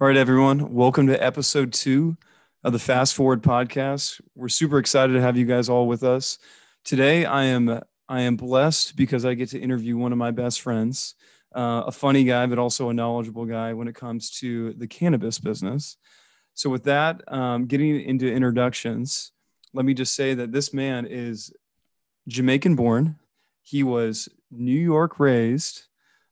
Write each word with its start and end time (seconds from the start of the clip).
All 0.00 0.06
right, 0.06 0.16
everyone. 0.16 0.72
Welcome 0.72 1.08
to 1.08 1.22
episode 1.22 1.74
two 1.74 2.16
of 2.64 2.72
the 2.72 2.78
Fast 2.78 3.14
Forward 3.14 3.42
podcast. 3.42 4.18
We're 4.34 4.48
super 4.48 4.78
excited 4.78 5.12
to 5.12 5.20
have 5.20 5.36
you 5.36 5.44
guys 5.44 5.68
all 5.68 5.86
with 5.86 6.04
us. 6.04 6.38
Today 6.86 7.26
I 7.26 7.44
am 7.44 7.82
I 8.08 8.22
am 8.22 8.36
blessed 8.36 8.96
because 8.96 9.26
I 9.26 9.34
get 9.34 9.50
to 9.50 9.60
interview 9.60 9.98
one 9.98 10.12
of 10.12 10.16
my 10.16 10.30
best 10.30 10.62
friends, 10.62 11.16
uh, 11.54 11.82
a 11.86 11.92
funny 11.92 12.24
guy, 12.24 12.46
but 12.46 12.58
also 12.58 12.88
a 12.88 12.94
knowledgeable 12.94 13.44
guy 13.44 13.74
when 13.74 13.88
it 13.88 13.94
comes 13.94 14.30
to 14.38 14.72
the 14.72 14.86
cannabis 14.86 15.38
business. 15.38 15.98
So, 16.54 16.70
with 16.70 16.84
that, 16.84 17.20
um, 17.30 17.66
getting 17.66 18.00
into 18.00 18.26
introductions, 18.26 19.32
let 19.74 19.84
me 19.84 19.92
just 19.92 20.14
say 20.14 20.32
that 20.32 20.50
this 20.50 20.72
man 20.72 21.04
is 21.04 21.52
Jamaican 22.26 22.74
born. 22.74 23.18
He 23.60 23.82
was 23.82 24.30
New 24.50 24.80
York 24.80 25.20
raised, 25.20 25.88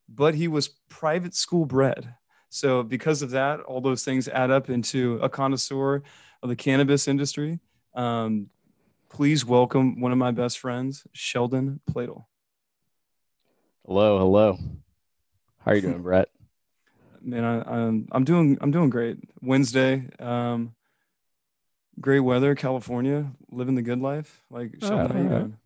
but 0.09 0.35
he 0.35 0.49
was 0.49 0.69
private 0.89 1.35
school 1.35 1.67
bred. 1.67 2.15
So, 2.51 2.83
because 2.83 3.23
of 3.23 3.31
that, 3.31 3.61
all 3.61 3.81
those 3.81 4.05
things 4.05 4.29
add 4.29 4.51
up 4.51 4.71
into 4.71 5.19
a 5.23 5.29
connoisseur 5.29 6.03
of 6.43 6.49
the 6.49 6.57
cannabis 6.57 7.07
industry. 7.07 7.61
Um, 7.95 8.49
please 9.11 9.45
welcome 9.45 10.01
one 10.01 10.13
of 10.13 10.19
my 10.19 10.31
best 10.31 10.59
friends, 10.59 11.07
Sheldon 11.13 11.81
Pladle. 11.91 12.25
Hello, 13.87 14.19
hello. 14.19 14.59
How 15.59 15.73
are 15.73 15.75
you 15.75 15.83
doing, 15.83 16.03
Brett? 16.03 16.29
Man, 17.21 17.45
I, 17.45 17.61
I'm 17.63 18.09
I'm 18.13 18.25
doing 18.25 18.59
I'm 18.61 18.71
doing 18.71 18.91
great. 18.91 19.19
Wednesday, 19.43 20.09
um, 20.21 20.75
great 22.01 22.21
weather, 22.21 22.55
California, 22.55 23.31
living 23.51 23.75
the 23.75 23.83
good 23.83 24.01
life. 24.01 24.43
Like 24.51 24.77
Sheldon, 24.81 24.99
uh, 24.99 25.13
how 25.13 25.19
you 25.21 25.29
doing? 25.29 25.57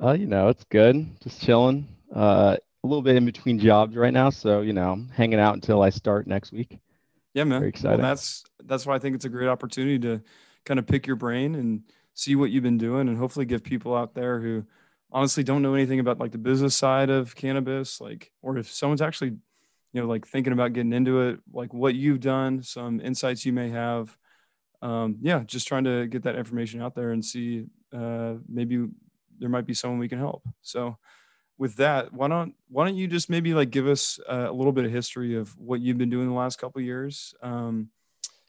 Uh, 0.00 0.12
you 0.12 0.26
know, 0.26 0.48
it's 0.48 0.64
good. 0.64 1.06
Just 1.20 1.42
chilling. 1.42 1.88
Uh, 2.14 2.56
a 2.84 2.86
little 2.86 3.02
bit 3.02 3.16
in 3.16 3.24
between 3.24 3.58
jobs 3.58 3.96
right 3.96 4.12
now, 4.12 4.30
so 4.30 4.60
you 4.60 4.74
know, 4.74 5.04
hanging 5.12 5.40
out 5.40 5.54
until 5.54 5.82
I 5.82 5.90
start 5.90 6.26
next 6.26 6.52
week. 6.52 6.78
Yeah, 7.32 7.44
man. 7.44 7.60
Very 7.60 7.70
excited. 7.70 7.98
Well, 7.98 8.08
that's 8.08 8.44
that's 8.64 8.86
why 8.86 8.94
I 8.94 8.98
think 8.98 9.16
it's 9.16 9.24
a 9.24 9.30
great 9.30 9.48
opportunity 9.48 9.98
to 10.00 10.22
kind 10.64 10.78
of 10.78 10.86
pick 10.86 11.06
your 11.06 11.16
brain 11.16 11.54
and 11.54 11.82
see 12.12 12.36
what 12.36 12.50
you've 12.50 12.62
been 12.62 12.78
doing, 12.78 13.08
and 13.08 13.16
hopefully 13.16 13.46
give 13.46 13.64
people 13.64 13.96
out 13.96 14.14
there 14.14 14.38
who 14.38 14.64
honestly 15.10 15.42
don't 15.42 15.62
know 15.62 15.74
anything 15.74 15.98
about 15.98 16.20
like 16.20 16.32
the 16.32 16.38
business 16.38 16.76
side 16.76 17.08
of 17.08 17.34
cannabis, 17.34 18.00
like, 18.00 18.30
or 18.42 18.58
if 18.58 18.70
someone's 18.70 19.02
actually, 19.02 19.30
you 19.92 20.00
know, 20.00 20.06
like 20.06 20.26
thinking 20.26 20.52
about 20.52 20.74
getting 20.74 20.92
into 20.92 21.22
it, 21.22 21.40
like 21.52 21.72
what 21.72 21.94
you've 21.94 22.20
done, 22.20 22.62
some 22.62 23.00
insights 23.00 23.46
you 23.46 23.52
may 23.52 23.70
have. 23.70 24.16
Um, 24.82 25.16
yeah, 25.22 25.42
just 25.46 25.66
trying 25.66 25.84
to 25.84 26.06
get 26.06 26.24
that 26.24 26.36
information 26.36 26.82
out 26.82 26.94
there 26.94 27.12
and 27.12 27.24
see 27.24 27.64
uh, 27.96 28.34
maybe 28.46 28.84
there 29.38 29.48
might 29.48 29.66
be 29.66 29.72
someone 29.72 29.98
we 29.98 30.08
can 30.08 30.18
help. 30.18 30.46
So 30.60 30.98
with 31.58 31.76
that, 31.76 32.12
why 32.12 32.28
don't 32.28 32.54
why 32.68 32.84
don't 32.84 32.96
you 32.96 33.06
just 33.06 33.30
maybe 33.30 33.54
like 33.54 33.70
give 33.70 33.86
us 33.86 34.18
a 34.28 34.50
little 34.52 34.72
bit 34.72 34.84
of 34.84 34.90
history 34.90 35.36
of 35.36 35.56
what 35.58 35.80
you've 35.80 35.98
been 35.98 36.10
doing 36.10 36.28
the 36.28 36.34
last 36.34 36.58
couple 36.58 36.80
years 36.80 37.34
um, 37.42 37.88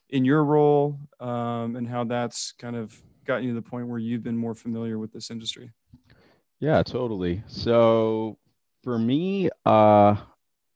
in 0.10 0.26
your 0.26 0.44
role 0.44 1.00
um, 1.20 1.76
and 1.76 1.88
how 1.88 2.04
that's 2.04 2.54
kind 2.54 2.76
of 2.76 3.00
gotten 3.26 3.44
you 3.44 3.52
to 3.52 3.56
the 3.56 3.70
point 3.70 3.88
where 3.88 4.00
you've 4.00 4.24
been 4.24 4.38
more 4.38 4.56
familiar 4.56 4.98
with 4.98 5.12
this 5.12 5.30
industry. 5.32 5.72
Yeah, 6.60 6.84
totally. 6.84 7.44
So 7.48 8.38
for 8.84 8.98
me, 8.98 9.50
uh, 9.66 10.16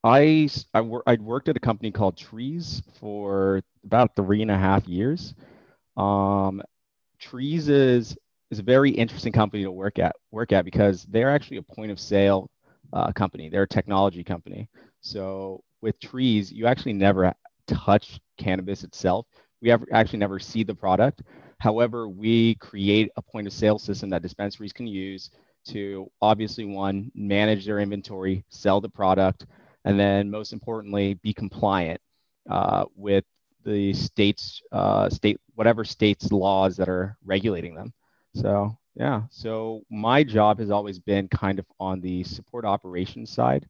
I 0.04 0.50
I 0.74 0.82
wor- 0.82 1.04
I'd 1.08 1.22
worked 1.22 1.50
at 1.50 1.58
a 1.58 1.60
company 1.60 1.92
called 1.92 2.16
Treez 2.16 2.82
for 3.00 3.62
about 3.84 4.16
three 4.16 4.42
and 4.42 4.52
a 4.52 4.58
half 4.58 4.88
years. 4.88 5.34
Um, 5.98 6.62
Treez 7.22 7.70
is 7.70 8.18
is 8.52 8.60
a 8.60 8.64
very 8.64 8.92
interesting 8.92 9.32
company 9.32 9.64
to 9.64 9.72
work 9.72 10.00
at 10.00 10.16
work 10.32 10.52
at 10.52 10.66
because 10.66 11.04
they're 11.06 11.30
actually 11.30 11.58
a 11.58 11.62
point 11.62 11.92
of 11.92 12.00
sale 12.00 12.50
uh, 12.94 13.12
company. 13.12 13.50
They're 13.50 13.64
a 13.64 13.68
technology 13.68 14.24
company. 14.24 14.70
So 15.02 15.64
with 15.82 16.00
Treez, 16.00 16.52
you 16.52 16.66
actually 16.68 16.94
never 16.94 17.34
touch 17.68 18.20
cannabis 18.38 18.84
itself. 18.84 19.28
We 19.62 19.72
ever 19.72 19.86
actually 19.92 20.20
never 20.20 20.40
see 20.40 20.64
the 20.64 20.76
product. 20.76 21.22
However, 21.60 22.08
we 22.08 22.56
create 22.56 23.12
a 23.18 23.22
point 23.22 23.48
of 23.48 23.54
sale 23.54 23.78
system 23.78 24.10
that 24.10 24.22
dispensaries 24.22 24.74
can 24.74 24.88
use 24.88 25.30
to 25.68 26.10
obviously 26.22 26.66
one 26.66 27.12
manage 27.14 27.66
their 27.66 27.80
inventory, 27.80 28.46
sell 28.50 28.80
the 28.80 28.90
product, 28.90 29.46
and 29.86 30.00
then 30.00 30.30
most 30.32 30.54
importantly, 30.54 31.16
be 31.16 31.34
compliant 31.34 32.00
uh, 32.50 32.86
with 32.96 33.26
the 33.66 33.94
state's 33.94 34.62
uh, 34.72 35.10
state 35.10 35.40
whatever 35.56 35.84
state's 35.84 36.32
laws 36.32 36.78
that 36.78 36.88
are 36.88 37.18
regulating 37.26 37.76
them. 37.76 37.94
So 38.36 38.78
yeah, 38.96 39.24
so 39.32 39.82
my 39.90 40.24
job 40.24 40.60
has 40.60 40.72
always 40.72 41.00
been 41.00 41.28
kind 41.30 41.60
of 41.60 41.66
on 41.80 42.02
the 42.02 42.24
support 42.24 42.66
operations 42.66 43.30
side, 43.32 43.68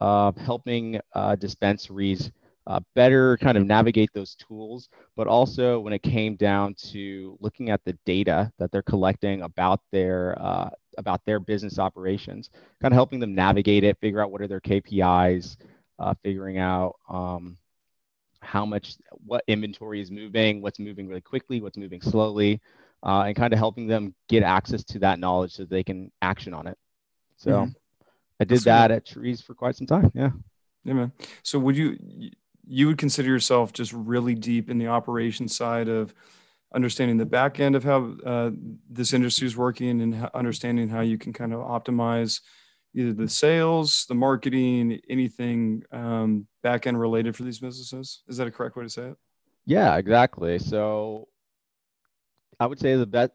uh, 0.00 0.32
helping 0.32 1.00
uh, 1.14 1.36
dispensaries 1.36 2.30
uh, 2.66 2.80
better 2.94 3.36
kind 3.38 3.56
of 3.56 3.66
navigate 3.66 4.10
those 4.14 4.34
tools, 4.36 4.88
but 5.16 5.26
also 5.26 5.80
when 5.80 5.92
it 5.94 6.02
came 6.02 6.36
down 6.36 6.74
to 6.74 7.36
looking 7.40 7.70
at 7.70 7.82
the 7.84 7.94
data 8.04 8.52
that 8.58 8.70
they're 8.70 8.82
collecting 8.82 9.42
about 9.42 9.80
their 9.90 10.36
uh, 10.40 10.68
about 10.98 11.24
their 11.24 11.40
business 11.40 11.78
operations, 11.78 12.50
kind 12.82 12.92
of 12.92 12.96
helping 12.96 13.20
them 13.20 13.34
navigate 13.34 13.84
it, 13.84 13.98
figure 14.00 14.20
out 14.20 14.30
what 14.30 14.42
are 14.42 14.48
their 14.48 14.60
KPIs, 14.60 15.56
uh, 15.98 16.14
figuring 16.22 16.58
out 16.58 16.96
um, 17.08 17.56
how 18.40 18.64
much 18.64 18.96
what 19.26 19.42
inventory 19.48 20.00
is 20.00 20.10
moving, 20.10 20.62
what's 20.62 20.78
moving 20.78 21.08
really 21.08 21.20
quickly, 21.20 21.60
what's 21.60 21.76
moving 21.76 22.00
slowly, 22.00 22.60
uh, 23.02 23.22
and 23.22 23.36
kind 23.36 23.52
of 23.52 23.58
helping 23.58 23.86
them 23.86 24.14
get 24.28 24.42
access 24.42 24.84
to 24.84 24.98
that 25.00 25.18
knowledge 25.18 25.52
so 25.52 25.64
they 25.64 25.84
can 25.84 26.10
action 26.20 26.54
on 26.54 26.66
it. 26.66 26.76
So 27.36 27.50
mm-hmm. 27.50 27.70
I 28.40 28.44
did 28.44 28.56
That's 28.56 28.64
that 28.64 28.88
cool. 28.88 28.96
at 28.96 29.06
Treez 29.06 29.42
for 29.42 29.54
quite 29.54 29.76
some 29.76 29.86
time. 29.86 30.10
Yeah. 30.14 30.30
Yeah, 30.84 30.94
man. 30.94 31.12
So 31.42 31.58
would 31.58 31.76
you 31.76 31.98
you 32.66 32.86
would 32.86 32.98
consider 32.98 33.28
yourself 33.28 33.72
just 33.72 33.92
really 33.92 34.34
deep 34.34 34.70
in 34.70 34.78
the 34.78 34.88
operation 34.88 35.48
side 35.48 35.88
of 35.88 36.14
understanding 36.74 37.16
the 37.16 37.26
back 37.26 37.60
end 37.60 37.74
of 37.74 37.82
how 37.82 38.14
uh, 38.24 38.50
this 38.90 39.12
industry 39.12 39.46
is 39.46 39.56
working 39.56 40.02
and 40.02 40.28
understanding 40.34 40.88
how 40.88 41.00
you 41.00 41.16
can 41.16 41.32
kind 41.32 41.54
of 41.54 41.60
optimize 41.60 42.40
either 42.94 43.12
the 43.12 43.28
sales, 43.28 44.04
the 44.08 44.14
marketing, 44.14 45.00
anything 45.08 45.82
um, 45.92 46.46
back 46.62 46.86
end 46.86 47.00
related 47.00 47.36
for 47.36 47.42
these 47.42 47.58
businesses. 47.58 48.22
Is 48.28 48.36
that 48.36 48.46
a 48.46 48.50
correct 48.50 48.76
way 48.76 48.84
to 48.84 48.90
say 48.90 49.02
it? 49.08 49.16
Yeah, 49.64 49.96
exactly. 49.96 50.58
So 50.58 51.28
I 52.60 52.66
would 52.66 52.80
say 52.80 52.96
the 52.96 53.06
best, 53.06 53.32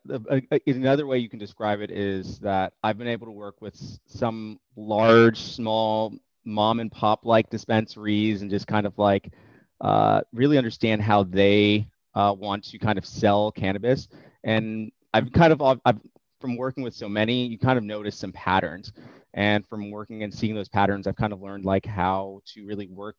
another 0.68 1.08
way 1.08 1.20
you 1.20 1.30
can 1.30 1.40
describe 1.40 1.80
it 1.80 1.92
is 1.92 2.40
that 2.40 2.74
I've 2.84 2.98
been 2.98 3.08
able 3.08 3.28
to 3.28 3.32
work 3.32 3.62
with 3.62 3.76
some 4.06 4.60
large, 4.76 5.40
small, 5.40 6.14
mom 6.46 6.82
and 6.82 6.92
pop 6.92 7.22
like 7.24 7.50
dispensaries 7.50 8.42
and 8.42 8.52
just 8.52 8.68
kind 8.68 8.86
of 8.86 8.98
like 8.98 9.32
uh, 9.80 10.22
really 10.34 10.58
understand 10.58 11.02
how 11.02 11.24
they 11.24 11.88
uh, 12.16 12.36
want 12.38 12.66
to 12.66 12.78
kind 12.78 12.98
of 12.98 13.06
sell 13.06 13.52
cannabis. 13.52 14.10
And 14.44 14.92
I've 15.14 15.32
kind 15.32 15.54
of, 15.54 15.62
I've, 15.86 16.00
from 16.42 16.58
working 16.58 16.84
with 16.84 16.94
so 16.94 17.08
many, 17.08 17.46
you 17.46 17.58
kind 17.58 17.78
of 17.78 17.84
notice 17.86 18.18
some 18.18 18.34
patterns. 18.34 18.92
And 19.34 19.66
from 19.68 19.90
working 19.90 20.24
and 20.24 20.34
seeing 20.34 20.54
those 20.54 20.70
patterns, 20.70 21.08
I've 21.08 21.16
kind 21.16 21.34
of 21.34 21.42
learned 21.42 21.66
like 21.66 21.86
how 21.86 22.42
to 22.54 22.66
really 22.66 22.88
work 22.88 23.16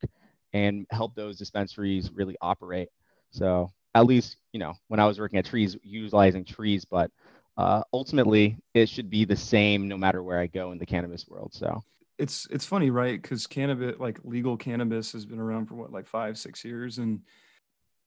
and 0.53 0.87
help 0.91 1.15
those 1.15 1.39
dispensaries 1.39 2.11
really 2.13 2.37
operate. 2.41 2.89
So 3.31 3.71
at 3.95 4.07
least 4.07 4.37
you 4.53 4.61
know 4.61 4.75
when 4.89 5.01
I 5.01 5.07
was 5.07 5.19
working 5.19 5.39
at 5.39 5.47
Treez, 5.47 5.77
utilizing 5.83 6.45
Treez, 6.45 6.85
but 6.89 7.11
uh, 7.57 7.83
ultimately 7.93 8.59
it 8.75 8.89
should 8.89 9.11
be 9.11 9.25
the 9.25 9.37
same 9.37 9.89
no 9.89 9.97
matter 9.97 10.23
where 10.23 10.39
I 10.39 10.47
go 10.47 10.73
in 10.73 10.79
the 10.79 10.87
cannabis 10.87 11.27
world. 11.29 11.53
So 11.55 11.83
it's 12.19 12.47
it's 12.51 12.67
funny, 12.67 12.91
right? 12.91 13.21
Because 13.21 13.47
cannabis, 13.47 13.99
like 13.99 14.21
legal 14.25 14.57
cannabis, 14.57 15.13
has 15.13 15.25
been 15.27 15.41
around 15.41 15.67
for 15.67 15.75
what 15.75 15.93
like 15.93 16.07
five 16.07 16.39
six 16.39 16.65
years, 16.65 16.99
and 16.99 17.21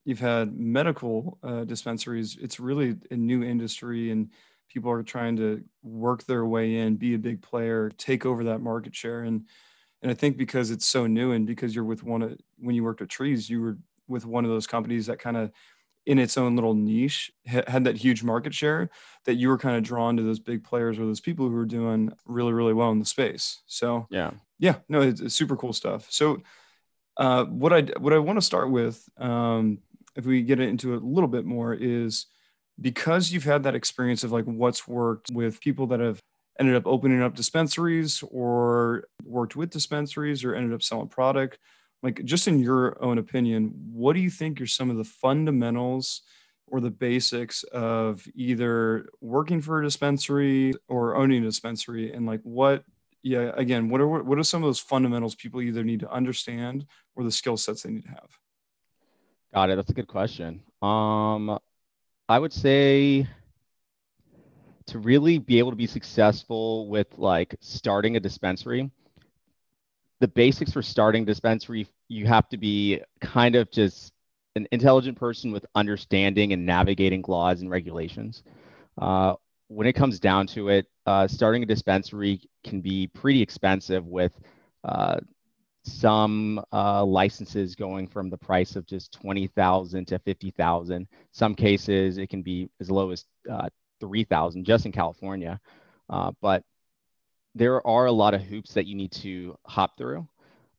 you've 0.05 0.19
had 0.19 0.57
medical 0.57 1.37
uh, 1.43 1.63
dispensaries. 1.63 2.37
It's 2.39 2.59
really 2.59 2.95
a 3.11 3.15
new 3.15 3.43
industry, 3.43 4.11
and 4.11 4.29
people 4.69 4.91
are 4.91 5.03
trying 5.03 5.35
to 5.37 5.63
work 5.83 6.23
their 6.25 6.45
way 6.45 6.75
in, 6.75 6.95
be 6.95 7.15
a 7.15 7.19
big 7.19 7.41
player, 7.41 7.89
take 7.97 8.25
over 8.25 8.45
that 8.45 8.59
market 8.59 8.95
share, 8.95 9.21
and 9.21 9.45
and 10.01 10.11
I 10.11 10.13
think 10.13 10.37
because 10.37 10.71
it's 10.71 10.85
so 10.85 11.07
new, 11.07 11.31
and 11.31 11.45
because 11.45 11.75
you're 11.75 11.83
with 11.83 12.03
one 12.03 12.21
of 12.21 12.37
when 12.57 12.75
you 12.75 12.83
worked 12.83 13.01
at 13.01 13.09
Treez, 13.09 13.49
you 13.49 13.61
were 13.61 13.77
with 14.07 14.25
one 14.25 14.45
of 14.45 14.51
those 14.51 14.67
companies 14.67 15.07
that 15.07 15.19
kind 15.19 15.35
of 15.35 15.51
in 16.07 16.19
its 16.19 16.37
own 16.37 16.55
little 16.55 16.73
niche 16.73 17.31
had 17.45 17.83
that 17.83 17.97
huge 17.97 18.23
market 18.23 18.53
share 18.53 18.89
that 19.25 19.35
you 19.35 19.49
were 19.49 19.57
kind 19.57 19.75
of 19.75 19.83
drawn 19.83 20.15
to 20.15 20.23
those 20.23 20.39
big 20.39 20.63
players 20.63 20.97
or 20.97 21.05
those 21.05 21.19
people 21.19 21.45
who 21.45 21.53
were 21.53 21.65
doing 21.65 22.09
really 22.25 22.53
really 22.53 22.73
well 22.73 22.91
in 22.91 22.99
the 22.99 23.05
space. 23.05 23.61
So 23.67 24.07
yeah. 24.09 24.31
yeah 24.57 24.75
no 24.87 25.01
it's, 25.01 25.19
it's 25.19 25.35
super 25.35 25.57
cool 25.57 25.73
stuff. 25.73 26.07
So 26.09 26.41
uh, 27.17 27.45
what 27.45 27.73
i 27.73 27.81
what 27.99 28.13
i 28.13 28.19
want 28.19 28.37
to 28.37 28.45
start 28.45 28.71
with 28.71 29.03
um, 29.17 29.79
if 30.15 30.25
we 30.25 30.41
get 30.43 30.59
into 30.59 30.93
it 30.93 31.01
a 31.01 31.05
little 31.05 31.27
bit 31.27 31.45
more 31.45 31.73
is 31.73 32.27
because 32.79 33.31
you've 33.31 33.43
had 33.43 33.63
that 33.63 33.75
experience 33.75 34.23
of 34.23 34.31
like 34.31 34.45
what's 34.45 34.87
worked 34.87 35.29
with 35.31 35.59
people 35.59 35.87
that 35.87 35.99
have 35.99 36.21
ended 36.59 36.75
up 36.75 36.85
opening 36.85 37.21
up 37.21 37.35
dispensaries 37.35 38.23
or 38.31 39.03
worked 39.25 39.55
with 39.55 39.71
dispensaries 39.71 40.43
or 40.43 40.55
ended 40.55 40.73
up 40.73 40.81
selling 40.81 41.09
product 41.09 41.57
like 42.03 42.23
just 42.23 42.47
in 42.47 42.59
your 42.59 43.02
own 43.03 43.17
opinion 43.17 43.73
what 43.91 44.14
do 44.14 44.20
you 44.20 44.29
think 44.29 44.61
are 44.61 44.67
some 44.67 44.90
of 44.90 44.97
the 44.97 45.03
fundamentals 45.03 46.22
or 46.67 46.82
the 46.82 46.91
basics 46.91 47.64
of 47.64 48.28
either 48.35 49.08
working 49.22 49.61
for 49.61 49.79
a 49.79 49.84
dispensary 49.84 50.73
or 50.88 51.16
owning 51.16 51.44
a 51.44 51.46
dispensary 51.46 52.11
and 52.11 52.26
like 52.26 52.41
what 52.44 52.84
yeah 53.23 53.52
again 53.55 53.90
what 53.90 54.02
are 54.02 54.08
what 54.08 54.38
are 54.38 54.44
some 54.44 54.64
of 54.64 54.67
those 54.67 54.79
fundamentals 54.79 55.35
people 55.35 55.61
either 55.61 55.84
need 55.84 55.99
to 55.99 56.11
understand 56.11 56.85
or 57.16 57.23
the 57.23 57.32
skill 57.32 57.58
sets 57.58 57.84
they 57.84 57.90
need 57.90 58.03
to 58.03 58.09
have 58.09 58.38
Got 59.53 59.70
it. 59.70 59.76
That's 59.76 59.90
a 59.90 59.93
good 59.93 60.08
question. 60.08 60.61
Um, 60.82 61.58
I 62.29 62.38
would 62.38 62.53
say 62.53 63.28
to 64.88 65.00
really 65.00 65.38
be 65.38 65.59
able 65.59 65.72
to 65.72 65.78
be 65.78 65.88
successful 65.88 66.88
with 66.90 67.08
like 67.17 67.55
starting 67.61 68.17
a 68.17 68.20
dispensary, 68.20 68.91
the 70.19 70.28
basics 70.28 70.72
for 70.72 70.81
starting 70.81 71.23
a 71.23 71.25
dispensary, 71.25 71.87
you 72.08 72.25
have 72.25 72.49
to 72.49 72.58
be 72.58 73.02
kind 73.22 73.55
of 73.55 73.72
just 73.72 74.11
an 74.55 74.67
intelligent 74.72 75.17
person 75.17 75.52
with 75.52 75.66
understanding 75.75 76.53
and 76.53 76.66
navigating 76.66 77.23
laws 77.28 77.61
and 77.61 77.69
regulations. 77.69 78.43
Uh, 78.99 79.35
when 79.67 79.85
it 79.85 79.93
comes 79.93 80.19
down 80.19 80.47
to 80.47 80.69
it, 80.69 80.87
uh, 81.05 81.28
starting 81.28 81.61
a 81.61 81.66
dispensary 81.66 82.41
can 82.64 82.81
be 82.81 83.08
pretty 83.08 83.41
expensive 83.41 84.05
with 84.08 84.31
uh, 84.84 85.17
some 85.84 86.61
uh, 86.73 87.03
licenses 87.03 87.75
going 87.75 88.08
from 88.08 88.29
the 88.29 88.37
price 88.37 88.75
of 88.75 88.85
just 88.85 89.14
20,000 89.14 90.05
to 90.08 90.19
50,000. 90.19 91.08
Some 91.31 91.55
cases 91.55 92.17
it 92.17 92.29
can 92.29 92.41
be 92.41 92.69
as 92.79 92.90
low 92.90 93.11
as 93.11 93.25
uh, 93.49 93.69
3,000 93.99 94.66
just 94.66 94.85
in 94.85 94.91
California. 94.91 95.59
Uh, 96.09 96.31
but 96.41 96.64
there 97.57 97.85
are 97.85 98.05
a 98.05 98.11
lot 98.11 98.33
of 98.33 98.41
hoops 98.41 98.73
that 98.73 98.85
you 98.85 98.95
need 98.95 99.11
to 99.13 99.57
hop 99.65 99.97
through. 99.97 100.27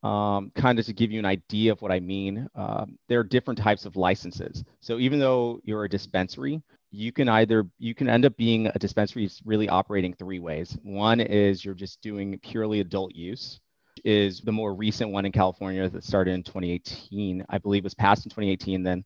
Um, 0.03 0.53
kind 0.55 0.79
of 0.79 0.87
to 0.87 0.93
give 0.93 1.11
you 1.11 1.19
an 1.19 1.25
idea 1.25 1.73
of 1.73 1.83
what 1.83 1.91
I 1.91 1.99
mean, 1.99 2.49
um, 2.55 2.97
there 3.09 3.19
are 3.19 3.25
different 3.25 3.59
types 3.59 3.85
of 3.85 3.97
licenses. 3.97 4.63
So 4.81 4.99
even 4.99 5.19
though 5.19 5.61
you're 5.65 5.85
a 5.85 5.89
dispensary, 5.89 6.63
you 6.93 7.11
can 7.11 7.29
either 7.29 7.67
you 7.79 7.95
can 7.95 8.09
end 8.09 8.25
up 8.25 8.37
being 8.37 8.69
a 8.69 8.79
dispensary 8.79 9.25
is 9.25 9.43
really 9.45 9.69
operating 9.69 10.15
three 10.15 10.39
ways. 10.39 10.79
One 10.83 11.21
is 11.21 11.65
you're 11.65 11.75
just 11.75 12.01
doing 12.01 12.39
purely 12.39 12.79
adult 12.81 13.15
use, 13.15 13.61
is 14.05 14.41
the 14.41 14.53
more 14.53 14.73
recent 14.73 15.11
one 15.11 15.27
in 15.27 15.33
California 15.33 15.89
that 15.89 16.05
started 16.05 16.33
in 16.33 16.45
2018. 16.45 17.45
I 17.49 17.59
believe 17.59 17.85
was 17.85 17.95
passed 17.95 18.25
in 18.25 18.31
2018, 18.31 18.85
then 18.85 19.05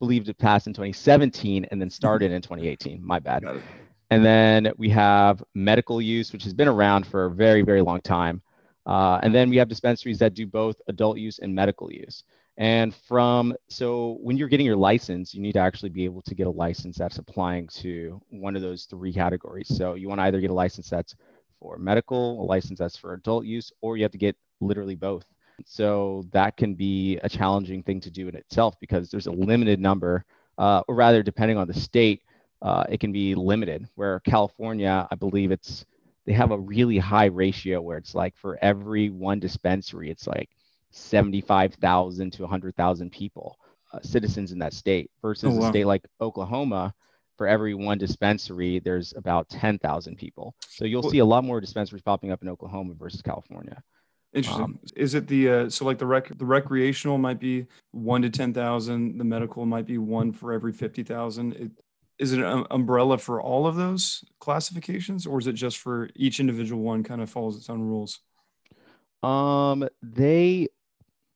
believed 0.00 0.28
it 0.28 0.38
passed 0.38 0.66
in 0.66 0.72
2017, 0.72 1.66
and 1.70 1.80
then 1.80 1.88
started 1.88 2.32
in 2.32 2.42
2018. 2.42 3.04
My 3.04 3.20
bad. 3.20 3.44
And 4.10 4.24
then 4.24 4.72
we 4.76 4.88
have 4.90 5.42
medical 5.54 6.00
use, 6.00 6.32
which 6.32 6.44
has 6.44 6.54
been 6.54 6.68
around 6.68 7.06
for 7.06 7.26
a 7.26 7.30
very, 7.30 7.62
very 7.62 7.82
long 7.82 8.00
time. 8.00 8.42
Uh, 8.86 9.18
and 9.22 9.34
then 9.34 9.50
we 9.50 9.56
have 9.56 9.68
dispensaries 9.68 10.18
that 10.20 10.34
do 10.34 10.46
both 10.46 10.80
adult 10.88 11.18
use 11.18 11.40
and 11.40 11.54
medical 11.54 11.92
use. 11.92 12.22
And 12.58 12.94
from 12.94 13.54
so 13.68 14.16
when 14.22 14.36
you're 14.36 14.48
getting 14.48 14.64
your 14.64 14.76
license, 14.76 15.34
you 15.34 15.42
need 15.42 15.52
to 15.52 15.58
actually 15.58 15.90
be 15.90 16.04
able 16.04 16.22
to 16.22 16.34
get 16.34 16.46
a 16.46 16.50
license 16.50 16.96
that's 16.96 17.18
applying 17.18 17.68
to 17.68 18.20
one 18.30 18.56
of 18.56 18.62
those 18.62 18.84
three 18.84 19.12
categories. 19.12 19.68
So 19.68 19.94
you 19.94 20.08
want 20.08 20.20
to 20.20 20.24
either 20.24 20.40
get 20.40 20.50
a 20.50 20.54
license 20.54 20.88
that's 20.88 21.14
for 21.60 21.76
medical, 21.78 22.40
a 22.40 22.44
license 22.44 22.78
that's 22.78 22.96
for 22.96 23.12
adult 23.12 23.44
use, 23.44 23.72
or 23.82 23.96
you 23.96 24.04
have 24.04 24.12
to 24.12 24.18
get 24.18 24.36
literally 24.60 24.94
both. 24.94 25.24
So 25.64 26.24
that 26.32 26.56
can 26.56 26.74
be 26.74 27.18
a 27.22 27.28
challenging 27.28 27.82
thing 27.82 28.00
to 28.00 28.10
do 28.10 28.28
in 28.28 28.36
itself 28.36 28.74
because 28.80 29.10
there's 29.10 29.26
a 29.26 29.32
limited 29.32 29.80
number, 29.80 30.24
uh, 30.58 30.82
or 30.86 30.94
rather, 30.94 31.22
depending 31.22 31.58
on 31.58 31.66
the 31.66 31.74
state, 31.74 32.22
uh, 32.62 32.84
it 32.88 33.00
can 33.00 33.12
be 33.12 33.34
limited. 33.34 33.88
Where 33.94 34.20
California, 34.20 35.06
I 35.10 35.14
believe 35.14 35.50
it's 35.50 35.84
they 36.26 36.32
have 36.32 36.50
a 36.50 36.58
really 36.58 36.98
high 36.98 37.26
ratio 37.26 37.80
where 37.80 37.98
it's 37.98 38.14
like 38.14 38.36
for 38.36 38.58
every 38.60 39.10
one 39.10 39.38
dispensary, 39.38 40.10
it's 40.10 40.26
like 40.26 40.50
75,000 40.90 42.32
to 42.32 42.42
100,000 42.42 43.10
people, 43.10 43.56
uh, 43.92 44.00
citizens 44.02 44.50
in 44.50 44.58
that 44.58 44.74
state, 44.74 45.10
versus 45.22 45.54
oh, 45.54 45.60
wow. 45.60 45.66
a 45.66 45.70
state 45.70 45.86
like 45.86 46.04
Oklahoma, 46.20 46.92
for 47.36 47.46
every 47.46 47.74
one 47.74 47.98
dispensary, 47.98 48.80
there's 48.80 49.12
about 49.16 49.48
10,000 49.48 50.16
people. 50.16 50.54
So 50.68 50.84
you'll 50.84 51.08
see 51.08 51.18
a 51.18 51.24
lot 51.24 51.44
more 51.44 51.60
dispensaries 51.60 52.02
popping 52.02 52.32
up 52.32 52.42
in 52.42 52.48
Oklahoma 52.48 52.94
versus 52.98 53.22
California. 53.22 53.82
Interesting. 54.32 54.64
Um, 54.64 54.78
Is 54.96 55.14
it 55.14 55.28
the 55.28 55.48
uh, 55.48 55.70
so 55.70 55.84
like 55.84 55.98
the 55.98 56.06
rec 56.06 56.36
the 56.36 56.44
recreational 56.44 57.16
might 57.16 57.40
be 57.40 57.66
one 57.92 58.20
to 58.22 58.28
ten 58.28 58.52
thousand, 58.52 59.16
the 59.16 59.24
medical 59.24 59.64
might 59.64 59.86
be 59.86 59.96
one 59.96 60.30
for 60.32 60.52
every 60.52 60.72
fifty 60.72 61.02
thousand. 61.02 61.70
Is 62.18 62.32
it 62.32 62.40
an 62.40 62.64
umbrella 62.70 63.18
for 63.18 63.40
all 63.40 63.66
of 63.66 63.76
those 63.76 64.24
classifications, 64.40 65.26
or 65.26 65.38
is 65.38 65.46
it 65.46 65.52
just 65.52 65.78
for 65.78 66.08
each 66.16 66.40
individual 66.40 66.82
one? 66.82 67.02
Kind 67.02 67.20
of 67.20 67.30
follows 67.30 67.56
its 67.56 67.68
own 67.68 67.82
rules. 67.82 68.20
Um, 69.22 69.88
they 70.02 70.68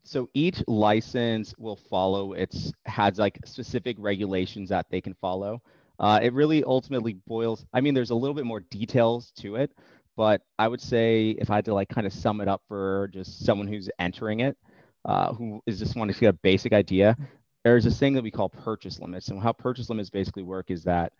so 0.04 0.28
each 0.34 0.62
license 0.66 1.54
will 1.58 1.76
follow 1.76 2.32
its 2.32 2.72
has 2.86 3.18
like 3.18 3.38
specific 3.44 3.96
regulations 3.98 4.68
that 4.70 4.86
they 4.90 5.00
can 5.00 5.14
follow. 5.14 5.62
Uh, 5.98 6.18
it 6.22 6.32
really 6.32 6.64
ultimately 6.64 7.14
boils. 7.26 7.66
I 7.74 7.82
mean, 7.82 7.92
there's 7.92 8.10
a 8.10 8.14
little 8.14 8.34
bit 8.34 8.46
more 8.46 8.60
details 8.60 9.32
to 9.38 9.56
it, 9.56 9.70
but 10.16 10.40
I 10.58 10.66
would 10.66 10.80
say 10.80 11.36
if 11.38 11.50
I 11.50 11.56
had 11.56 11.66
to 11.66 11.74
like 11.74 11.90
kind 11.90 12.06
of 12.06 12.12
sum 12.12 12.40
it 12.40 12.48
up 12.48 12.62
for 12.68 13.10
just 13.12 13.44
someone 13.44 13.68
who's 13.68 13.90
entering 13.98 14.40
it, 14.40 14.56
uh, 15.04 15.34
who 15.34 15.60
is 15.66 15.78
just 15.78 15.96
wanting 15.96 16.14
to 16.14 16.20
get 16.20 16.30
a 16.30 16.38
basic 16.42 16.72
idea, 16.72 17.16
there's 17.64 17.84
this 17.84 17.98
thing 17.98 18.14
that 18.14 18.22
we 18.22 18.30
call 18.30 18.48
purchase 18.48 19.00
limits. 19.00 19.28
And 19.28 19.40
how 19.40 19.52
purchase 19.52 19.88
limits 19.88 20.10
basically 20.10 20.42
work 20.42 20.70
is 20.70 20.84
that 20.84 21.12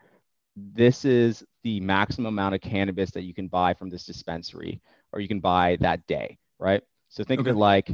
this 0.57 1.05
is 1.05 1.45
the 1.63 1.81
maximum 1.81 2.27
amount 2.27 2.55
of 2.55 2.61
cannabis 2.61 3.11
that 3.13 3.23
you 3.23 3.35
can 3.35 3.49
buy 3.49 3.75
from 3.75 3.89
this 3.91 4.05
dispensary 4.05 4.81
or 5.13 5.21
you 5.21 5.29
can 5.29 5.41
buy 5.41 5.77
that 5.81 6.07
day, 6.07 6.39
right? 6.59 6.83
So 7.09 7.25
think 7.25 7.41
okay. 7.41 7.51
of 7.51 7.57
it 7.57 7.59
like 7.59 7.91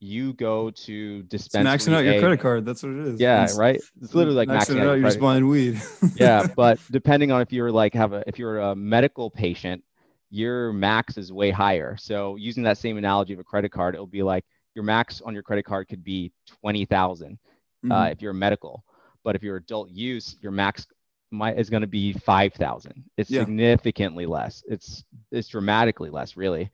you 0.00 0.32
go 0.32 0.70
to 0.70 1.22
dispensary. 1.24 1.74
It's 1.74 1.86
maxing 1.86 1.94
out 1.94 2.04
your 2.04 2.20
credit 2.20 2.40
card. 2.40 2.64
That's 2.64 2.82
what 2.82 2.92
it 2.92 3.06
is. 3.06 3.20
Yeah, 3.20 3.44
it's, 3.44 3.56
right. 3.56 3.80
It's 4.00 4.14
literally 4.14 4.36
like 4.36 4.48
maxing, 4.48 4.76
maxing 4.76 4.80
out. 4.80 4.94
You're 4.94 5.02
just 5.02 5.20
buying 5.20 5.46
weed. 5.46 5.80
yeah, 6.16 6.46
but 6.56 6.78
depending 6.90 7.30
on 7.30 7.42
if 7.42 7.52
you're 7.52 7.70
like 7.70 7.94
have 7.94 8.12
a 8.12 8.24
if 8.26 8.38
you're 8.38 8.60
a 8.60 8.74
medical 8.74 9.30
patient, 9.30 9.84
your 10.30 10.72
max 10.72 11.18
is 11.18 11.32
way 11.32 11.50
higher. 11.50 11.96
So 11.98 12.36
using 12.36 12.62
that 12.64 12.78
same 12.78 12.96
analogy 12.96 13.34
of 13.34 13.40
a 13.40 13.44
credit 13.44 13.72
card, 13.72 13.94
it'll 13.94 14.06
be 14.06 14.22
like 14.22 14.44
your 14.74 14.84
max 14.84 15.20
on 15.20 15.34
your 15.34 15.42
credit 15.42 15.64
card 15.64 15.88
could 15.88 16.02
be 16.02 16.32
twenty 16.46 16.86
thousand 16.86 17.38
mm-hmm. 17.84 17.92
uh, 17.92 18.06
if 18.06 18.22
you're 18.22 18.32
medical, 18.32 18.84
but 19.24 19.36
if 19.36 19.42
you're 19.42 19.56
adult 19.56 19.90
use, 19.90 20.36
your 20.40 20.52
max 20.52 20.86
might 21.30 21.58
is 21.58 21.70
going 21.70 21.82
to 21.82 21.86
be 21.86 22.12
five 22.12 22.52
thousand. 22.54 23.04
It's 23.16 23.30
yeah. 23.30 23.40
significantly 23.40 24.26
less. 24.26 24.62
It's 24.68 25.04
it's 25.30 25.48
dramatically 25.48 26.10
less, 26.10 26.36
really. 26.36 26.70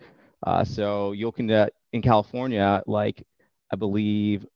Uh, 0.46 0.64
so 0.64 1.12
you'll 1.12 1.32
can 1.32 1.50
uh, 1.50 1.68
in 1.92 2.02
California, 2.02 2.82
like 2.86 3.26
I 3.72 3.76
believe, 3.76 4.46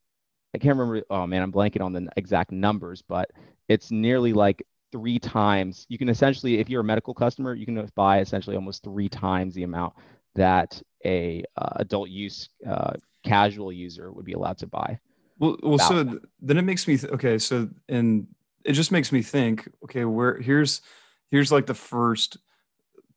I 0.55 0.58
can't 0.58 0.79
remember. 0.79 1.05
Oh 1.11 1.26
man, 1.26 1.43
I'm 1.43 1.52
blanking 1.52 1.82
on 1.82 1.93
the 1.93 2.08
exact 2.17 2.53
numbers, 2.53 3.03
but 3.03 3.31
it's 3.69 3.91
nearly 3.91 4.32
like 4.32 4.64
three 4.93 5.19
times. 5.19 5.87
You 5.88 5.99
can 5.99 6.08
essentially, 6.08 6.58
if 6.58 6.69
you're 6.69 6.81
a 6.81 6.85
medical 6.85 7.14
customer, 7.14 7.55
you 7.55 7.67
can 7.67 7.88
buy 7.94 8.20
essentially 8.20 8.56
almost 8.56 8.82
three 8.82 9.08
times 9.08 9.55
the 9.55 9.62
amount 9.62 9.94
that 10.35 10.81
a 11.05 11.44
uh, 11.56 11.70
adult 11.76 12.08
use 12.08 12.49
uh, 12.67 12.93
casual 13.25 13.73
user 13.73 14.12
would 14.12 14.25
be 14.25 14.32
allowed 14.32 14.58
to 14.58 14.67
buy. 14.67 14.99
Well, 15.40 15.56
well, 15.62 15.78
so 15.78 16.04
th- 16.04 16.22
then 16.42 16.58
it 16.58 16.62
makes 16.62 16.87
me 16.87 16.96
th- 16.96 17.12
okay. 17.14 17.38
So 17.38 17.69
and 17.88 18.29
it 18.65 18.74
just 18.74 18.93
makes 18.93 19.10
me 19.10 19.22
think. 19.22 19.69
Okay, 19.84 20.05
where 20.05 20.38
here's 20.38 20.82
here's 21.31 21.50
like 21.50 21.67
the 21.67 21.74
first 21.74 22.36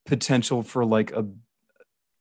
potential 0.05 0.63
for 0.63 0.85
like 0.85 1.11
a 1.11 1.27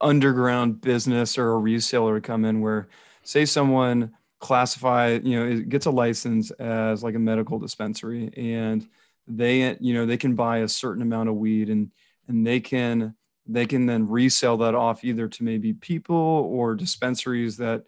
underground 0.00 0.80
business 0.80 1.38
or 1.38 1.52
a 1.52 1.60
reseller 1.60 2.16
to 2.16 2.20
come 2.20 2.44
in 2.44 2.60
where 2.60 2.88
say 3.22 3.44
someone 3.44 4.12
classify 4.40 5.20
you 5.22 5.38
know 5.38 5.46
it 5.46 5.68
gets 5.68 5.86
a 5.86 5.90
license 5.90 6.50
as 6.52 7.04
like 7.04 7.14
a 7.14 7.18
medical 7.18 7.60
dispensary 7.60 8.32
and 8.36 8.88
they 9.28 9.76
you 9.78 9.94
know 9.94 10.04
they 10.04 10.16
can 10.16 10.34
buy 10.34 10.58
a 10.58 10.68
certain 10.68 11.02
amount 11.02 11.28
of 11.28 11.36
weed 11.36 11.70
and 11.70 11.92
and 12.26 12.44
they 12.44 12.58
can 12.58 13.14
they 13.46 13.64
can 13.64 13.86
then 13.86 14.08
resell 14.08 14.56
that 14.56 14.74
off 14.74 15.04
either 15.04 15.28
to 15.28 15.44
maybe 15.44 15.72
people 15.72 16.16
or 16.16 16.74
dispensaries 16.74 17.56
that 17.56 17.84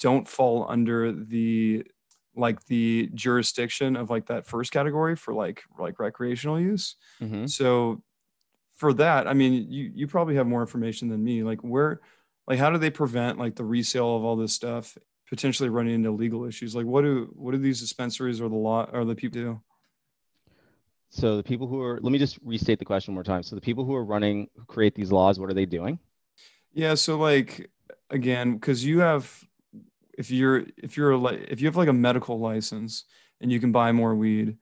don't 0.00 0.28
fall 0.28 0.66
under 0.68 1.12
the 1.12 1.84
like 2.34 2.62
the 2.66 3.08
jurisdiction 3.14 3.96
of 3.96 4.10
like 4.10 4.26
that 4.26 4.46
first 4.46 4.72
category 4.72 5.16
for 5.16 5.32
like 5.32 5.62
like 5.78 5.98
recreational 5.98 6.60
use 6.60 6.96
mm-hmm. 7.20 7.46
so 7.46 8.02
for 8.76 8.92
that, 8.94 9.26
I 9.26 9.32
mean, 9.32 9.70
you 9.70 9.90
you 9.94 10.06
probably 10.06 10.36
have 10.36 10.46
more 10.46 10.60
information 10.60 11.08
than 11.08 11.24
me. 11.24 11.42
Like 11.42 11.60
where, 11.62 12.00
like 12.46 12.58
how 12.58 12.70
do 12.70 12.78
they 12.78 12.90
prevent 12.90 13.38
like 13.38 13.56
the 13.56 13.64
resale 13.64 14.16
of 14.16 14.24
all 14.24 14.36
this 14.36 14.52
stuff 14.52 14.96
potentially 15.28 15.68
running 15.68 15.94
into 15.94 16.10
legal 16.12 16.44
issues? 16.44 16.76
Like 16.76 16.86
what 16.86 17.02
do 17.02 17.30
what 17.34 17.52
do 17.52 17.58
these 17.58 17.80
dispensaries 17.80 18.40
or 18.40 18.48
the 18.48 18.56
law 18.56 18.88
or 18.92 19.04
the 19.04 19.14
people 19.14 19.40
do? 19.40 19.60
So 21.08 21.36
the 21.36 21.42
people 21.42 21.66
who 21.66 21.80
are 21.80 21.98
let 22.02 22.12
me 22.12 22.18
just 22.18 22.38
restate 22.44 22.78
the 22.78 22.84
question 22.84 23.12
one 23.12 23.16
more 23.16 23.24
time. 23.24 23.42
So 23.42 23.56
the 23.56 23.62
people 23.62 23.84
who 23.84 23.94
are 23.94 24.04
running 24.04 24.48
who 24.56 24.64
create 24.66 24.94
these 24.94 25.10
laws, 25.10 25.40
what 25.40 25.50
are 25.50 25.54
they 25.54 25.66
doing? 25.66 25.98
Yeah, 26.74 26.94
so 26.94 27.16
like 27.16 27.70
again, 28.10 28.54
because 28.54 28.84
you 28.84 29.00
have 29.00 29.45
if 30.16 30.30
you're 30.30 30.64
if 30.76 30.96
you're 30.96 31.12
a, 31.12 31.24
if 31.26 31.60
you 31.60 31.66
have 31.66 31.76
like 31.76 31.88
a 31.88 31.92
medical 31.92 32.38
license 32.38 33.04
and 33.40 33.52
you 33.52 33.60
can 33.60 33.72
buy 33.72 33.92
more 33.92 34.14
weed, 34.14 34.56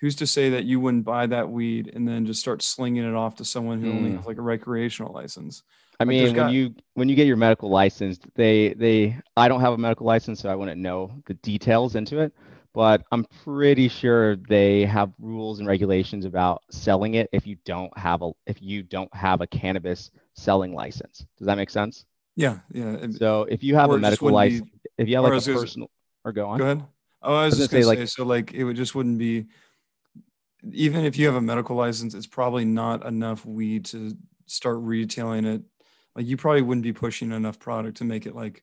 who's 0.00 0.16
to 0.16 0.26
say 0.26 0.50
that 0.50 0.64
you 0.64 0.80
wouldn't 0.80 1.04
buy 1.04 1.26
that 1.26 1.50
weed 1.50 1.92
and 1.94 2.06
then 2.06 2.26
just 2.26 2.40
start 2.40 2.62
slinging 2.62 3.04
it 3.04 3.14
off 3.14 3.36
to 3.36 3.44
someone 3.44 3.80
who 3.80 3.92
mm. 3.92 3.96
only 3.96 4.12
has 4.16 4.26
like 4.26 4.38
a 4.38 4.42
recreational 4.42 5.12
license? 5.12 5.62
I 5.98 6.04
like 6.04 6.08
mean, 6.08 6.24
when 6.24 6.34
got... 6.34 6.52
you 6.52 6.74
when 6.94 7.08
you 7.08 7.16
get 7.16 7.26
your 7.26 7.36
medical 7.36 7.68
license, 7.68 8.18
they 8.34 8.74
they 8.74 9.18
I 9.36 9.48
don't 9.48 9.60
have 9.60 9.74
a 9.74 9.78
medical 9.78 10.06
license, 10.06 10.40
so 10.40 10.48
I 10.48 10.54
wouldn't 10.54 10.80
know 10.80 11.12
the 11.26 11.34
details 11.34 11.94
into 11.94 12.20
it. 12.20 12.32
But 12.72 13.02
I'm 13.10 13.24
pretty 13.44 13.88
sure 13.88 14.36
they 14.36 14.84
have 14.84 15.12
rules 15.18 15.58
and 15.58 15.66
regulations 15.66 16.24
about 16.24 16.62
selling 16.70 17.14
it 17.14 17.28
if 17.32 17.44
you 17.44 17.56
don't 17.64 17.96
have 17.98 18.22
a 18.22 18.30
if 18.46 18.62
you 18.62 18.82
don't 18.84 19.12
have 19.14 19.40
a 19.40 19.46
cannabis 19.46 20.10
selling 20.34 20.72
license. 20.72 21.26
Does 21.36 21.46
that 21.46 21.56
make 21.56 21.70
sense? 21.70 22.06
Yeah, 22.40 22.58
yeah. 22.72 23.06
So 23.18 23.42
if 23.44 23.62
you 23.62 23.74
have 23.76 23.90
a 23.90 23.98
medical 23.98 24.30
license, 24.30 24.62
be, 24.62 24.80
if 24.98 25.08
you 25.08 25.16
have 25.16 25.24
like 25.24 25.42
a 25.42 25.52
personal, 25.52 25.90
or 26.24 26.32
go 26.32 26.48
on. 26.48 26.58
Go 26.58 26.64
ahead. 26.64 26.84
Oh, 27.22 27.34
I 27.34 27.44
was, 27.44 27.52
was 27.52 27.58
just 27.58 27.70
gonna 27.70 27.82
gonna 27.82 27.96
say, 27.96 27.96
say, 27.96 28.00
like- 28.00 28.08
so 28.08 28.24
like 28.24 28.54
it 28.54 28.64
would 28.64 28.76
just 28.76 28.94
wouldn't 28.94 29.18
be 29.18 29.46
even 30.72 31.04
if 31.04 31.18
you 31.18 31.26
have 31.26 31.36
a 31.36 31.40
medical 31.40 31.76
license, 31.76 32.14
it's 32.14 32.26
probably 32.26 32.64
not 32.64 33.04
enough 33.06 33.44
weed 33.46 33.84
to 33.86 34.16
start 34.46 34.78
retailing 34.80 35.44
it. 35.44 35.62
Like 36.14 36.26
you 36.26 36.36
probably 36.36 36.62
wouldn't 36.62 36.82
be 36.82 36.92
pushing 36.92 37.32
enough 37.32 37.58
product 37.58 37.98
to 37.98 38.04
make 38.04 38.26
it 38.26 38.34
like 38.34 38.62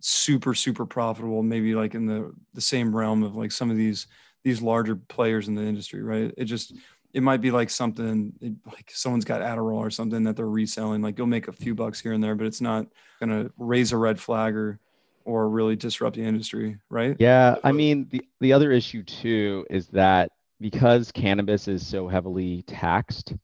super 0.00 0.54
super 0.54 0.86
profitable. 0.86 1.42
Maybe 1.42 1.74
like 1.74 1.94
in 1.94 2.06
the 2.06 2.32
the 2.54 2.60
same 2.60 2.94
realm 2.94 3.24
of 3.24 3.34
like 3.34 3.52
some 3.52 3.70
of 3.70 3.76
these 3.76 4.06
these 4.44 4.62
larger 4.62 4.94
players 4.94 5.48
in 5.48 5.56
the 5.56 5.62
industry, 5.62 6.02
right? 6.02 6.32
It 6.36 6.44
just 6.44 6.72
it 7.18 7.22
might 7.22 7.40
be 7.40 7.50
like 7.50 7.68
something 7.68 8.32
like 8.64 8.92
someone's 8.94 9.24
got 9.24 9.40
Adderall 9.40 9.78
or 9.78 9.90
something 9.90 10.22
that 10.22 10.36
they're 10.36 10.48
reselling. 10.48 11.02
Like 11.02 11.18
you'll 11.18 11.26
make 11.26 11.48
a 11.48 11.52
few 11.52 11.74
bucks 11.74 12.00
here 12.00 12.12
and 12.12 12.22
there, 12.22 12.36
but 12.36 12.46
it's 12.46 12.60
not 12.60 12.86
gonna 13.18 13.50
raise 13.58 13.90
a 13.90 13.96
red 13.96 14.20
flag 14.20 14.54
or 14.54 14.78
or 15.24 15.48
really 15.48 15.74
disrupt 15.74 16.14
the 16.14 16.22
industry, 16.22 16.78
right? 16.88 17.16
Yeah, 17.18 17.56
I 17.64 17.72
mean 17.72 18.06
the 18.08 18.24
the 18.38 18.52
other 18.52 18.70
issue 18.70 19.02
too 19.02 19.66
is 19.68 19.88
that 19.88 20.30
because 20.60 21.10
cannabis 21.10 21.66
is 21.66 21.84
so 21.84 22.06
heavily 22.06 22.62
taxed, 22.68 23.34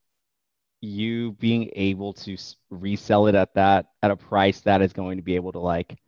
you 0.80 1.32
being 1.32 1.68
able 1.74 2.12
to 2.12 2.36
resell 2.70 3.26
it 3.26 3.34
at 3.34 3.54
that 3.54 3.86
at 4.04 4.12
a 4.12 4.16
price 4.16 4.60
that 4.60 4.82
is 4.82 4.92
going 4.92 5.16
to 5.16 5.24
be 5.24 5.34
able 5.34 5.50
to 5.50 5.58
like 5.58 5.98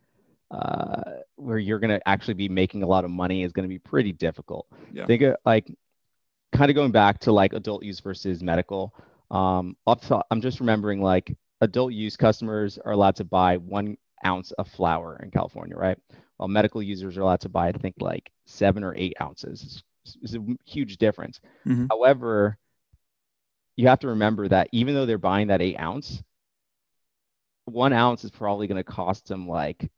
uh, 0.51 1.01
where 1.35 1.57
you're 1.57 1.79
going 1.79 1.89
to 1.89 2.07
actually 2.07 2.35
be 2.35 2.47
making 2.47 2.81
a 2.81 2.87
lot 2.87 3.03
of 3.03 3.11
money 3.11 3.43
is 3.43 3.51
going 3.51 3.65
to 3.65 3.69
be 3.69 3.79
pretty 3.79 4.13
difficult. 4.13 4.67
Yeah. 4.93 5.05
Think 5.05 5.23
of 5.23 5.35
like 5.45 5.69
kind 6.57 6.71
of 6.71 6.75
going 6.75 6.91
back 6.91 7.19
to 7.19 7.31
like 7.31 7.53
adult 7.53 7.83
use 7.83 7.99
versus 7.99 8.41
medical. 8.41 8.93
Um, 9.29 9.77
off 9.85 10.01
the 10.01 10.07
top, 10.07 10.27
I'm 10.31 10.41
just 10.41 10.59
remembering 10.59 11.01
like 11.01 11.35
adult 11.61 11.93
use 11.93 12.17
customers 12.17 12.79
are 12.83 12.91
allowed 12.91 13.15
to 13.17 13.23
buy 13.23 13.57
one 13.57 13.97
ounce 14.25 14.51
of 14.53 14.67
flower 14.67 15.19
in 15.21 15.29
California, 15.29 15.75
right? 15.75 15.97
While 16.37 16.49
medical 16.49 16.81
users 16.81 17.17
are 17.17 17.21
allowed 17.21 17.41
to 17.41 17.49
buy, 17.49 17.67
I 17.67 17.71
think 17.73 17.95
like 17.99 18.31
seven 18.45 18.83
or 18.83 18.95
eight 18.95 19.13
ounces. 19.21 19.83
It's, 20.03 20.17
it's 20.21 20.35
a 20.35 20.43
huge 20.65 20.97
difference. 20.97 21.39
Mhm. 21.65 21.87
However, 21.89 22.57
you 23.75 23.87
have 23.87 23.99
to 23.99 24.07
remember 24.07 24.47
that 24.47 24.69
even 24.71 24.95
though 24.95 25.05
they're 25.05 25.17
buying 25.17 25.47
that 25.47 25.61
eight 25.61 25.79
ounce, 25.79 26.23
one 27.65 27.93
ounce 27.93 28.23
is 28.23 28.31
probably 28.31 28.65
going 28.67 28.77
to 28.77 28.83
cost 28.83 29.27
them 29.27 29.47
like 29.47 29.89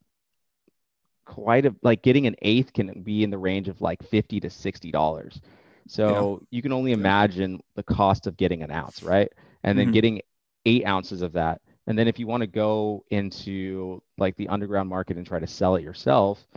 quite 1.26 1.66
a 1.66 1.76
like 1.84 2.02
getting 2.02 2.26
an 2.26 2.36
eighth 2.42 2.74
can 2.74 3.04
be 3.04 3.24
in 3.24 3.30
the 3.30 3.38
range 3.38 3.70
of 3.70 3.80
like 3.82 4.02
50 4.10 4.40
to 4.40 4.50
60 4.50 4.92
dollars 4.92 5.40
so 5.90 6.42
you 6.52 6.62
can 6.62 6.74
only 6.74 6.94
Yeah. 6.94 6.94
imagine 6.94 7.62
the 7.76 7.84
cost 7.84 8.28
of 8.28 8.38
getting 8.38 8.64
an 8.64 8.72
ounce 8.72 9.04
right? 9.04 9.32
And 9.64 9.78
then 9.78 9.90
Mhm. 9.90 9.92
getting 9.92 10.22
eight 10.66 10.86
ounces 10.86 11.22
of 11.24 11.34
that. 11.34 11.62
And 11.88 11.98
then 11.98 12.08
if 12.08 12.20
you 12.20 12.28
want 12.28 12.42
to 12.42 12.48
go 12.48 13.04
into 13.12 14.02
like 14.18 14.38
the 14.38 14.48
underground 14.50 14.90
market 14.90 15.18
and 15.18 15.28
try 15.28 15.40
to 15.40 15.48
sell 15.48 15.76
it 15.76 15.84
yourself 15.84 16.48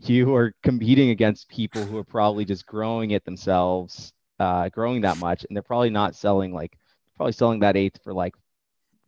you 0.00 0.34
are 0.34 0.54
competing 0.62 1.10
against 1.10 1.48
people 1.48 1.86
who 1.86 1.96
are 1.96 2.04
probably 2.04 2.44
just 2.44 2.66
growing 2.66 3.12
it 3.12 3.24
themselves 3.24 4.12
uh, 4.38 4.68
growing 4.68 5.00
that 5.02 5.16
much. 5.16 5.44
And 5.48 5.56
they're 5.56 5.62
probably 5.62 5.90
not 5.90 6.14
selling 6.14 6.52
like 6.52 6.78
probably 7.16 7.32
selling 7.32 7.60
that 7.60 7.76
eighth 7.76 8.00
for 8.04 8.12
like 8.12 8.34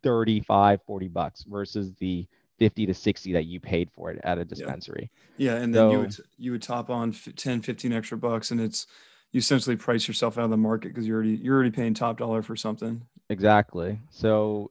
35 0.03 0.81
40 0.87 1.09
bucks 1.09 1.45
versus 1.45 1.93
the 2.01 2.27
50 2.59 2.87
to 2.87 2.95
60 2.95 3.33
that 3.35 3.47
you 3.47 3.61
paid 3.61 3.91
for 3.93 4.11
it 4.11 4.21
at 4.25 4.39
a 4.39 4.45
dispensary. 4.45 5.11
Yeah, 5.37 5.57
and 5.57 5.75
then 5.75 5.89
you 5.89 6.01
would 6.01 6.17
you 6.37 6.53
would 6.53 6.63
top 6.63 6.91
on 6.91 7.11
f- 7.11 7.29
10, 7.37 7.63
15 7.63 7.93
extra 7.93 8.19
bucks, 8.19 8.51
and 8.51 8.61
it's 8.61 8.87
you 9.33 9.39
essentially 9.39 9.77
price 9.77 10.09
yourself 10.09 10.39
out 10.39 10.45
of 10.45 10.51
the 10.51 10.57
market 10.57 10.89
because 10.89 11.07
you're 11.07 11.17
already 11.17 11.37
you're 11.37 11.55
already 11.55 11.71
paying 11.71 11.95
top 11.95 12.19
dollar 12.19 12.43
for 12.43 12.57
something. 12.57 13.03
exactly 13.29 13.99
so 14.11 14.71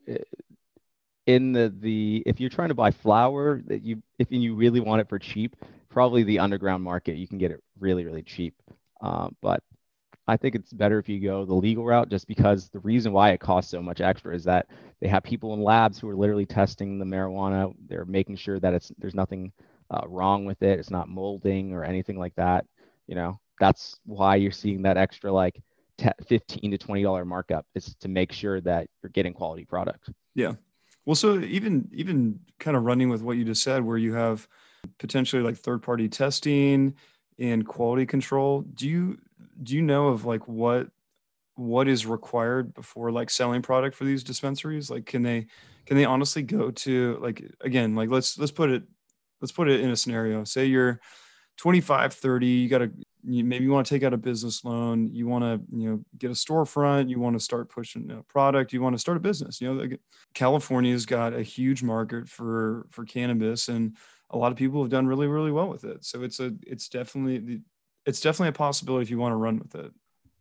in 1.25 1.51
the 1.51 1.73
the 1.79 2.23
if 2.25 2.39
you're 2.39 2.49
trying 2.49 2.69
to 2.69 2.75
buy 2.75 2.91
flour 2.91 3.61
that 3.67 3.83
you 3.83 4.01
if 4.17 4.31
you 4.31 4.55
really 4.55 4.79
want 4.79 5.01
it 5.01 5.09
for 5.09 5.19
cheap 5.19 5.55
probably 5.89 6.23
the 6.23 6.39
underground 6.39 6.83
market 6.83 7.17
you 7.17 7.27
can 7.27 7.37
get 7.37 7.51
it 7.51 7.61
really 7.79 8.05
really 8.05 8.23
cheap 8.23 8.55
um, 9.01 9.35
but 9.41 9.61
I 10.27 10.35
think 10.35 10.55
it's 10.55 10.73
better 10.73 10.99
if 10.99 11.07
you 11.07 11.21
go 11.21 11.45
the 11.45 11.53
legal 11.53 11.85
route 11.85 12.09
just 12.09 12.27
because 12.27 12.69
the 12.69 12.79
reason 12.79 13.13
why 13.13 13.31
it 13.31 13.39
costs 13.39 13.71
so 13.71 13.81
much 13.81 14.01
extra 14.01 14.35
is 14.35 14.43
that 14.43 14.67
they 14.99 15.07
have 15.07 15.23
people 15.23 15.53
in 15.53 15.61
labs 15.61 15.99
who 15.99 16.09
are 16.09 16.15
literally 16.15 16.45
testing 16.45 16.99
the 16.99 17.05
marijuana. 17.05 17.73
They're 17.87 18.03
making 18.05 18.35
sure 18.35 18.59
that 18.59 18.73
it's 18.73 18.91
there's 18.97 19.15
nothing 19.15 19.53
uh, 19.89 20.01
wrong 20.05 20.43
with 20.43 20.61
it. 20.63 20.79
It's 20.79 20.91
not 20.91 21.07
molding 21.07 21.71
or 21.71 21.85
anything 21.85 22.19
like 22.19 22.35
that. 22.35 22.65
You 23.07 23.15
know, 23.15 23.39
that's 23.59 23.99
why 24.05 24.35
you're 24.35 24.51
seeing 24.51 24.81
that 24.83 24.97
extra 24.97 25.31
like 25.31 25.61
te- 25.97 26.09
15 26.27 26.71
to 26.71 26.77
20 26.77 27.03
dollar 27.03 27.25
markup 27.25 27.65
is 27.75 27.95
to 27.99 28.07
make 28.07 28.31
sure 28.31 28.61
that 28.61 28.87
you're 29.01 29.09
getting 29.11 29.33
quality 29.33 29.65
product. 29.65 30.09
Yeah. 30.35 30.53
Well, 31.05 31.15
so 31.15 31.39
even 31.39 31.89
even 31.93 32.39
kind 32.59 32.75
of 32.75 32.83
running 32.83 33.09
with 33.09 33.21
what 33.21 33.37
you 33.37 33.45
just 33.45 33.63
said, 33.63 33.83
where 33.83 33.97
you 33.97 34.13
have 34.13 34.47
potentially 34.97 35.41
like 35.41 35.57
third 35.57 35.81
party 35.81 36.09
testing 36.09 36.95
and 37.39 37.65
quality 37.65 38.05
control. 38.05 38.61
Do 38.61 38.87
you 38.87 39.17
do 39.61 39.75
you 39.75 39.81
know 39.81 40.07
of 40.09 40.25
like 40.25 40.47
what 40.47 40.89
what 41.55 41.87
is 41.87 42.05
required 42.05 42.73
before 42.73 43.11
like 43.11 43.29
selling 43.29 43.61
product 43.61 43.95
for 43.95 44.05
these 44.05 44.23
dispensaries? 44.23 44.89
Like, 44.89 45.05
can 45.05 45.23
they 45.23 45.47
can 45.85 45.97
they 45.97 46.05
honestly 46.05 46.43
go 46.43 46.71
to 46.71 47.17
like 47.21 47.43
again 47.61 47.95
like 47.95 48.09
let's 48.09 48.37
let's 48.37 48.51
put 48.51 48.69
it 48.69 48.83
let's 49.41 49.51
put 49.51 49.69
it 49.69 49.79
in 49.81 49.89
a 49.89 49.95
scenario. 49.95 50.43
Say 50.43 50.65
you're 50.65 50.99
25, 51.57 52.13
30, 52.13 52.47
you 52.47 52.69
got 52.69 52.79
to 52.79 52.91
you, 53.23 53.43
maybe 53.43 53.65
you 53.65 53.71
want 53.71 53.85
to 53.85 53.93
take 53.93 54.03
out 54.03 54.13
a 54.13 54.17
business 54.17 54.63
loan, 54.63 55.13
you 55.13 55.27
want 55.27 55.43
to 55.43 55.77
you 55.77 55.89
know 55.89 56.03
get 56.17 56.31
a 56.31 56.33
storefront, 56.33 57.09
you 57.09 57.19
want 57.19 57.35
to 57.35 57.43
start 57.43 57.69
pushing 57.69 58.09
a 58.11 58.23
product, 58.23 58.71
you 58.73 58.81
want 58.81 58.95
to 58.95 58.99
start 58.99 59.17
a 59.17 59.19
business. 59.19 59.59
You 59.59 59.73
know, 59.73 59.97
California's 60.33 61.05
got 61.05 61.33
a 61.33 61.41
huge 61.43 61.83
market 61.83 62.29
for 62.29 62.87
for 62.89 63.05
cannabis, 63.05 63.67
and 63.67 63.97
a 64.29 64.37
lot 64.37 64.51
of 64.51 64.57
people 64.57 64.81
have 64.81 64.91
done 64.91 65.07
really 65.07 65.27
really 65.27 65.51
well 65.51 65.67
with 65.67 65.83
it. 65.83 66.05
So 66.05 66.23
it's 66.23 66.39
a 66.39 66.53
it's 66.65 66.87
definitely 66.89 67.61
it's 68.05 68.21
definitely 68.21 68.49
a 68.49 68.53
possibility 68.53 69.03
if 69.03 69.09
you 69.09 69.17
want 69.17 69.33
to 69.33 69.37
run 69.37 69.59
with 69.59 69.75
it. 69.75 69.91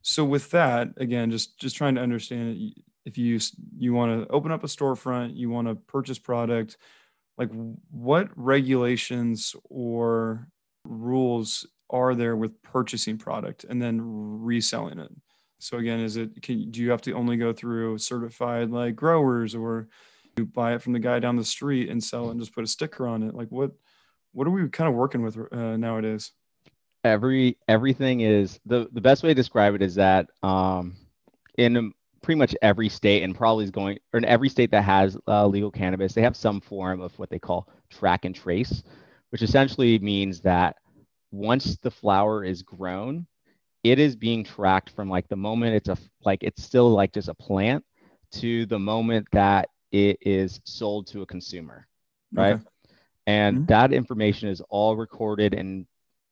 So 0.02 0.24
with 0.24 0.50
that, 0.50 0.90
again, 0.98 1.30
just 1.30 1.58
just 1.58 1.76
trying 1.76 1.96
to 1.96 2.02
understand 2.02 2.56
it. 2.56 2.82
If 3.04 3.18
you 3.18 3.40
you 3.78 3.94
want 3.94 4.28
to 4.28 4.32
open 4.32 4.52
up 4.52 4.64
a 4.64 4.68
storefront, 4.68 5.36
you 5.36 5.50
want 5.50 5.66
to 5.66 5.74
purchase 5.74 6.18
product, 6.18 6.76
like 7.36 7.50
what 7.90 8.28
regulations 8.36 9.56
or 9.64 10.48
rules 10.88 11.66
are 11.90 12.14
there 12.14 12.36
with 12.36 12.60
purchasing 12.62 13.18
product 13.18 13.64
and 13.64 13.80
then 13.80 14.00
reselling 14.02 14.98
it? 14.98 15.12
So 15.58 15.78
again, 15.78 16.00
is 16.00 16.16
it 16.16 16.42
can 16.42 16.70
do 16.70 16.82
you 16.82 16.90
have 16.90 17.02
to 17.02 17.12
only 17.12 17.36
go 17.36 17.52
through 17.52 17.98
certified 17.98 18.70
like 18.70 18.96
growers 18.96 19.54
or 19.54 19.88
you 20.36 20.44
buy 20.44 20.74
it 20.74 20.82
from 20.82 20.92
the 20.92 20.98
guy 20.98 21.18
down 21.18 21.36
the 21.36 21.44
street 21.44 21.88
and 21.88 22.02
sell 22.02 22.28
it 22.28 22.32
and 22.32 22.40
just 22.40 22.54
put 22.54 22.64
a 22.64 22.68
sticker 22.68 23.06
on 23.06 23.22
it? 23.22 23.34
Like 23.34 23.48
what 23.48 23.72
what 24.32 24.46
are 24.46 24.50
we 24.50 24.68
kind 24.68 24.88
of 24.88 24.94
working 24.94 25.22
with 25.22 25.38
uh, 25.52 25.76
nowadays? 25.76 26.32
every 27.06 27.56
everything 27.68 28.20
is 28.20 28.58
the 28.66 28.88
the 28.92 29.00
best 29.00 29.22
way 29.22 29.30
to 29.30 29.34
describe 29.34 29.74
it 29.74 29.82
is 29.82 29.94
that 29.94 30.26
um 30.42 30.96
in 31.56 31.92
pretty 32.22 32.38
much 32.38 32.54
every 32.62 32.88
state 32.88 33.22
and 33.22 33.34
probably 33.34 33.64
is 33.64 33.70
going 33.70 33.98
or 34.12 34.18
in 34.18 34.24
every 34.24 34.48
state 34.48 34.70
that 34.70 34.82
has 34.82 35.16
uh, 35.28 35.46
legal 35.46 35.70
cannabis 35.70 36.12
they 36.12 36.22
have 36.22 36.36
some 36.36 36.60
form 36.60 37.00
of 37.00 37.16
what 37.18 37.30
they 37.30 37.38
call 37.38 37.68
track 37.90 38.24
and 38.24 38.34
trace 38.34 38.82
which 39.30 39.42
essentially 39.42 39.98
means 39.98 40.40
that 40.40 40.76
once 41.30 41.76
the 41.82 41.90
flower 41.90 42.44
is 42.44 42.62
grown 42.62 43.26
it 43.82 43.98
is 43.98 44.16
being 44.16 44.44
tracked 44.44 44.90
from 44.90 45.08
like 45.08 45.28
the 45.28 45.36
moment 45.36 45.74
it's 45.74 45.88
a 45.88 45.96
like 46.24 46.42
it's 46.42 46.62
still 46.62 46.90
like 46.90 47.12
just 47.12 47.28
a 47.28 47.34
plant 47.34 47.84
to 48.32 48.66
the 48.66 48.78
moment 48.78 49.26
that 49.32 49.68
it 49.92 50.16
is 50.20 50.60
sold 50.64 51.06
to 51.06 51.22
a 51.22 51.26
consumer 51.26 51.86
right 52.36 52.56
Okay. 52.56 52.64
and 53.26 53.60
Mhm. 53.60 53.66
that 53.66 53.92
information 53.92 54.48
is 54.48 54.60
all 54.68 54.96
recorded 54.96 55.54
and 55.54 55.86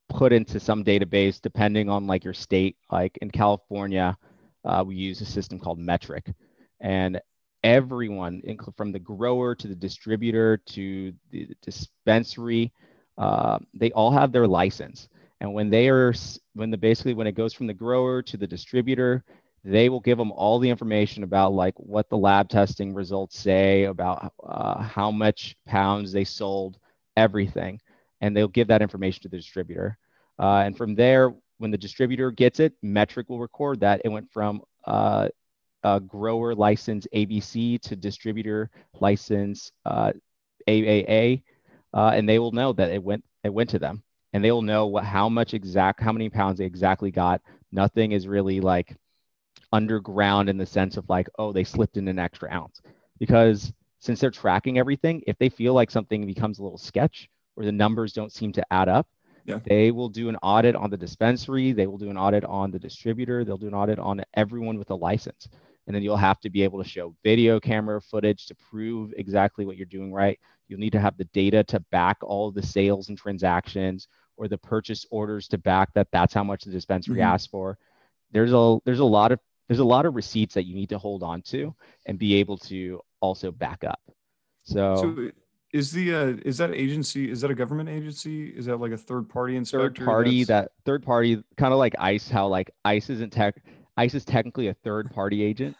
put 0.09 0.33
into 0.33 0.59
some 0.61 0.85
database 0.85 1.41
depending 1.41 1.89
on 1.89 2.07
like 2.07 2.25
your 2.25 2.35
state 2.35 2.77
like 2.91 3.17
in 3.23 3.31
california 3.31 4.17
uh, 4.65 4.83
we 4.87 4.95
use 4.95 5.21
a 5.21 5.25
system 5.27 5.59
called 5.59 5.79
Metrc 5.79 6.33
and 6.81 7.21
everyone 7.65 8.43
from 8.77 8.93
the 8.93 8.99
grower 8.99 9.55
to 9.57 9.67
the 9.67 9.75
distributor 9.75 10.59
to 10.59 11.13
the 11.31 11.49
dispensary 11.63 12.73
uh, 13.19 13.59
they 13.73 13.91
all 13.93 14.11
have 14.11 14.33
their 14.33 14.47
license. 14.47 15.09
And 15.41 15.53
when 15.53 15.71
they 15.71 15.89
are 15.89 16.15
when 16.55 16.71
the 16.71 16.77
basically 16.77 17.15
when 17.15 17.27
it 17.27 17.35
goes 17.35 17.53
from 17.53 17.67
the 17.67 17.75
grower 17.75 18.23
to 18.23 18.37
the 18.37 18.47
distributor 18.47 19.25
they 19.65 19.89
will 19.89 20.01
give 20.01 20.19
them 20.19 20.31
all 20.33 20.59
the 20.59 20.69
information 20.69 21.23
about 21.23 21.55
like 21.55 21.75
what 21.79 22.09
the 22.11 22.17
lab 22.17 22.51
testing 22.51 22.93
results 22.93 23.39
say 23.39 23.85
about 23.85 24.33
uh, 24.47 24.83
how 24.83 25.11
much 25.11 25.57
pounds 25.67 26.13
they 26.13 26.25
sold 26.25 26.79
everything. 27.17 27.81
And 28.21 28.37
they'll 28.37 28.49
give 28.49 28.69
that 28.69 28.83
information 28.83 29.23
to 29.23 29.29
the 29.29 29.39
distributor. 29.39 29.99
Uh, 30.39 30.63
and 30.67 30.77
from 30.77 30.95
there, 30.95 31.35
when 31.59 31.71
the 31.71 31.79
distributor 31.79 32.31
gets 32.31 32.61
it, 32.61 32.75
Metrc 32.85 33.29
will 33.29 33.39
record 33.39 33.81
that. 33.81 34.03
It 34.05 34.11
went 34.11 34.31
from 34.31 34.61
uh, 35.85 35.97
a 35.97 36.01
grower 36.01 36.55
license 36.55 37.07
ABC 37.15 37.81
to 37.83 37.97
distributor 37.97 38.71
license 39.01 39.73
uh, 39.85 40.13
AAA, 40.69 41.43
uh, 41.93 42.13
and 42.15 42.29
they 42.29 42.39
will 42.39 42.53
know 42.53 42.73
that 42.73 42.91
it 42.91 43.03
went 43.03 43.25
it 43.45 43.53
went 43.53 43.71
to 43.71 43.79
them, 43.79 44.03
and 44.33 44.45
they 44.45 44.51
will 44.51 44.63
know 44.63 44.87
what 44.87 45.05
how 45.05 45.29
much 45.29 45.55
exact 45.55 46.01
how 46.01 46.13
many 46.13 46.29
pounds 46.29 46.59
they 46.59 46.65
exactly 46.65 47.11
got. 47.11 47.41
Nothing 47.73 48.13
is 48.13 48.27
really 48.27 48.61
like 48.61 48.97
underground 49.73 50.49
in 50.49 50.57
the 50.57 50.67
sense 50.67 50.97
of 50.97 51.09
like 51.09 51.29
oh 51.39 51.53
they 51.53 51.65
slipped 51.65 51.97
in 51.97 52.07
an 52.09 52.19
extra 52.19 52.51
ounce 52.51 52.81
because 53.19 53.73
since 53.99 54.21
they're 54.21 54.31
tracking 54.31 54.79
everything, 54.79 55.23
if 55.27 55.39
they 55.39 55.49
feel 55.49 55.75
like 55.75 55.91
something 55.91 56.27
becomes 56.27 56.59
a 56.59 56.63
little 56.63 56.79
sketch 56.79 57.29
or 57.57 57.65
the 57.65 57.73
numbers 57.73 58.13
don't 58.13 58.33
seem 58.33 58.53
to 58.53 58.65
add 58.73 58.89
up, 58.89 59.07
Yeah. 59.47 59.61
They 59.65 59.91
will 59.91 60.09
do 60.09 60.29
an 60.29 60.37
audit 60.43 60.75
on 60.75 60.91
the 60.91 60.97
dispensary, 60.97 61.73
they 61.73 61.87
will 61.87 61.99
do 61.99 62.11
an 62.11 62.17
audit 62.17 62.45
on 62.45 62.71
the 62.71 62.79
distributor, 62.79 63.45
they'll 63.45 63.59
do 63.59 63.69
an 63.69 63.75
audit 63.75 63.99
on 63.99 64.23
everyone 64.35 64.79
with 64.79 64.91
a 64.91 64.95
license. 64.95 65.49
And 65.87 65.95
then 65.95 66.03
you'll 66.03 66.17
have 66.17 66.41
to 66.41 66.51
be 66.51 66.63
able 66.63 66.83
to 66.83 66.89
show 66.89 67.15
video 67.23 67.61
camera 67.61 68.01
footage 68.01 68.47
to 68.47 68.55
prove 68.55 69.13
exactly 69.17 69.67
what 69.67 69.77
you're 69.77 69.87
doing 69.87 70.13
right. 70.13 70.39
You'll 70.69 70.81
need 70.81 70.93
to 70.93 71.01
have 71.01 71.17
the 71.19 71.25
data 71.27 71.63
to 71.65 71.81
back 71.81 72.19
all 72.23 72.51
the 72.51 72.63
sales 72.65 73.11
and 73.11 73.19
transactions 73.19 74.09
or 74.37 74.49
the 74.49 74.57
purchase 74.59 75.05
orders 75.11 75.47
to 75.49 75.59
back 75.59 75.93
that 75.95 76.09
that's 76.11 76.33
how 76.33 76.43
much 76.43 76.65
the 76.65 76.71
dispensary 76.71 77.19
Mhm. 77.19 77.25
asked 77.25 77.51
for. 77.51 77.79
There's 78.33 78.53
a 78.53 78.79
there's 78.85 79.01
a 79.01 79.05
lot 79.05 79.31
of 79.31 79.41
there's 79.69 79.79
a 79.81 79.85
lot 79.85 80.07
of 80.07 80.15
receipts 80.15 80.55
that 80.55 80.65
you 80.65 80.75
need 80.75 80.89
to 80.89 80.99
hold 80.99 81.23
on 81.23 81.43
to 81.43 81.75
and 82.07 82.19
be 82.19 82.35
able 82.35 82.57
to 82.59 83.01
also 83.21 83.51
back 83.53 83.85
up. 83.85 84.01
So, 84.63 84.97
So 84.97 85.31
is 85.73 85.93
the 85.93 86.15
uh, 86.15 86.27
is 86.45 86.57
that 86.59 86.73
agency 86.73 87.31
is 87.31 87.43
that 87.43 87.51
a 87.51 87.55
government 87.55 87.91
agency? 87.91 88.49
Is 88.49 88.67
that 88.67 88.79
like 88.79 88.93
a 88.93 88.97
third 88.97 89.29
party 89.29 89.57
inspector? 89.57 89.89
third 90.01 90.05
party 90.05 90.45
that's- 90.45 90.65
that 90.65 90.73
third 90.85 91.03
party 91.03 91.43
kind 91.59 91.73
of 91.73 91.79
like 91.79 91.95
ICE 91.99 92.29
how 92.31 92.49
like 92.49 92.71
ICE 92.87 93.09
isn't 93.11 93.31
tech 93.33 93.63
ICE 93.97 94.15
is 94.15 94.25
technically 94.25 94.69
a 94.69 94.75
third 94.75 95.11
party 95.11 95.43
agent, 95.43 95.77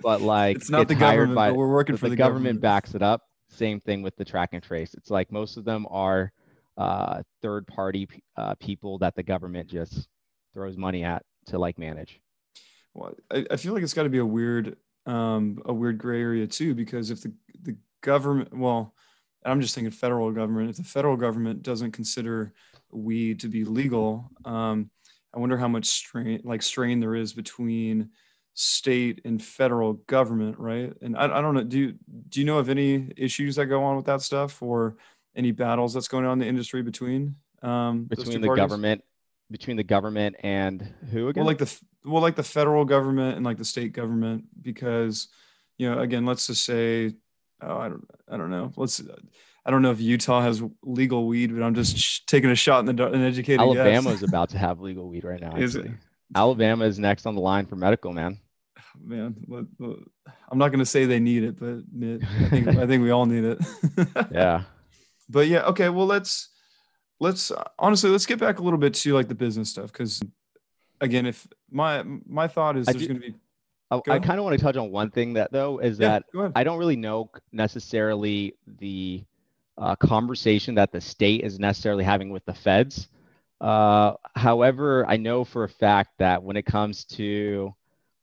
but 0.00 0.20
like 0.22 0.56
it's 0.56 0.70
not 0.70 0.88
the 0.88 0.94
hired 0.94 1.28
government, 1.28 1.34
by 1.34 1.50
but 1.50 1.56
we're 1.56 1.72
working 1.72 1.96
for 1.96 2.06
the, 2.06 2.10
the, 2.10 2.16
government, 2.16 2.60
backs 2.60 2.94
it 2.94 3.02
up. 3.02 3.22
Same 3.48 3.80
thing 3.80 4.02
with 4.02 4.16
the 4.16 4.24
track 4.24 4.50
and 4.52 4.62
trace. 4.62 4.94
It's 4.94 5.10
like 5.10 5.32
most 5.32 5.56
of 5.56 5.64
them 5.64 5.86
are 5.90 6.32
uh, 6.76 7.22
third 7.42 7.66
party 7.66 8.08
uh, 8.36 8.54
people 8.56 8.98
that 8.98 9.14
the 9.14 9.22
government 9.22 9.68
just 9.68 10.08
throws 10.52 10.76
money 10.76 11.04
at 11.04 11.22
to 11.46 11.58
like 11.58 11.78
manage. 11.78 12.20
Well, 12.94 13.14
I, 13.30 13.46
I 13.50 13.56
feel 13.56 13.72
like 13.72 13.82
it's 13.82 13.94
got 13.94 14.04
to 14.04 14.08
be 14.08 14.18
a 14.18 14.26
weird, 14.26 14.76
um, 15.06 15.62
a 15.64 15.72
weird 15.72 15.98
gray 15.98 16.20
area 16.20 16.46
too, 16.46 16.74
because 16.74 17.10
if 17.10 17.22
the 17.22 17.32
the 17.62 17.76
government, 18.02 18.56
well, 18.56 18.94
I'm 19.44 19.60
just 19.60 19.74
thinking 19.74 19.90
federal 19.90 20.30
government. 20.30 20.70
If 20.70 20.76
the 20.76 20.84
federal 20.84 21.16
government 21.16 21.62
doesn't 21.62 21.92
consider 21.92 22.52
weed 22.92 23.40
to 23.40 23.48
be 23.48 23.64
legal, 23.64 24.30
um, 24.44 24.90
I 25.36 25.38
wonder 25.38 25.58
how 25.58 25.68
much 25.68 25.84
strain, 25.84 26.40
like 26.44 26.62
strain, 26.62 26.98
there 26.98 27.14
is 27.14 27.34
between 27.34 28.08
state 28.54 29.20
and 29.26 29.42
federal 29.42 29.92
government, 29.92 30.58
right? 30.58 30.92
And 31.02 31.14
I, 31.16 31.24
I 31.24 31.40
don't 31.42 31.54
know. 31.54 31.62
Do 31.62 31.78
you 31.78 31.94
do 32.30 32.40
you 32.40 32.46
know 32.46 32.56
of 32.58 32.70
any 32.70 33.12
issues 33.16 33.56
that 33.56 33.66
go 33.66 33.84
on 33.84 33.96
with 33.96 34.06
that 34.06 34.22
stuff, 34.22 34.62
or 34.62 34.96
any 35.36 35.52
battles 35.52 35.92
that's 35.92 36.08
going 36.08 36.24
on 36.24 36.32
in 36.32 36.38
the 36.38 36.46
industry 36.46 36.82
between 36.82 37.36
um, 37.62 38.04
Between 38.04 38.40
the 38.40 38.46
parties? 38.46 38.62
government, 38.62 39.04
between 39.50 39.76
the 39.76 39.84
government 39.84 40.36
and 40.40 40.82
who 41.10 41.28
again? 41.28 41.42
well 41.42 41.46
like 41.46 41.58
the 41.58 41.80
well 42.04 42.22
like 42.22 42.36
the 42.36 42.42
federal 42.42 42.84
government 42.84 43.36
and 43.36 43.44
like 43.44 43.58
the 43.58 43.64
state 43.64 43.92
government 43.92 44.44
because 44.62 45.28
you 45.78 45.88
know 45.90 46.00
again 46.00 46.24
let's 46.24 46.46
just 46.46 46.64
say 46.64 47.14
oh 47.62 47.78
i 47.78 47.88
don't 47.88 48.08
i 48.30 48.36
don't 48.36 48.50
know 48.50 48.72
let's 48.76 49.00
i 49.66 49.70
don't 49.70 49.82
know 49.82 49.90
if 49.90 50.00
utah 50.00 50.40
has 50.40 50.62
legal 50.82 51.26
weed 51.26 51.54
but 51.54 51.62
i'm 51.62 51.74
just 51.74 51.98
sh- 51.98 52.20
taking 52.26 52.50
a 52.50 52.54
shot 52.54 52.80
in 52.80 52.86
the 52.86 52.92
dark 52.92 53.12
an 53.12 53.22
educated 53.22 53.60
Alabama 53.60 54.10
is 54.10 54.22
about 54.22 54.48
to 54.50 54.58
have 54.58 54.80
legal 54.80 55.08
weed 55.08 55.24
right 55.24 55.40
now. 55.40 55.56
Is 55.56 55.76
it? 55.76 55.90
Alabama 56.34 56.84
is 56.84 56.98
next 56.98 57.26
on 57.26 57.34
the 57.34 57.40
line 57.40 57.66
for 57.66 57.76
medical, 57.76 58.12
man. 58.12 58.38
man 59.04 59.36
i'm 60.50 60.58
not 60.58 60.68
going 60.68 60.78
to 60.78 60.86
say 60.86 61.04
they 61.04 61.20
need 61.20 61.44
it 61.44 61.58
but 61.58 61.82
it, 62.00 62.22
I, 62.24 62.48
think, 62.48 62.68
I 62.68 62.86
think 62.86 63.02
we 63.02 63.10
all 63.10 63.26
need 63.26 63.44
it 63.44 63.58
Yeah. 64.32 64.62
but 65.28 65.48
yeah 65.48 65.64
okay 65.64 65.90
well 65.90 66.06
let's 66.06 66.48
let's 67.20 67.52
honestly 67.78 68.10
let's 68.10 68.26
get 68.26 68.38
back 68.38 68.58
a 68.58 68.62
little 68.62 68.78
bit 68.78 68.94
to 68.94 69.12
like 69.12 69.28
the 69.28 69.34
business 69.34 69.68
stuff 69.68 69.92
because 69.92 70.22
again 71.00 71.26
if 71.26 71.46
my 71.70 72.02
my 72.04 72.48
thought 72.48 72.76
is 72.76 72.88
I 72.88 72.92
there's 72.92 73.06
going 73.06 73.20
to 73.20 73.32
be 73.32 73.34
I, 73.90 74.00
Go 74.04 74.12
I 74.12 74.18
kind 74.18 74.38
of 74.38 74.44
want 74.44 74.58
to 74.58 74.64
touch 74.64 74.76
on 74.76 74.90
one 74.90 75.10
thing 75.10 75.34
that 75.34 75.52
though 75.52 75.78
is 75.78 75.98
yeah, 75.98 76.20
that. 76.34 76.52
I 76.56 76.64
don't 76.64 76.78
really 76.78 76.96
know 76.96 77.30
necessarily 77.52 78.54
the 78.66 79.24
uh, 79.78 79.96
conversation 79.96 80.74
that 80.74 80.92
the 80.92 81.00
state 81.00 81.42
is 81.42 81.58
necessarily 81.58 82.04
having 82.04 82.30
with 82.30 82.44
the 82.44 82.54
feds. 82.54 83.08
Uh, 83.60 84.14
however, 84.34 85.06
I 85.06 85.16
know 85.16 85.44
for 85.44 85.64
a 85.64 85.68
fact 85.68 86.10
that 86.18 86.42
when 86.42 86.56
it 86.56 86.66
comes 86.66 87.04
to 87.06 87.74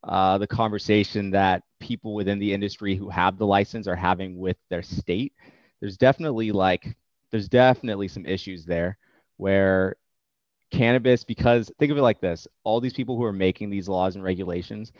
uh, 0.04 0.38
the 0.38 0.46
conversation 0.46 1.30
that 1.30 1.62
people 1.80 2.14
within 2.14 2.38
the 2.38 2.52
industry 2.52 2.94
who 2.96 3.08
have 3.08 3.38
the 3.38 3.46
license 3.46 3.86
are 3.86 3.96
having 3.96 4.38
with 4.38 4.56
their 4.70 4.82
state, 4.82 5.32
there's 5.80 5.96
definitely 5.96 6.52
like 6.52 6.96
there's 7.30 7.48
definitely 7.48 8.08
some 8.08 8.26
issues 8.26 8.64
there 8.64 8.98
where 9.36 9.96
cannabis 10.70 11.24
because 11.24 11.70
think 11.78 11.92
of 11.92 11.98
it 11.98 12.02
like 12.02 12.20
this 12.20 12.46
all 12.64 12.80
these 12.80 12.92
people 12.92 13.16
who 13.16 13.24
are 13.24 13.32
making 13.32 13.70
these 13.70 13.88
laws 13.88 14.14
and 14.16 14.24
regulations 14.24 14.92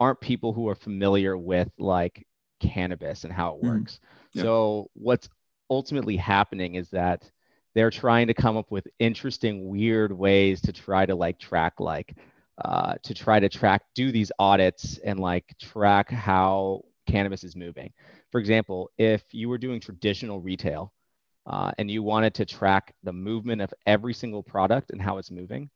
aren't 0.00 0.20
people 0.20 0.52
who 0.52 0.68
are 0.68 0.74
familiar 0.74 1.36
with 1.36 1.68
like 1.78 2.26
cannabis 2.60 3.24
and 3.24 3.32
how 3.32 3.54
it 3.54 3.60
Mhm. 3.62 3.62
works. 3.62 4.00
Yeah. 4.34 4.42
So 4.42 4.90
what's 4.94 5.28
ultimately 5.72 6.18
happening 6.18 6.74
is 6.74 6.90
that 6.90 7.30
they're 7.74 7.90
trying 7.90 8.26
to 8.26 8.34
come 8.34 8.58
up 8.58 8.70
with 8.70 8.86
interesting, 8.98 9.68
weird 9.68 10.12
ways 10.12 10.60
to 10.60 10.72
try 10.72 11.06
to 11.06 11.14
like 11.14 11.38
track 11.38 11.80
like 11.80 12.14
uh, 12.62 12.94
to 13.02 13.14
try 13.14 13.40
to 13.40 13.48
track 13.48 13.82
do 13.94 14.12
these 14.12 14.30
audits 14.38 14.98
and 14.98 15.18
like 15.18 15.46
track 15.58 16.10
how 16.10 16.82
cannabis 17.06 17.42
is 17.42 17.56
moving. 17.56 17.90
For 18.30 18.38
example, 18.38 18.90
if 18.98 19.22
you 19.32 19.48
were 19.48 19.56
doing 19.56 19.80
traditional 19.80 20.42
retail 20.42 20.92
uh, 21.46 21.72
and 21.78 21.90
you 21.90 22.02
wanted 22.02 22.34
to 22.34 22.44
track 22.44 22.94
the 23.02 23.12
movement 23.12 23.62
of 23.62 23.72
every 23.86 24.12
single 24.12 24.42
product 24.42 24.90
and 24.90 25.00
how 25.00 25.16
it's 25.16 25.30
moving, 25.30 25.70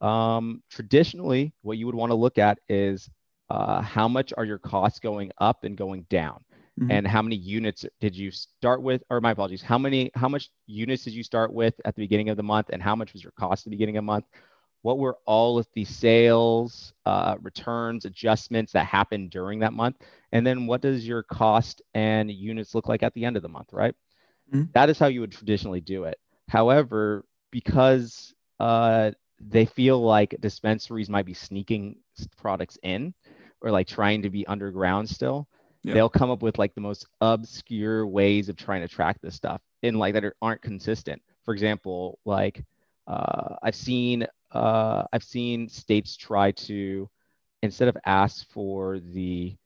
um, 0.00 0.62
traditionally, 0.68 1.52
what 1.62 1.78
you 1.78 1.86
would 1.86 1.94
want 1.94 2.10
to 2.10 2.16
look 2.16 2.38
at 2.38 2.58
is 2.68 3.08
uh, 3.50 3.80
how 3.80 4.08
much 4.08 4.32
are 4.36 4.44
your 4.44 4.58
costs 4.58 4.98
going 4.98 5.30
up 5.38 5.62
and 5.62 5.76
going 5.76 6.06
down 6.10 6.44
Mhm. 6.80 6.90
and 6.90 7.06
how 7.06 7.22
many 7.22 7.36
units 7.36 7.84
did 8.00 8.16
you 8.16 8.30
start 8.30 8.82
with? 8.82 9.02
Or 9.10 9.20
my 9.20 9.30
apologies 9.32 9.62
how 9.62 9.78
many 9.78 10.10
how 10.14 10.28
much 10.28 10.50
units 10.66 11.04
did 11.04 11.14
you 11.14 11.22
start 11.22 11.52
with 11.52 11.74
at 11.84 11.94
the 11.94 12.02
beginning 12.02 12.28
of 12.30 12.36
the 12.36 12.42
month? 12.42 12.70
And 12.72 12.82
how 12.82 12.94
much 12.94 13.12
was 13.12 13.22
your 13.22 13.32
cost 13.32 13.62
at 13.62 13.64
the 13.64 13.70
beginning 13.76 13.96
of 13.96 14.02
the 14.02 14.06
month? 14.06 14.26
What 14.82 14.98
were 14.98 15.16
all 15.26 15.58
of 15.58 15.66
the 15.74 15.84
sales 15.84 16.92
uh, 17.04 17.36
returns 17.42 18.04
adjustments 18.04 18.72
that 18.72 18.86
happened 18.86 19.30
during 19.30 19.60
that 19.60 19.72
month? 19.72 19.96
And 20.32 20.46
then 20.46 20.66
what 20.66 20.80
does 20.82 21.06
your 21.06 21.22
cost 21.22 21.82
and 21.94 22.30
units 22.30 22.74
look 22.74 22.88
like 22.88 23.02
at 23.02 23.14
the 23.14 23.24
end 23.24 23.36
of 23.36 23.42
the 23.42 23.48
month 23.48 23.72
right? 23.72 23.94
Mhm. 24.46 24.72
That 24.74 24.88
is 24.90 24.98
how 24.98 25.06
you 25.06 25.20
would 25.20 25.32
traditionally 25.32 25.80
do 25.80 26.04
it. 26.04 26.18
However 26.48 27.24
because 27.50 28.34
uh, 28.60 29.10
they 29.40 29.64
feel 29.66 30.00
like 30.00 30.36
dispensaries 30.40 31.08
might 31.08 31.26
be 31.26 31.34
sneaking 31.34 31.96
products 32.36 32.78
in 32.82 33.14
or 33.60 33.70
like 33.70 33.86
trying 33.86 34.22
to 34.22 34.30
be 34.30 34.46
underground 34.46 35.08
still 35.08 35.48
Yeah. 35.84 35.94
they'll 35.94 36.08
come 36.08 36.30
up 36.30 36.42
with 36.42 36.58
like 36.58 36.74
the 36.74 36.80
most 36.80 37.06
obscure 37.20 38.06
ways 38.06 38.48
of 38.48 38.56
trying 38.56 38.80
to 38.80 38.88
track 38.88 39.20
this 39.22 39.34
stuff 39.34 39.60
in 39.82 39.94
like 39.94 40.14
that 40.14 40.24
are, 40.24 40.34
aren't 40.42 40.60
consistent 40.60 41.22
for 41.44 41.54
example 41.54 42.18
like 42.24 42.64
uh, 43.06 43.54
i've 43.62 43.76
seen 43.76 44.26
uh, 44.52 45.04
i've 45.12 45.22
seen 45.22 45.68
states 45.68 46.16
try 46.16 46.50
to 46.52 47.08
instead 47.62 47.88
of 47.88 47.96
ask 48.04 48.48
for 48.50 48.98
the 48.98 49.56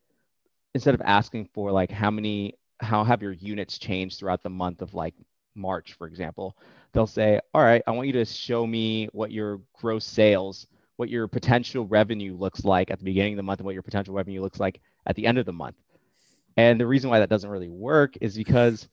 instead 0.75 0.93
of 0.93 1.01
asking 1.03 1.49
for 1.53 1.71
like 1.71 1.91
how 1.91 2.11
many 2.11 2.55
how 2.79 3.03
have 3.03 3.21
your 3.21 3.33
units 3.33 3.77
changed 3.77 4.19
throughout 4.19 4.43
the 4.43 4.49
month 4.49 4.81
of 4.81 4.93
like 4.93 5.13
march 5.55 5.93
for 5.93 6.07
example 6.07 6.57
they'll 6.93 7.07
say 7.07 7.39
all 7.53 7.61
right 7.61 7.83
i 7.87 7.91
want 7.91 8.07
you 8.07 8.13
to 8.13 8.25
show 8.25 8.65
me 8.65 9.07
what 9.13 9.31
your 9.31 9.61
gross 9.73 10.05
sales 10.05 10.67
what 10.97 11.09
your 11.09 11.27
potential 11.27 11.85
revenue 11.87 12.35
looks 12.35 12.63
like 12.63 12.91
at 12.91 12.99
the 12.99 13.05
beginning 13.05 13.33
of 13.33 13.37
the 13.37 13.43
month 13.43 13.59
and 13.59 13.65
what 13.65 13.73
your 13.73 13.83
potential 13.83 14.13
revenue 14.13 14.41
looks 14.41 14.59
like 14.59 14.79
at 15.05 15.15
the 15.15 15.25
end 15.25 15.37
of 15.37 15.45
the 15.45 15.53
month 15.53 15.75
and 16.57 16.79
the 16.79 16.87
reason 16.87 17.09
why 17.09 17.19
that 17.19 17.29
doesn't 17.29 17.49
really 17.49 17.69
work 17.69 18.15
is 18.21 18.35
because 18.35 18.87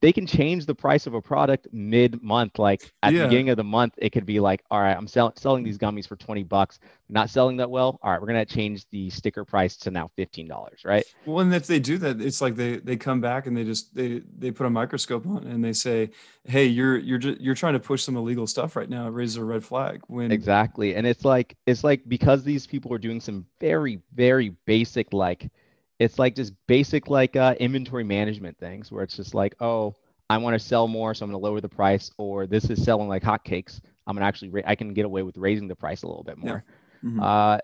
they 0.00 0.12
can 0.12 0.28
change 0.28 0.64
the 0.64 0.74
price 0.76 1.08
of 1.08 1.14
a 1.14 1.20
product 1.20 1.66
mid 1.72 2.22
month. 2.22 2.56
Like 2.60 2.92
at 3.02 3.12
Yeah. 3.12 3.22
the 3.22 3.24
beginning 3.26 3.48
of 3.48 3.56
the 3.56 3.64
month, 3.64 3.94
it 3.98 4.10
could 4.10 4.26
be 4.26 4.38
like, 4.38 4.62
all 4.70 4.80
right, 4.80 4.96
I'm 4.96 5.08
sell- 5.08 5.32
selling 5.36 5.64
these 5.64 5.76
gummies 5.76 6.06
for 6.06 6.14
20 6.14 6.44
bucks, 6.44 6.78
not 7.08 7.30
selling 7.30 7.56
that 7.56 7.68
well. 7.68 7.98
All 8.00 8.12
right, 8.12 8.20
we're 8.20 8.28
going 8.28 8.46
to 8.46 8.54
change 8.54 8.88
the 8.90 9.10
sticker 9.10 9.44
price 9.44 9.76
to 9.78 9.90
now 9.90 10.08
$15, 10.16 10.84
right? 10.84 11.04
Well, 11.26 11.40
and 11.40 11.52
if 11.52 11.66
they 11.66 11.80
do 11.80 11.98
that, 11.98 12.20
it's 12.20 12.40
like 12.40 12.54
they 12.54 12.76
they 12.76 12.96
come 12.96 13.20
back 13.20 13.48
and 13.48 13.56
they 13.56 13.64
just 13.64 13.92
they 13.92 14.22
they 14.38 14.52
put 14.52 14.66
a 14.66 14.70
microscope 14.70 15.26
on 15.26 15.42
and 15.44 15.64
they 15.64 15.72
say, 15.72 16.10
"Hey, 16.44 16.66
you're 16.66 16.96
you're 16.96 17.18
just, 17.18 17.40
you're 17.40 17.56
trying 17.56 17.72
to 17.74 17.80
push 17.80 18.04
some 18.04 18.16
illegal 18.16 18.46
stuff 18.46 18.76
right 18.76 18.88
now." 18.88 19.08
It 19.08 19.10
raises 19.10 19.36
a 19.36 19.44
red 19.44 19.64
flag. 19.64 20.02
When 20.06 20.30
Exactly. 20.30 20.94
And 20.94 21.08
it's 21.08 21.24
like, 21.24 21.56
it's 21.66 21.82
like 21.82 22.08
because 22.08 22.44
these 22.44 22.68
people 22.68 22.92
are 22.94 22.98
doing 22.98 23.20
some 23.20 23.46
very, 23.58 23.98
very 24.14 24.50
basic, 24.64 25.12
like, 25.12 25.50
it's 25.98 26.18
like 26.18 26.34
just 26.34 26.52
basic, 26.66 27.08
like 27.08 27.36
uh, 27.36 27.54
inventory 27.58 28.04
management 28.04 28.58
things 28.58 28.90
where 28.92 29.02
it's 29.02 29.16
just 29.16 29.34
like, 29.34 29.54
oh, 29.60 29.94
I 30.30 30.38
want 30.38 30.54
to 30.54 30.58
sell 30.58 30.86
more, 30.86 31.14
so 31.14 31.24
I'm 31.24 31.30
going 31.30 31.40
to 31.40 31.44
lower 31.44 31.60
the 31.60 31.68
price, 31.68 32.10
or 32.18 32.46
this 32.46 32.70
is 32.70 32.82
selling 32.82 33.08
like 33.08 33.22
hotcakes. 33.22 33.80
I'm 34.06 34.14
going 34.14 34.22
to 34.22 34.26
actually, 34.26 34.50
ra- 34.50 34.62
I 34.66 34.74
can 34.74 34.92
get 34.94 35.06
away 35.06 35.22
with 35.22 35.36
raising 35.36 35.68
the 35.68 35.76
price 35.76 36.02
a 36.02 36.06
little 36.06 36.22
bit 36.22 36.36
Yeah. 36.38 36.44
more. 36.50 36.64
Mhm. 37.04 37.22
Uh, 37.22 37.60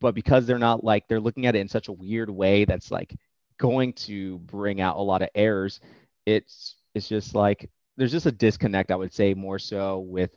but 0.00 0.14
because 0.14 0.46
they're 0.46 0.58
not 0.58 0.84
like, 0.84 1.08
they're 1.08 1.20
looking 1.20 1.46
at 1.46 1.56
it 1.56 1.60
in 1.60 1.68
such 1.68 1.88
a 1.88 1.92
weird 1.92 2.30
way 2.30 2.64
that's 2.64 2.90
like 2.90 3.14
going 3.58 3.92
to 3.92 4.38
bring 4.40 4.80
out 4.80 4.96
a 4.96 5.00
lot 5.02 5.22
of 5.22 5.28
errors. 5.34 5.80
It's, 6.26 6.76
it's 6.94 7.08
just 7.08 7.34
like, 7.34 7.70
there's 7.96 8.12
just 8.12 8.26
a 8.26 8.32
disconnect, 8.32 8.90
I 8.90 8.96
would 8.96 9.12
say, 9.12 9.34
more 9.34 9.58
so 9.58 9.98
with 9.98 10.30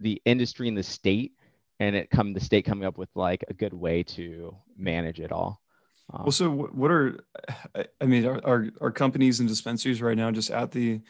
the 0.00 0.20
industry 0.24 0.68
and 0.68 0.76
the 0.76 0.82
state 0.82 1.32
and 1.80 1.94
it 1.96 2.10
come 2.10 2.32
the 2.32 2.40
state 2.40 2.64
coming 2.64 2.84
up 2.86 2.96
with 2.96 3.10
like 3.14 3.44
a 3.48 3.54
good 3.54 3.74
way 3.74 4.02
to 4.02 4.56
manage 4.78 5.20
it 5.20 5.32
all. 5.32 5.60
Well, 6.12 6.30
so 6.30 6.50
what, 6.50 6.90
are 6.90 7.18
I- 7.74 8.04
mean, 8.04 8.24
are, 8.26 8.40
are 8.44 8.70
are 8.80 8.92
companies 8.92 9.40
and 9.40 9.48
dispensaries 9.48 10.00
right 10.00 10.16
now 10.16 10.30
just 10.30 10.50
at 10.50 10.70
the 10.70 11.00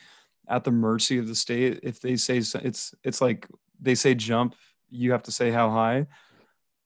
at 0.48 0.64
the 0.64 0.70
mercy 0.70 1.18
of 1.18 1.28
the 1.28 1.34
state? 1.34 1.80
If 1.82 2.00
they 2.00 2.16
say 2.16 2.38
it's 2.38 2.94
it's 3.04 3.20
like 3.20 3.46
they 3.80 3.94
say 3.94 4.14
jump 4.14 4.54
you 4.88 5.12
have 5.12 5.22
to 5.24 5.32
say 5.32 5.50
how 5.50 5.70
high? 5.70 6.06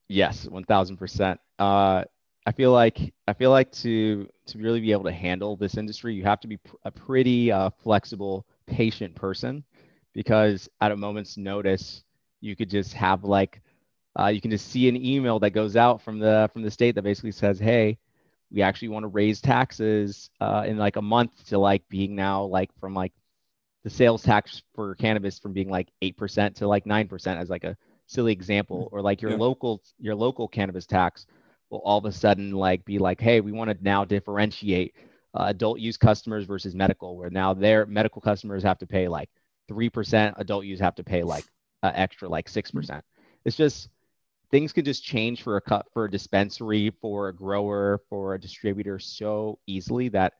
Yes 0.08 0.46
1000% 0.46 1.38
uh, 1.58 2.04
i 2.46 2.52
feel 2.52 2.72
like 2.72 3.12
i 3.28 3.32
feel 3.32 3.50
like 3.50 3.70
to 3.70 4.26
to 4.46 4.58
really 4.58 4.80
be 4.80 4.92
able 4.92 5.04
to 5.04 5.12
handle 5.12 5.56
this 5.56 5.76
industry 5.76 6.14
you 6.14 6.24
have 6.24 6.40
to 6.40 6.48
be 6.48 6.56
pr- 6.56 6.76
a 6.84 6.90
pretty 6.90 7.52
uh, 7.52 7.70
flexible 7.82 8.46
patient 8.66 9.14
person 9.14 9.62
because 10.14 10.68
at 10.80 10.90
a 10.90 10.96
moment's 10.96 11.36
notice 11.36 12.02
you 12.40 12.56
could 12.56 12.70
just 12.70 12.92
have 12.94 13.24
like 13.24 13.60
uh, 14.18 14.26
you 14.26 14.40
can 14.40 14.50
just 14.50 14.68
see 14.68 14.88
an 14.88 14.96
email 14.96 15.38
that 15.38 15.50
goes 15.50 15.76
out 15.76 16.02
from 16.02 16.18
the 16.18 16.48
from 16.52 16.62
the 16.62 16.70
state 16.70 16.94
that 16.94 17.02
basically 17.02 17.32
says 17.32 17.58
hey 17.58 17.98
we 18.50 18.62
actually 18.62 18.88
want 18.88 19.04
to 19.04 19.08
raise 19.08 19.40
taxes 19.40 20.30
uh, 20.40 20.64
in 20.66 20.76
like 20.76 20.96
a 20.96 21.02
month 21.02 21.46
to 21.46 21.58
like 21.58 21.82
being 21.88 22.16
now 22.16 22.44
like 22.44 22.70
from 22.80 22.94
like 22.94 23.12
the 23.84 23.90
sales 23.90 24.22
tax 24.22 24.62
for 24.74 24.94
cannabis 24.96 25.38
from 25.38 25.52
being 25.52 25.70
like 25.70 25.88
8% 26.02 26.54
to 26.56 26.68
like 26.68 26.84
9% 26.84 27.36
as 27.36 27.48
like 27.48 27.64
a 27.64 27.76
silly 28.06 28.32
example. 28.32 28.88
Or 28.92 29.00
like 29.00 29.22
your 29.22 29.32
yeah. 29.32 29.38
local 29.38 29.82
your 29.98 30.14
local 30.14 30.48
cannabis 30.48 30.86
tax 30.86 31.26
will 31.70 31.78
all 31.78 31.98
of 31.98 32.04
a 32.04 32.12
sudden 32.12 32.52
like 32.52 32.84
be 32.84 32.98
like 32.98 33.20
hey 33.20 33.40
we 33.40 33.52
want 33.52 33.70
to 33.70 33.76
now 33.80 34.04
differentiate 34.04 34.94
uh, 35.34 35.44
adult 35.46 35.78
use 35.78 35.96
customers 35.96 36.44
versus 36.44 36.74
medical 36.74 37.16
where 37.16 37.30
now 37.30 37.54
their 37.54 37.86
medical 37.86 38.20
customers 38.20 38.64
have 38.64 38.78
to 38.78 38.86
pay 38.86 39.06
like 39.06 39.30
3% 39.70 40.34
adult 40.36 40.64
use 40.64 40.80
have 40.80 40.96
to 40.96 41.04
pay 41.04 41.22
like 41.22 41.44
uh, 41.84 41.92
extra 41.94 42.28
like 42.28 42.50
6% 42.50 43.02
it's 43.44 43.56
just 43.56 43.88
things 44.50 44.72
can 44.72 44.84
just 44.84 45.04
change 45.04 45.42
for 45.42 45.56
a 45.56 45.60
cut 45.60 45.86
for 45.92 46.04
a 46.04 46.10
dispensary 46.10 46.92
for 47.00 47.28
a 47.28 47.34
grower 47.34 48.00
for 48.08 48.34
a 48.34 48.40
distributor 48.40 48.98
so 48.98 49.58
easily 49.66 50.08
that 50.08 50.34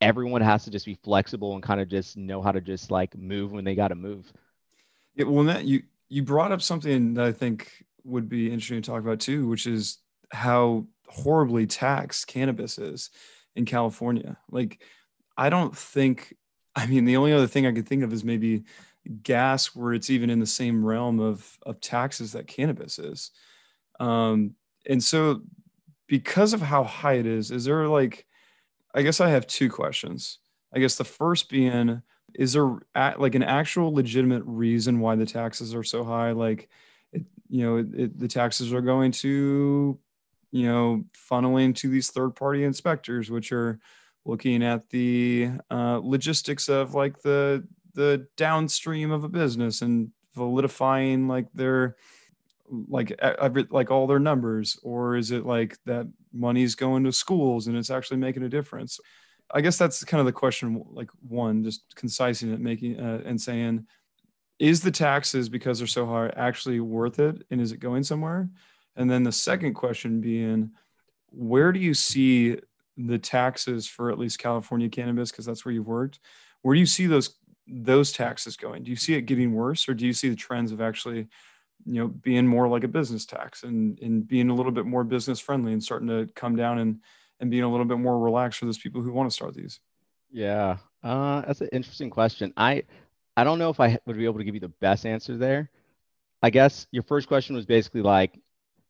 everyone 0.00 0.40
has 0.40 0.64
to 0.64 0.70
just 0.70 0.86
be 0.86 0.94
flexible 1.02 1.54
and 1.54 1.62
kind 1.62 1.80
of 1.80 1.88
just 1.88 2.16
know 2.16 2.40
how 2.40 2.52
to 2.52 2.60
just 2.60 2.90
like 2.90 3.16
move 3.16 3.50
when 3.52 3.64
they 3.64 3.74
got 3.74 3.88
to 3.88 3.94
move. 3.94 4.32
Yeah 5.14 5.24
well 5.24 5.42
Matt, 5.42 5.64
you 5.64 5.82
you 6.08 6.22
brought 6.22 6.52
up 6.52 6.62
something 6.62 7.14
that 7.14 7.24
i 7.24 7.32
think 7.32 7.84
would 8.04 8.28
be 8.28 8.46
interesting 8.46 8.80
to 8.80 8.90
talk 8.90 9.00
about 9.00 9.20
too 9.20 9.46
which 9.48 9.66
is 9.66 9.98
how 10.30 10.86
horribly 11.08 11.66
taxed 11.66 12.26
cannabis 12.26 12.78
is 12.78 13.10
in 13.56 13.64
california. 13.64 14.36
Like 14.50 14.80
i 15.36 15.50
don't 15.50 15.76
think 15.76 16.34
i 16.76 16.86
mean 16.86 17.04
the 17.04 17.16
only 17.16 17.32
other 17.32 17.46
thing 17.46 17.66
i 17.66 17.72
could 17.72 17.88
think 17.88 18.02
of 18.02 18.12
is 18.12 18.24
maybe 18.24 18.64
gas 19.22 19.74
where 19.74 19.94
it's 19.94 20.10
even 20.10 20.30
in 20.30 20.40
the 20.40 20.46
same 20.46 20.84
realm 20.84 21.20
of 21.20 21.58
of 21.62 21.80
taxes 21.80 22.32
that 22.32 22.46
cannabis 22.46 22.98
is. 22.98 23.30
Um 24.00 24.54
and 24.86 25.02
so 25.02 25.42
because 26.06 26.52
of 26.52 26.60
how 26.60 26.84
high 26.84 27.14
it 27.14 27.26
is 27.26 27.50
is 27.50 27.64
there 27.64 27.86
like 27.88 28.26
i 28.94 29.02
guess 29.02 29.20
i 29.20 29.28
have 29.28 29.46
two 29.46 29.70
questions. 29.70 30.38
I 30.74 30.80
guess 30.80 30.96
the 30.96 31.04
first 31.04 31.48
being 31.48 32.02
is 32.34 32.52
there 32.52 32.78
like 32.94 33.34
an 33.34 33.42
actual 33.42 33.92
legitimate 33.92 34.42
reason 34.44 35.00
why 35.00 35.16
the 35.16 35.26
taxes 35.26 35.74
are 35.74 35.82
so 35.82 36.04
high? 36.04 36.32
Like 36.32 36.68
it, 37.12 37.24
you 37.48 37.64
know 37.64 37.76
it, 37.78 37.86
it, 37.94 38.18
the 38.18 38.28
taxes 38.28 38.72
are 38.72 38.82
going 38.82 39.12
to 39.12 39.98
you 40.50 40.66
know 40.66 41.04
funneling 41.30 41.74
to 41.76 41.88
these 41.88 42.10
third 42.10 42.34
party 42.36 42.64
inspectors 42.64 43.30
which 43.30 43.52
are 43.52 43.78
looking 44.24 44.62
at 44.62 44.88
the 44.90 45.50
uh, 45.70 46.00
logistics 46.02 46.68
of 46.68 46.94
like 46.94 47.20
the 47.22 47.66
the 47.98 48.28
downstream 48.36 49.10
of 49.10 49.24
a 49.24 49.28
business 49.28 49.82
and 49.82 50.12
validifying 50.36 51.26
like 51.26 51.48
their 51.52 51.96
like 52.70 53.10
every 53.20 53.66
like 53.70 53.90
all 53.90 54.06
their 54.06 54.20
numbers 54.20 54.78
or 54.84 55.16
is 55.16 55.32
it 55.32 55.44
like 55.44 55.76
that 55.84 56.06
money's 56.32 56.76
going 56.76 57.02
to 57.02 57.10
schools 57.10 57.66
and 57.66 57.76
it's 57.76 57.90
actually 57.90 58.16
making 58.16 58.44
a 58.44 58.48
difference? 58.48 59.00
I 59.50 59.62
guess 59.62 59.76
that's 59.76 60.04
kind 60.04 60.20
of 60.20 60.26
the 60.26 60.32
question 60.32 60.84
like 60.92 61.10
one 61.28 61.64
just 61.64 61.92
concising 61.96 62.52
it 62.52 62.60
making 62.60 63.00
uh, 63.00 63.22
and 63.24 63.40
saying 63.40 63.84
is 64.60 64.80
the 64.80 64.92
taxes 64.92 65.48
because 65.48 65.78
they're 65.78 65.88
so 65.88 66.06
high 66.06 66.28
actually 66.36 66.78
worth 66.78 67.18
it 67.18 67.44
and 67.50 67.60
is 67.60 67.72
it 67.72 67.80
going 67.80 68.04
somewhere? 68.04 68.48
And 68.94 69.10
then 69.10 69.24
the 69.24 69.32
second 69.32 69.74
question 69.74 70.20
being 70.20 70.70
where 71.30 71.72
do 71.72 71.80
you 71.80 71.94
see 71.94 72.58
the 72.96 73.18
taxes 73.18 73.88
for 73.88 74.12
at 74.12 74.20
least 74.20 74.38
california 74.38 74.88
cannabis? 74.88 75.32
Because 75.32 75.46
that's 75.46 75.64
where 75.64 75.74
you've 75.74 75.88
worked. 75.88 76.20
Where 76.62 76.74
do 76.74 76.80
you 76.80 76.86
see 76.86 77.06
those 77.06 77.34
those 77.70 78.12
taxes 78.12 78.56
going? 78.56 78.82
Do 78.82 78.90
you 78.90 78.96
see 78.96 79.14
it 79.14 79.22
getting 79.22 79.54
worse, 79.54 79.88
or 79.88 79.94
do 79.94 80.06
you 80.06 80.12
see 80.12 80.28
the 80.28 80.36
trends 80.36 80.72
of 80.72 80.80
actually, 80.80 81.28
you 81.86 82.00
know, 82.00 82.08
being 82.08 82.46
more 82.46 82.68
like 82.68 82.84
a 82.84 82.88
business 82.88 83.26
tax 83.26 83.62
and 83.62 83.98
and 84.00 84.26
being 84.26 84.50
a 84.50 84.54
little 84.54 84.72
bit 84.72 84.86
more 84.86 85.04
business 85.04 85.40
friendly 85.40 85.72
and 85.72 85.82
starting 85.82 86.08
to 86.08 86.28
come 86.34 86.56
down 86.56 86.78
and 86.78 87.00
and 87.40 87.50
being 87.50 87.62
a 87.62 87.70
little 87.70 87.86
bit 87.86 87.98
more 87.98 88.18
relaxed 88.18 88.58
for 88.58 88.66
those 88.66 88.78
people 88.78 89.00
who 89.00 89.12
want 89.12 89.30
to 89.30 89.34
start 89.34 89.54
these? 89.54 89.80
Yeah, 90.30 90.78
uh, 91.02 91.42
that's 91.42 91.60
an 91.60 91.68
interesting 91.72 92.10
question. 92.10 92.52
I 92.56 92.84
I 93.36 93.44
don't 93.44 93.58
know 93.58 93.70
if 93.70 93.80
I 93.80 93.98
would 94.06 94.16
be 94.16 94.24
able 94.24 94.38
to 94.38 94.44
give 94.44 94.54
you 94.54 94.60
the 94.60 94.68
best 94.68 95.06
answer 95.06 95.36
there. 95.36 95.70
I 96.42 96.50
guess 96.50 96.86
your 96.90 97.02
first 97.02 97.28
question 97.28 97.56
was 97.56 97.66
basically 97.66 98.02
like, 98.02 98.38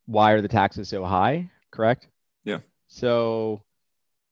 why 0.06 0.32
are 0.32 0.40
the 0.40 0.48
taxes 0.48 0.88
so 0.88 1.04
high? 1.04 1.50
Correct? 1.70 2.08
Yeah. 2.44 2.58
So 2.88 3.62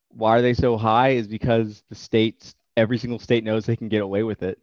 why 0.08 0.38
are 0.38 0.42
they 0.42 0.54
so 0.54 0.76
high 0.76 1.10
is 1.10 1.28
because 1.28 1.82
the 1.88 1.94
states 1.94 2.54
every 2.76 2.98
single 2.98 3.18
state 3.18 3.44
knows 3.44 3.66
they 3.66 3.76
can 3.76 3.88
get 3.88 4.02
away 4.02 4.22
with 4.22 4.42
it. 4.42 4.58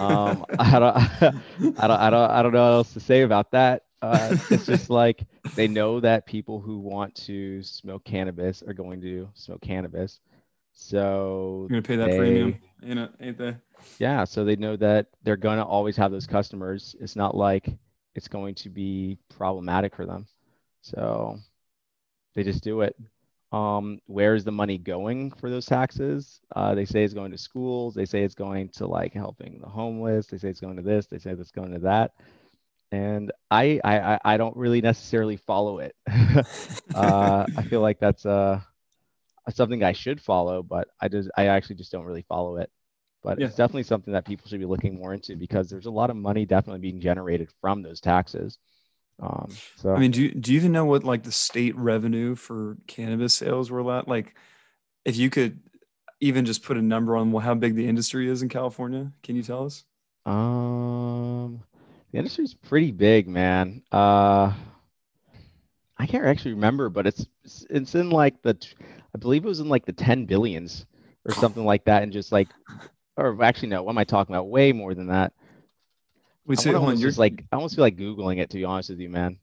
Um, 0.00 0.44
I 0.58 0.78
don't, 0.78 0.96
I 1.78 1.86
don't, 1.86 2.00
I 2.00 2.10
don't, 2.10 2.30
I 2.30 2.42
don't 2.42 2.52
know 2.52 2.62
what 2.62 2.76
else 2.76 2.92
to 2.94 3.00
say 3.00 3.22
about 3.22 3.50
that. 3.52 3.84
Uh, 4.00 4.36
it's 4.50 4.66
just 4.66 4.90
like 4.90 5.24
they 5.54 5.68
know 5.68 6.00
that 6.00 6.26
people 6.26 6.60
who 6.60 6.78
want 6.78 7.14
to 7.14 7.62
smoke 7.62 8.04
cannabis 8.04 8.62
are 8.62 8.74
going 8.74 9.00
to 9.02 9.28
smoke 9.34 9.60
cannabis. 9.60 10.20
So 10.74 11.66
you're 11.70 11.80
gonna 11.80 11.82
pay 11.82 11.96
that 11.96 12.10
they, 12.10 12.18
premium, 12.18 12.58
ain't 12.84 12.98
it? 12.98 13.10
Ain't 13.20 13.38
they? 13.38 13.56
Yeah. 13.98 14.24
So 14.24 14.44
they 14.44 14.56
know 14.56 14.76
that 14.76 15.08
they're 15.22 15.36
gonna 15.36 15.64
always 15.64 15.96
have 15.96 16.10
those 16.10 16.26
customers. 16.26 16.96
It's 16.98 17.14
not 17.14 17.36
like 17.36 17.68
it's 18.14 18.28
going 18.28 18.54
to 18.56 18.70
be 18.70 19.18
problematic 19.28 19.94
for 19.94 20.06
them. 20.06 20.26
So 20.80 21.38
they 22.34 22.42
just 22.42 22.64
do 22.64 22.80
it. 22.80 22.96
Um, 23.52 24.00
where 24.06 24.34
is 24.34 24.44
the 24.44 24.52
money 24.52 24.78
going 24.78 25.30
for 25.30 25.50
those 25.50 25.66
taxes? 25.66 26.40
Uh, 26.56 26.74
they 26.74 26.86
say 26.86 27.04
it's 27.04 27.12
going 27.12 27.32
to 27.32 27.38
schools. 27.38 27.94
They 27.94 28.06
say 28.06 28.22
it's 28.22 28.34
going 28.34 28.70
to 28.70 28.86
like 28.86 29.12
helping 29.12 29.60
the 29.60 29.68
homeless. 29.68 30.26
They 30.26 30.38
say 30.38 30.48
it's 30.48 30.60
going 30.60 30.76
to 30.76 30.82
this. 30.82 31.06
They 31.06 31.18
say 31.18 31.32
it's 31.32 31.50
going 31.50 31.72
to 31.72 31.80
that. 31.80 32.12
And 32.90 33.30
I 33.50 33.80
I, 33.84 34.18
I 34.24 34.36
don't 34.38 34.56
really 34.56 34.80
necessarily 34.80 35.36
follow 35.36 35.80
it. 35.80 35.94
uh, 36.94 37.46
I 37.56 37.62
feel 37.68 37.82
like 37.82 38.00
that's 38.00 38.24
uh, 38.24 38.60
something 39.50 39.82
I 39.82 39.92
should 39.92 40.20
follow, 40.20 40.62
but 40.62 40.88
I 41.00 41.08
just 41.08 41.30
I 41.36 41.46
actually 41.46 41.76
just 41.76 41.92
don't 41.92 42.06
really 42.06 42.24
follow 42.28 42.56
it. 42.56 42.70
But 43.22 43.38
yeah. 43.38 43.46
it's 43.46 43.56
definitely 43.56 43.84
something 43.84 44.14
that 44.14 44.24
people 44.24 44.48
should 44.48 44.60
be 44.60 44.66
looking 44.66 44.96
more 44.96 45.14
into 45.14 45.36
because 45.36 45.68
there's 45.68 45.86
a 45.86 45.90
lot 45.90 46.10
of 46.10 46.16
money 46.16 46.44
definitely 46.44 46.80
being 46.80 47.00
generated 47.00 47.50
from 47.60 47.82
those 47.82 48.00
taxes. 48.00 48.58
Um, 49.22 49.48
so 49.76 49.94
I 49.94 50.00
mean, 50.00 50.10
do 50.10 50.20
you, 50.20 50.34
do 50.34 50.52
you 50.52 50.58
even 50.58 50.72
know 50.72 50.84
what 50.84 51.04
like 51.04 51.22
the 51.22 51.32
state 51.32 51.76
revenue 51.76 52.34
for 52.34 52.76
cannabis 52.88 53.34
sales 53.34 53.70
were 53.70 53.90
at? 53.92 54.08
Like, 54.08 54.34
if 55.04 55.16
you 55.16 55.30
could 55.30 55.60
even 56.20 56.44
just 56.44 56.64
put 56.64 56.76
a 56.76 56.82
number 56.82 57.16
on 57.16 57.32
how 57.40 57.54
big 57.54 57.76
the 57.76 57.88
industry 57.88 58.28
is 58.28 58.42
in 58.42 58.48
California, 58.48 59.12
can 59.22 59.36
you 59.36 59.42
tell 59.42 59.64
us? 59.64 59.84
Um, 60.26 61.62
the 62.10 62.18
industry 62.18 62.44
is 62.44 62.54
pretty 62.54 62.90
big, 62.90 63.28
man. 63.28 63.82
Uh, 63.92 64.52
I 65.98 66.06
can't 66.06 66.24
actually 66.24 66.54
remember, 66.54 66.88
but 66.88 67.06
it's 67.06 67.26
it's 67.70 67.94
in 67.94 68.10
like 68.10 68.42
the, 68.42 68.56
I 69.14 69.18
believe 69.18 69.44
it 69.44 69.48
was 69.48 69.60
in 69.60 69.68
like 69.68 69.86
the 69.86 69.92
ten 69.92 70.26
billions 70.26 70.84
or 71.24 71.32
something 71.32 71.64
like 71.64 71.84
that, 71.84 72.02
and 72.02 72.12
just 72.12 72.32
like, 72.32 72.48
or 73.16 73.40
actually 73.44 73.68
no, 73.68 73.84
what 73.84 73.92
am 73.92 73.98
I 73.98 74.04
talking 74.04 74.34
about? 74.34 74.48
Way 74.48 74.72
more 74.72 74.94
than 74.94 75.06
that. 75.08 75.32
We 76.44 76.56
say, 76.56 76.72
hold 76.72 76.88
on, 76.88 76.98
you're 76.98 77.12
like 77.12 77.44
I 77.52 77.56
almost 77.56 77.76
feel 77.76 77.84
like 77.84 77.96
googling 77.96 78.38
it 78.38 78.50
to 78.50 78.56
be 78.56 78.64
honest 78.64 78.90
with 78.90 79.00
you, 79.00 79.08
man. 79.08 79.38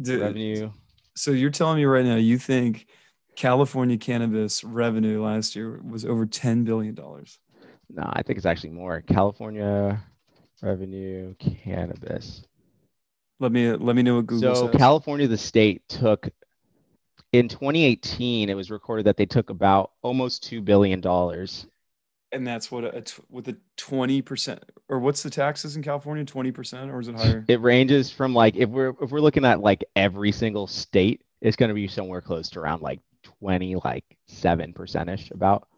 Dude, 0.00 0.20
revenue. 0.20 0.70
So 1.14 1.32
you're 1.32 1.50
telling 1.50 1.76
me 1.76 1.84
right 1.84 2.04
now 2.04 2.16
you 2.16 2.38
think 2.38 2.86
California 3.36 3.98
cannabis 3.98 4.64
revenue 4.64 5.22
last 5.22 5.56
year 5.56 5.80
was 5.82 6.04
over 6.04 6.26
ten 6.26 6.64
billion 6.64 6.94
dollars? 6.94 7.38
No, 7.90 8.04
I 8.04 8.22
think 8.22 8.36
it's 8.36 8.46
actually 8.46 8.70
more. 8.70 9.02
California 9.02 10.02
revenue 10.62 11.34
cannabis. 11.38 12.42
Let 13.40 13.52
me 13.52 13.72
let 13.72 13.94
me 13.94 14.02
know 14.02 14.16
what 14.16 14.26
Google 14.26 14.54
so 14.54 14.66
says. 14.70 14.76
California, 14.78 15.28
the 15.28 15.38
state, 15.38 15.82
took 15.88 16.28
in 17.32 17.48
2018. 17.48 18.48
It 18.48 18.54
was 18.54 18.70
recorded 18.70 19.06
that 19.06 19.16
they 19.16 19.26
took 19.26 19.50
about 19.50 19.92
almost 20.02 20.42
two 20.42 20.60
billion 20.60 21.00
dollars 21.00 21.66
and 22.32 22.46
that's 22.46 22.70
what 22.70 22.84
a, 22.84 23.04
with 23.30 23.48
a 23.48 23.56
20% 23.76 24.58
or 24.88 24.98
what's 24.98 25.22
the 25.22 25.30
taxes 25.30 25.76
in 25.76 25.82
California? 25.82 26.24
20% 26.24 26.92
or 26.92 27.00
is 27.00 27.08
it 27.08 27.14
higher? 27.14 27.44
It 27.48 27.60
ranges 27.60 28.10
from 28.10 28.34
like 28.34 28.56
if 28.56 28.68
we're 28.68 28.94
if 29.00 29.10
we're 29.10 29.20
looking 29.20 29.44
at 29.44 29.60
like 29.60 29.84
every 29.96 30.32
single 30.32 30.66
state 30.66 31.22
it's 31.40 31.56
going 31.56 31.68
to 31.68 31.74
be 31.74 31.86
somewhere 31.88 32.20
close 32.20 32.50
to 32.50 32.60
around 32.60 32.82
like 32.82 33.00
20 33.22 33.76
like 33.84 34.04
7 34.26 34.72
percentish 34.72 35.30
about. 35.30 35.68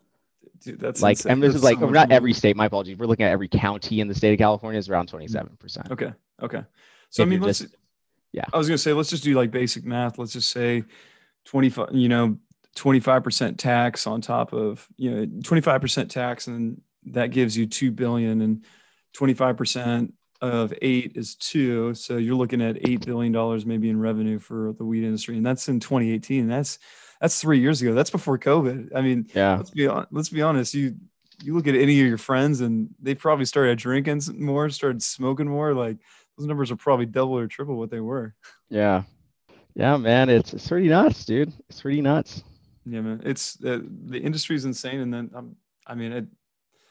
Dude, 0.60 0.78
that's 0.78 1.00
like 1.00 1.16
insane. 1.16 1.32
and 1.32 1.42
this 1.42 1.52
that's 1.52 1.58
is 1.58 1.64
like 1.64 1.78
so 1.78 1.86
not 1.86 2.08
money. 2.08 2.14
every 2.14 2.32
state 2.34 2.54
my 2.54 2.66
apologies 2.66 2.98
we're 2.98 3.06
looking 3.06 3.24
at 3.24 3.32
every 3.32 3.48
county 3.48 4.00
in 4.00 4.08
the 4.08 4.14
state 4.14 4.32
of 4.32 4.38
California 4.38 4.78
is 4.78 4.88
around 4.88 5.06
27 5.08 5.56
percent. 5.58 5.90
Okay 5.90 6.12
okay. 6.42 6.64
So 7.08 7.22
if 7.22 7.26
I 7.26 7.30
mean 7.30 7.40
let's 7.40 7.60
just, 7.60 7.74
yeah. 8.32 8.44
I 8.52 8.58
was 8.58 8.68
gonna 8.68 8.78
say 8.78 8.92
let's 8.92 9.08
just 9.10 9.24
do 9.24 9.34
like 9.34 9.50
basic 9.50 9.84
math 9.84 10.18
let's 10.18 10.32
just 10.32 10.50
say 10.50 10.84
25 11.46 11.94
you 11.94 12.08
know 12.08 12.36
25% 12.76 13.58
tax 13.58 14.06
on 14.06 14.20
top 14.20 14.52
of 14.52 14.86
you 14.96 15.10
know 15.10 15.26
25% 15.26 16.08
tax 16.08 16.46
and 16.46 16.80
that 17.06 17.28
gives 17.28 17.56
you 17.56 17.66
2 17.66 17.90
billion 17.90 18.40
and 18.40 18.64
25% 19.16 20.12
of 20.40 20.72
eight 20.80 21.12
is 21.16 21.34
two. 21.34 21.94
So 21.94 22.16
you're 22.16 22.34
looking 22.34 22.62
at 22.62 22.76
$8 22.76 23.04
billion 23.04 23.68
maybe 23.68 23.90
in 23.90 24.00
revenue 24.00 24.38
for 24.38 24.74
the 24.78 24.84
weed 24.84 25.04
industry. 25.04 25.36
And 25.36 25.44
that's 25.44 25.68
in 25.68 25.80
2018. 25.80 26.48
That's, 26.48 26.78
that's 27.20 27.40
three 27.40 27.60
years 27.60 27.82
ago. 27.82 27.92
That's 27.94 28.10
before 28.10 28.38
COVID. 28.38 28.90
I 28.94 29.02
mean, 29.02 29.28
yeah, 29.34 29.56
let's 29.56 29.70
be, 29.70 29.88
let's 30.10 30.30
be 30.30 30.42
honest. 30.42 30.72
You, 30.72 30.96
you 31.42 31.54
look 31.54 31.66
at 31.66 31.74
any 31.74 32.00
of 32.00 32.06
your 32.06 32.18
friends 32.18 32.60
and 32.60 32.88
they 33.00 33.14
probably 33.14 33.44
started 33.44 33.78
drinking 33.78 34.22
more, 34.38 34.70
started 34.70 35.02
smoking 35.02 35.48
more. 35.48 35.74
Like 35.74 35.98
those 36.38 36.46
numbers 36.46 36.70
are 36.70 36.76
probably 36.76 37.06
double 37.06 37.36
or 37.36 37.46
triple 37.46 37.76
what 37.76 37.90
they 37.90 38.00
were. 38.00 38.34
Yeah. 38.70 39.02
Yeah, 39.74 39.96
man. 39.98 40.30
It's, 40.30 40.52
it's 40.52 40.68
pretty 40.68 40.88
nuts, 40.88 41.24
dude. 41.24 41.52
It's 41.68 41.82
pretty 41.82 42.00
nuts. 42.00 42.42
Yeah, 42.86 43.00
man. 43.00 43.22
It's 43.24 43.62
uh, 43.64 43.80
the 44.06 44.18
industry's 44.18 44.64
insane. 44.64 45.00
And 45.00 45.12
then, 45.12 45.30
um, 45.34 45.56
I 45.86 45.94
mean, 45.94 46.12
it, 46.12 46.26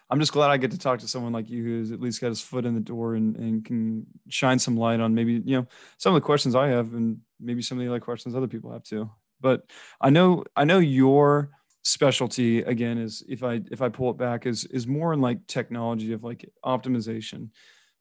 I'm 0.10 0.20
just 0.20 0.32
glad 0.34 0.50
I 0.50 0.58
get 0.58 0.72
to 0.72 0.78
talk 0.78 1.00
to 1.00 1.08
someone 1.08 1.34
like 1.34 1.50
you 1.50 1.64
who's 1.64 1.92
at 1.92 2.02
least 2.02 2.22
got 2.22 2.30
his 2.30 2.42
foot 2.42 2.66
in 2.66 2.74
the 2.74 2.80
door 2.82 3.16
and, 3.16 3.36
and 3.36 3.66
can 3.66 4.06
shine 4.28 4.58
some 4.60 4.76
light 4.76 5.00
on 5.00 5.14
maybe, 5.14 5.42
you 5.46 5.58
know, 5.58 5.68
some 5.98 6.16
of 6.16 6.22
the 6.22 6.26
questions 6.26 6.56
I 6.56 6.68
have 6.70 6.94
and 6.94 7.20
maybe 7.40 7.62
some 7.62 7.78
of 7.78 7.84
the 7.84 7.90
other 7.90 8.00
questions 8.00 8.36
other 8.36 8.48
people 8.48 8.72
have 8.72 8.84
too. 8.84 9.10
But 9.40 9.64
I 10.02 10.10
know, 10.10 10.44
I 10.56 10.64
know 10.66 10.80
your 10.80 11.52
specialty 11.84 12.60
again 12.62 12.98
is 12.98 13.24
if 13.30 13.44
I, 13.44 13.62
if 13.72 13.82
I 13.82 13.90
pull 13.90 14.10
it 14.10 14.18
back 14.18 14.46
is, 14.46 14.66
is 14.66 14.88
more 14.88 15.14
in 15.14 15.22
like 15.22 15.46
technology 15.48 16.12
of 16.14 16.24
like 16.24 16.50
optimization, 16.66 17.50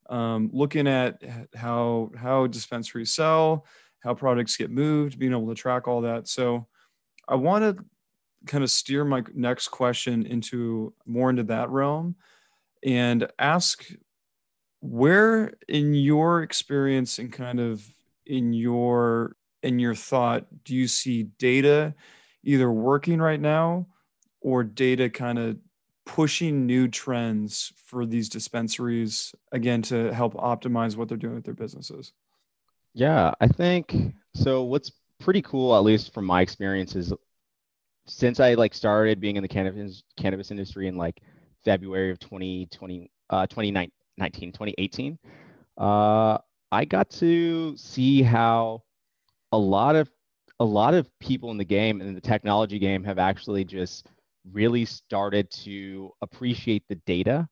um, 0.08 0.50
looking 0.52 0.88
at 0.88 1.22
how, 1.54 2.10
how 2.16 2.46
dispensaries 2.46 3.14
sell, 3.14 3.66
how 4.00 4.14
products 4.14 4.56
get 4.56 4.70
moved, 4.70 5.18
being 5.18 5.32
able 5.32 5.48
to 5.48 5.54
track 5.54 5.86
all 5.86 6.00
that. 6.02 6.26
So 6.26 6.66
I 7.28 7.34
want 7.34 7.62
to 7.76 7.84
kind 8.46 8.64
of 8.64 8.70
steer 8.70 9.04
my 9.04 9.22
next 9.34 9.68
question 9.68 10.24
into 10.26 10.92
more 11.06 11.30
into 11.30 11.42
that 11.44 11.70
realm 11.70 12.16
and 12.84 13.28
ask 13.38 13.84
where 14.80 15.52
in 15.68 15.94
your 15.94 16.42
experience 16.42 17.18
and 17.18 17.32
kind 17.32 17.60
of 17.60 17.84
in 18.26 18.52
your 18.52 19.36
in 19.62 19.78
your 19.78 19.94
thought 19.94 20.46
do 20.64 20.74
you 20.74 20.86
see 20.86 21.24
data 21.24 21.94
either 22.44 22.70
working 22.70 23.18
right 23.18 23.40
now 23.40 23.86
or 24.40 24.62
data 24.62 25.10
kind 25.10 25.38
of 25.38 25.58
pushing 26.06 26.64
new 26.64 26.88
trends 26.88 27.72
for 27.84 28.06
these 28.06 28.28
dispensaries 28.28 29.34
again 29.52 29.82
to 29.82 30.14
help 30.14 30.34
optimize 30.34 30.96
what 30.96 31.08
they're 31.08 31.18
doing 31.18 31.34
with 31.34 31.44
their 31.44 31.54
businesses? 31.54 32.12
Yeah 32.94 33.34
i 33.40 33.46
think 33.46 33.94
so 34.34 34.62
what's 34.62 34.92
pretty 35.20 35.42
cool 35.42 35.76
at 35.76 35.84
least 35.84 36.12
from 36.14 36.24
my 36.24 36.40
experience 36.40 36.94
is 36.94 37.12
since 38.06 38.40
I 38.40 38.54
like 38.54 38.74
started 38.74 39.20
being 39.20 39.36
in 39.36 39.42
the 39.42 39.48
cannabis 39.48 40.02
cannabis 40.16 40.50
industry 40.50 40.88
in 40.88 40.96
like 40.96 41.20
February 41.64 42.10
of 42.10 42.18
2020, 42.18 43.10
uh, 43.30 43.46
2019, 43.46 44.52
2018, 44.52 45.18
uh, 45.76 46.38
I 46.70 46.84
got 46.84 47.10
to 47.10 47.76
see 47.76 48.22
how 48.22 48.82
a 49.52 49.58
lot 49.58 49.96
of 49.96 50.10
a 50.60 50.64
lot 50.64 50.94
of 50.94 51.08
people 51.20 51.50
in 51.50 51.56
the 51.56 51.64
game 51.64 52.00
and 52.00 52.08
in 52.08 52.14
the 52.14 52.20
technology 52.20 52.78
game 52.78 53.04
have 53.04 53.18
actually 53.18 53.64
just 53.64 54.08
really 54.52 54.84
started 54.84 55.50
to 55.50 56.10
appreciate 56.22 56.82
the 56.88 56.96
data. 57.06 57.48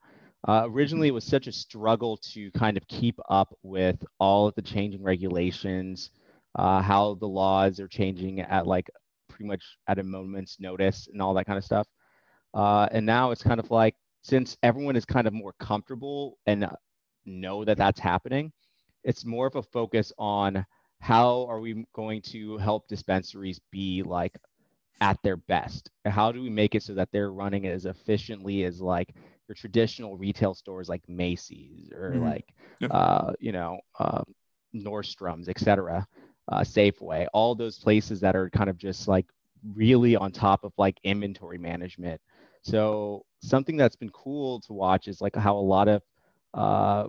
Uh, 0.48 0.66
originally, 0.66 1.08
it 1.08 1.14
was 1.14 1.24
such 1.24 1.46
a 1.46 1.52
struggle 1.52 2.16
to 2.16 2.50
kind 2.52 2.76
of 2.76 2.86
keep 2.88 3.18
up 3.28 3.54
with 3.62 4.02
all 4.18 4.46
of 4.46 4.54
the 4.54 4.62
changing 4.62 5.02
regulations, 5.02 6.10
uh, 6.56 6.80
how 6.80 7.14
the 7.14 7.26
laws 7.26 7.78
are 7.80 7.88
changing 7.88 8.40
at 8.40 8.66
like 8.66 8.90
pretty 9.28 9.44
much 9.44 9.62
at 9.86 9.98
a 9.98 10.02
moment's 10.02 10.58
notice 10.58 11.08
and 11.12 11.20
all 11.20 11.34
that 11.34 11.46
kind 11.46 11.58
of 11.58 11.64
stuff. 11.64 11.86
Uh, 12.54 12.88
and 12.90 13.04
now 13.04 13.30
it's 13.30 13.42
kind 13.42 13.60
of 13.60 13.70
like 13.70 13.94
since 14.22 14.56
everyone 14.62 14.96
is 14.96 15.04
kind 15.04 15.26
of 15.26 15.32
more 15.32 15.52
comfortable 15.60 16.38
and 16.46 16.66
know 17.26 17.64
that 17.64 17.76
that's 17.76 18.00
happening, 18.00 18.50
it's 19.04 19.24
more 19.24 19.46
of 19.46 19.56
a 19.56 19.62
focus 19.62 20.12
on 20.18 20.64
how 20.98 21.46
are 21.48 21.60
we 21.60 21.84
going 21.92 22.22
to 22.22 22.56
help 22.56 22.88
dispensaries 22.88 23.60
be 23.70 24.02
like 24.02 24.34
at 25.02 25.18
their 25.22 25.36
best? 25.36 25.90
How 26.06 26.32
do 26.32 26.42
we 26.42 26.48
make 26.48 26.74
it 26.74 26.82
so 26.82 26.94
that 26.94 27.10
they're 27.12 27.32
running 27.32 27.66
as 27.66 27.84
efficiently 27.84 28.64
as 28.64 28.80
like 28.80 29.14
your 29.46 29.54
traditional 29.54 30.16
retail 30.16 30.54
stores 30.54 30.88
like 30.88 31.06
Macy's 31.06 31.92
or 31.92 32.12
mm-hmm. 32.12 32.24
like 32.24 32.54
yep. 32.80 32.90
uh, 32.92 33.32
you 33.38 33.52
know 33.52 33.78
um, 34.00 34.24
Nordstrom's, 34.74 35.50
etc 35.50 36.06
uh, 36.48 36.60
Safeway, 36.60 37.26
all 37.32 37.54
those 37.54 37.78
places 37.78 38.20
that 38.20 38.36
are 38.36 38.50
kind 38.50 38.70
of 38.70 38.78
just 38.78 39.08
like 39.08 39.26
really 39.74 40.16
on 40.16 40.30
top 40.30 40.64
of 40.64 40.72
like 40.78 40.98
inventory 41.02 41.58
management. 41.58 42.20
So 42.62 43.24
something 43.42 43.76
that's 43.76 43.96
been 43.96 44.10
cool 44.10 44.60
to 44.62 44.72
watch 44.72 45.08
is 45.08 45.20
like 45.20 45.36
how 45.36 45.56
a 45.56 45.58
lot 45.58 45.88
of 45.88 46.02
uh, 46.54 47.08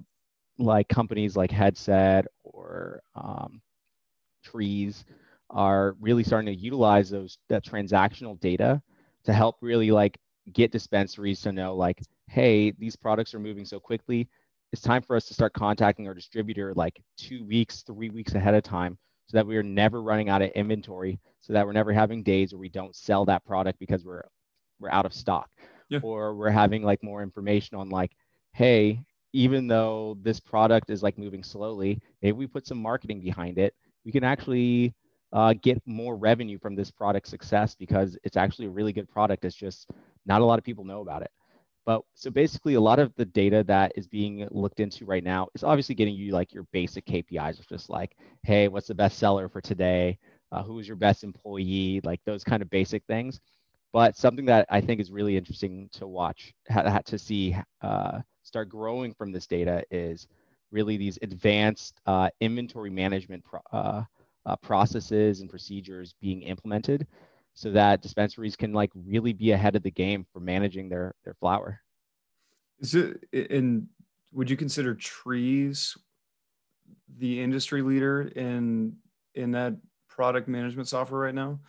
like 0.58 0.88
companies 0.88 1.36
like 1.36 1.52
Headset 1.52 2.26
or 2.44 3.02
um, 3.16 3.62
Treez 4.46 5.04
are 5.50 5.96
really 6.00 6.24
starting 6.24 6.54
to 6.54 6.60
utilize 6.60 7.10
those 7.10 7.38
that 7.48 7.64
transactional 7.66 8.40
data 8.40 8.82
to 9.24 9.34
help 9.34 9.58
really 9.62 9.92
like 9.92 10.20
get 10.54 10.72
dispensaries 10.72 11.42
to 11.42 11.52
know 11.52 11.76
like, 11.76 12.02
hey, 12.28 12.72
these 12.72 12.96
products 12.96 13.34
are 13.34 13.40
moving 13.40 13.66
so 13.66 13.80
quickly. 13.80 14.28
It's 14.74 14.82
time 14.82 15.02
for 15.02 15.16
us 15.16 15.26
to 15.26 15.34
start 15.34 15.54
contacting 15.54 16.08
our 16.08 16.14
distributor 16.14 16.74
like 16.74 17.02
two 17.18 17.46
weeks, 17.46 17.84
three 17.84 18.10
weeks 18.10 18.36
ahead 18.36 18.54
of 18.54 18.64
time 18.64 18.98
so 19.28 19.38
that 19.38 19.46
we 19.46 19.58
are 19.58 19.64
never 19.64 20.02
running 20.02 20.30
out 20.30 20.42
of 20.42 20.50
inventory, 20.52 21.20
so 21.42 21.54
that 21.54 21.66
we're 21.66 21.74
never 21.74 21.94
having 21.94 22.24
days 22.24 22.54
where 22.54 22.60
we 22.60 22.70
don't 22.70 22.96
sell 22.96 23.26
that 23.26 23.46
product 23.46 23.80
because 23.80 24.06
we're 24.06 24.24
we're 24.80 24.92
out 24.92 25.06
of 25.06 25.14
stock. 25.14 25.50
Yeah. 25.90 26.00
Or 26.04 26.36
we're 26.36 26.50
having 26.50 26.84
like 26.84 27.04
more 27.04 27.24
information 27.24 27.78
on 27.78 27.90
like, 27.90 28.12
hey, 28.52 29.02
even 29.34 29.68
though 29.68 30.18
this 30.22 30.40
product 30.40 30.90
is 30.90 31.04
like 31.04 31.18
moving 31.18 31.44
slowly, 31.44 32.02
if 32.22 32.36
we 32.36 32.48
put 32.48 32.68
some 32.68 32.78
marketing 32.78 33.22
behind 33.22 33.58
it, 33.58 33.74
we 34.06 34.12
can 34.12 34.24
actually 34.24 34.94
uh, 35.34 35.54
get 35.62 35.82
more 35.86 36.16
revenue 36.16 36.58
from 36.58 36.76
this 36.76 36.92
product 36.92 37.28
success 37.28 37.76
because 37.76 38.18
it's 38.24 38.38
actually 38.38 38.66
a 38.66 38.70
really 38.70 38.94
good 38.94 39.10
product. 39.10 39.46
It's 39.46 39.56
just 39.56 39.90
not 40.26 40.42
a 40.42 40.46
lot 40.46 40.60
of 40.60 40.66
people 40.66 40.84
know 40.84 41.02
about 41.02 41.22
it. 41.22 41.32
But 41.88 42.04
so 42.16 42.30
basically, 42.30 42.76
a 42.76 42.82
lot 42.82 43.00
of 43.00 43.16
the 43.16 43.26
data 43.26 43.64
that 43.66 43.94
is 43.96 44.08
being 44.08 44.46
looked 44.52 44.82
into 44.82 45.06
right 45.06 45.24
now 45.24 45.48
is 45.56 45.64
obviously 45.64 45.96
getting 45.96 46.16
you 46.16 46.34
like 46.34 46.54
your 46.54 46.66
basic 46.74 47.06
KPIs 47.06 47.60
of 47.60 47.68
just 47.70 47.90
like, 47.90 48.18
hey, 48.44 48.68
what's 48.68 48.90
the 48.90 48.96
best 48.96 49.18
seller 49.18 49.48
for 49.48 49.62
today? 49.62 50.20
Uh, 50.52 50.64
who 50.64 50.80
is 50.80 50.88
your 50.88 50.98
best 50.98 51.24
employee? 51.24 52.02
Like 52.04 52.20
those 52.26 52.44
kind 52.44 52.62
of 52.62 52.70
basic 52.70 53.06
things. 53.06 53.40
But 53.94 54.18
something 54.18 54.46
that 54.48 54.68
I 54.70 54.82
think 54.82 55.00
is 55.00 55.12
really 55.12 55.38
interesting 55.38 55.90
to 55.94 56.08
watch, 56.08 56.54
ha- 56.70 57.00
to 57.06 57.18
see 57.18 57.56
uh, 57.82 58.20
start 58.44 58.68
growing 58.68 59.14
from 59.14 59.32
this 59.32 59.48
data 59.48 59.82
is 59.90 60.28
really 60.72 60.98
these 60.98 61.18
advanced 61.22 62.02
uh, 62.06 62.30
inventory 62.42 62.90
management 62.90 63.46
pro- 63.46 63.62
uh, 63.72 64.04
uh, 64.46 64.56
processes 64.58 65.40
and 65.40 65.50
procedures 65.50 66.14
being 66.22 66.42
implemented 66.44 67.08
so 67.58 67.72
that 67.72 68.04
dispensaries 68.04 68.56
can 68.56 68.72
like 68.72 68.92
really 68.94 69.34
be 69.34 69.52
ahead 69.52 69.76
of 69.76 69.82
the 69.82 69.90
game 69.90 70.28
for 70.32 70.40
managing 70.40 70.90
their 70.90 71.16
their 71.26 71.34
flower. 71.34 71.82
Is 72.80 72.94
it 72.94 73.24
and 73.34 73.88
would 74.32 74.48
you 74.48 74.56
consider 74.56 74.94
Treez 74.94 75.98
the 77.18 77.42
industry 77.42 77.82
leader 77.82 78.22
in 78.22 78.98
in 79.34 79.52
that 79.52 79.76
product 80.08 80.48
management 80.48 80.88
software 80.88 81.22
right 81.22 81.34
now? 81.34 81.60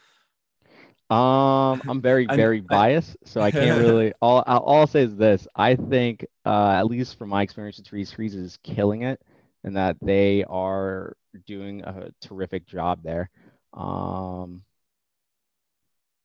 Um, 1.08 1.80
I'm 1.88 2.02
very 2.02 2.26
very 2.34 2.60
biased, 2.60 3.16
so 3.24 3.40
I 3.40 3.50
can't 3.50 3.80
really. 3.80 4.12
All 4.20 4.42
all 4.46 4.80
I'll 4.80 4.86
say 4.86 5.04
is 5.04 5.16
this: 5.16 5.48
I 5.56 5.74
think, 5.74 6.26
uh, 6.44 6.72
at 6.72 6.86
least 6.86 7.16
from 7.16 7.30
my 7.30 7.40
experience 7.40 7.78
with 7.78 7.88
Treez, 7.88 8.14
Treez 8.14 8.34
is 8.34 8.58
killing 8.62 9.04
it, 9.04 9.22
and 9.64 9.74
that 9.74 9.96
they 10.02 10.44
are 10.44 11.16
doing 11.46 11.80
a 11.80 12.10
terrific 12.20 12.66
job 12.66 13.02
there. 13.02 13.30
Um, 13.72 14.64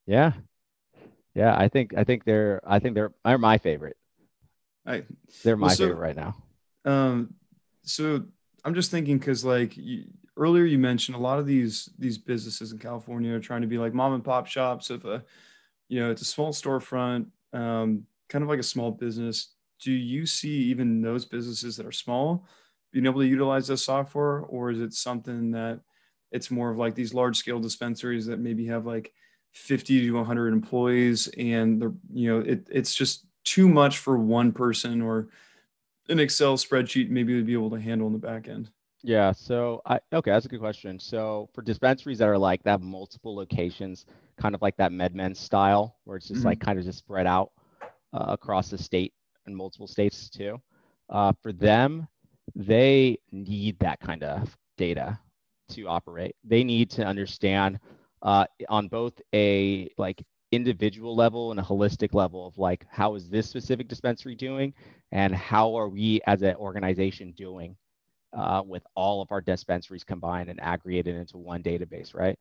yeah, 0.06 0.34
yeah. 1.34 1.56
I 1.58 1.68
think 1.68 1.94
I 1.96 2.04
think 2.04 2.24
they're 2.24 2.62
I 2.66 2.80
think 2.80 2.96
they're 2.96 3.14
are 3.24 3.38
my 3.38 3.58
favorite. 3.58 3.98
I 4.86 5.04
they're 5.44 5.58
my 5.58 5.68
well, 5.68 5.76
so, 5.76 5.84
favorite 5.86 6.00
right 6.00 6.16
now. 6.16 6.36
Um, 6.86 7.34
so 7.84 8.24
I'm 8.66 8.74
just 8.74 8.92
thinking 8.92 9.18
because 9.18 9.44
like 9.46 9.76
you, 9.78 10.06
earlier 10.38 10.66
you 10.66 10.78
mentioned 10.78 11.16
a 11.16 11.22
lot 11.22 11.40
of 11.40 11.46
these 11.46 11.90
these 11.98 12.18
businesses 12.18 12.72
in 12.72 12.80
California 12.80 13.34
are 13.34 13.40
trying 13.40 13.62
to 13.62 13.68
be 13.68 13.78
like 13.78 13.94
mom 13.94 14.14
and 14.14 14.24
pop 14.24 14.48
shops 14.48 14.90
of 14.90 15.06
a 15.06 15.24
you 15.90 16.00
know 16.00 16.12
it's 16.12 16.22
a 16.22 16.26
small 16.26 16.52
storefront, 16.52 17.28
um, 17.54 18.06
kind 18.30 18.44
of 18.44 18.50
like 18.50 18.60
a 18.60 18.64
small 18.64 18.92
business. 18.92 19.54
Do 19.82 19.92
you 19.92 20.26
see 20.26 20.50
even 20.50 21.02
those 21.02 21.26
businesses 21.26 21.76
that 21.78 21.86
are 21.86 21.92
small 21.92 22.46
being 22.94 23.06
able 23.08 23.22
to 23.22 23.28
utilize 23.28 23.68
this 23.68 23.84
software, 23.84 24.40
or 24.40 24.70
is 24.70 24.80
it 24.80 24.94
something 24.94 25.52
that 25.52 25.82
it's 26.32 26.52
more 26.52 26.70
of 26.70 26.78
like 26.78 26.96
these 26.96 27.14
large 27.14 27.38
scale 27.38 27.60
dispensaries 27.60 28.28
that 28.28 28.40
maybe 28.40 28.68
have 28.68 28.86
like 28.86 29.12
50 29.54 30.08
to 30.08 30.12
100 30.12 30.54
employees 30.54 31.28
and 31.38 31.82
the 31.82 31.94
you 32.12 32.30
know 32.30 32.40
it, 32.40 32.68
it's 32.72 32.94
just 32.94 33.26
too 33.44 33.70
much 33.70 34.00
for 34.00 34.18
one 34.18 34.52
person 34.52 35.02
or 35.02 35.28
an 36.10 36.20
excel 36.20 36.58
spreadsheet 36.58 37.10
maybe 37.10 37.36
would 37.36 37.46
be 37.46 37.54
able 37.54 37.70
to 37.70 37.80
handle 37.80 38.08
in 38.08 38.14
the 38.14 38.20
back 38.20 38.48
end 38.48 38.70
yeah 39.04 39.32
so 39.32 39.82
i 39.86 40.00
okay 40.12 40.32
that's 40.32 40.46
a 40.46 40.50
good 40.50 40.60
question 40.60 41.00
so 41.00 41.50
for 41.54 41.62
dispensaries 41.62 42.18
that 42.18 42.28
are 42.28 42.38
like 42.38 42.64
that 42.64 42.72
have 42.72 42.82
multiple 42.82 43.36
locations 43.36 44.06
kind 44.38 44.56
of 44.56 44.62
like 44.62 44.76
that 44.78 44.92
MedMen 44.92 45.36
style 45.36 45.98
where 46.04 46.18
it's 46.18 46.28
just 46.28 46.40
mm-hmm. 46.40 46.50
like 46.50 46.60
kind 46.60 46.80
of 46.80 46.86
just 46.86 47.00
spread 47.00 47.28
out 47.28 47.52
uh, 48.14 48.26
across 48.30 48.70
the 48.70 48.78
state 48.78 49.14
and 49.46 49.56
multiple 49.56 49.88
states 49.88 50.30
too. 50.30 50.62
Uh, 51.10 51.34
for 51.42 51.52
them, 51.52 52.08
they 52.56 53.18
need 53.32 53.78
that 53.80 54.00
kind 54.00 54.24
of 54.24 54.56
data 54.78 55.20
to 55.70 55.88
operate. 55.88 56.36
They 56.44 56.64
need 56.64 56.90
to 56.92 57.06
understand 57.06 57.80
uh, 58.24 58.46
on 58.70 58.88
both 58.88 59.22
a 59.34 59.90
like 59.98 60.24
individual 60.52 61.16
level 61.16 61.52
and 61.52 61.60
a 61.60 61.64
holistic 61.64 62.14
level 62.14 62.48
of 62.48 62.58
like 62.58 62.86
how 62.90 63.16
is 63.16 63.30
this 63.30 63.50
specific 63.50 63.88
dispensary 63.88 64.36
doing 64.36 64.74
and 65.12 65.34
how 65.34 65.76
are 65.76 65.90
we 65.90 66.22
as 66.28 66.42
an 66.42 66.56
organization 66.56 67.32
doing 67.32 67.76
uh, 68.34 68.62
with 68.66 68.84
all 68.96 69.22
of 69.22 69.32
our 69.32 69.42
dispensaries 69.42 70.04
combined 70.04 70.50
and 70.50 70.60
aggregated 70.62 71.16
into 71.16 71.38
one 71.38 71.62
database 71.62 72.16
right? 72.16 72.38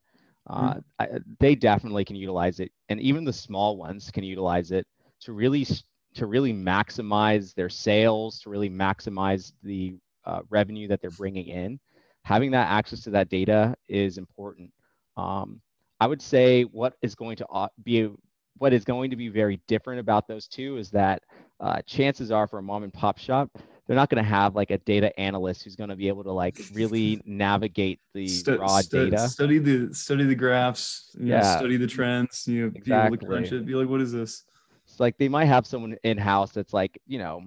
Uh, 0.49 0.75
mm-hmm. 0.75 0.79
I, 0.99 1.09
they 1.39 1.55
definitely 1.55 2.05
can 2.05 2.17
utilize 2.17 2.61
it 2.61 2.71
and 2.89 3.01
even 3.01 3.25
the 3.25 3.33
small 3.33 3.77
ones 3.77 4.11
can 4.11 4.25
utilize 4.25 4.73
it 4.73 4.87
to 5.21 5.33
really 5.33 5.67
to 6.15 6.27
really 6.27 6.53
maximize 6.53 7.55
their 7.55 7.71
sales 7.71 8.41
to 8.41 8.51
really 8.51 8.69
maximize 8.69 9.53
the 9.63 9.97
uh, 10.25 10.41
revenue 10.51 10.89
that 10.89 11.01
they're 11.01 11.11
bringing 11.11 11.47
in. 11.47 11.81
Having 12.25 12.53
that 12.53 12.69
access 12.71 13.01
to 13.03 13.11
that 13.11 13.29
data 13.29 13.75
is 13.89 14.19
important. 14.19 14.71
Um, 15.17 15.61
I 16.03 16.07
would 16.07 16.21
say 16.21 16.65
what 16.65 16.95
is 17.01 17.15
going 17.15 17.37
to 17.37 17.47
uh, 17.47 17.69
be 17.85 18.11
what 18.59 18.73
is 18.73 18.85
going 18.85 19.11
to 19.11 19.17
be 19.17 19.29
very 19.29 19.61
different 19.69 20.01
about 20.01 20.27
those 20.27 20.49
two 20.49 20.77
is 20.77 20.91
that 20.91 21.23
uh, 21.61 21.81
chances 21.83 22.33
are 22.33 22.49
for 22.49 22.59
a 22.59 22.63
mom 22.63 22.83
and 22.83 22.93
pop 22.93 23.19
shop, 23.19 23.49
they're 23.87 23.95
not 23.95 24.11
going 24.11 24.21
to 24.23 24.29
have 24.29 24.57
like 24.57 24.73
a 24.73 24.79
data 24.79 25.17
analyst 25.19 25.63
who's 25.63 25.77
going 25.77 25.91
to 25.91 25.95
be 25.95 26.09
able 26.09 26.25
to 26.25 26.33
like 26.33 26.61
really 26.75 27.23
navigate 27.25 28.01
the 28.15 28.27
stu- 28.27 28.59
raw 28.59 28.81
stu- 28.81 29.11
data. 29.11 29.29
Study 29.29 29.61
the 29.61 29.95
study 29.95 30.25
the 30.25 30.35
graphs. 30.35 31.15
yeah. 31.21 31.41
Know, 31.41 31.57
study 31.57 31.77
the 31.77 31.87
trends. 31.87 32.49
You 32.49 32.63
know, 32.63 32.73
exactly. 32.75 32.91
be 32.91 33.07
able 33.07 33.17
to 33.19 33.27
crunch 33.27 33.53
it. 33.53 33.65
Be 33.65 33.77
like, 33.77 33.89
what 33.89 34.01
is 34.01 34.11
this? 34.11 34.43
It's 34.89 34.99
like 34.99 35.17
they 35.19 35.29
might 35.29 35.45
have 35.45 35.69
someone 35.69 35.97
in 36.03 36.19
house 36.19 36.51
that's 36.51 36.73
like 36.73 37.01
you 37.07 37.19
know 37.19 37.45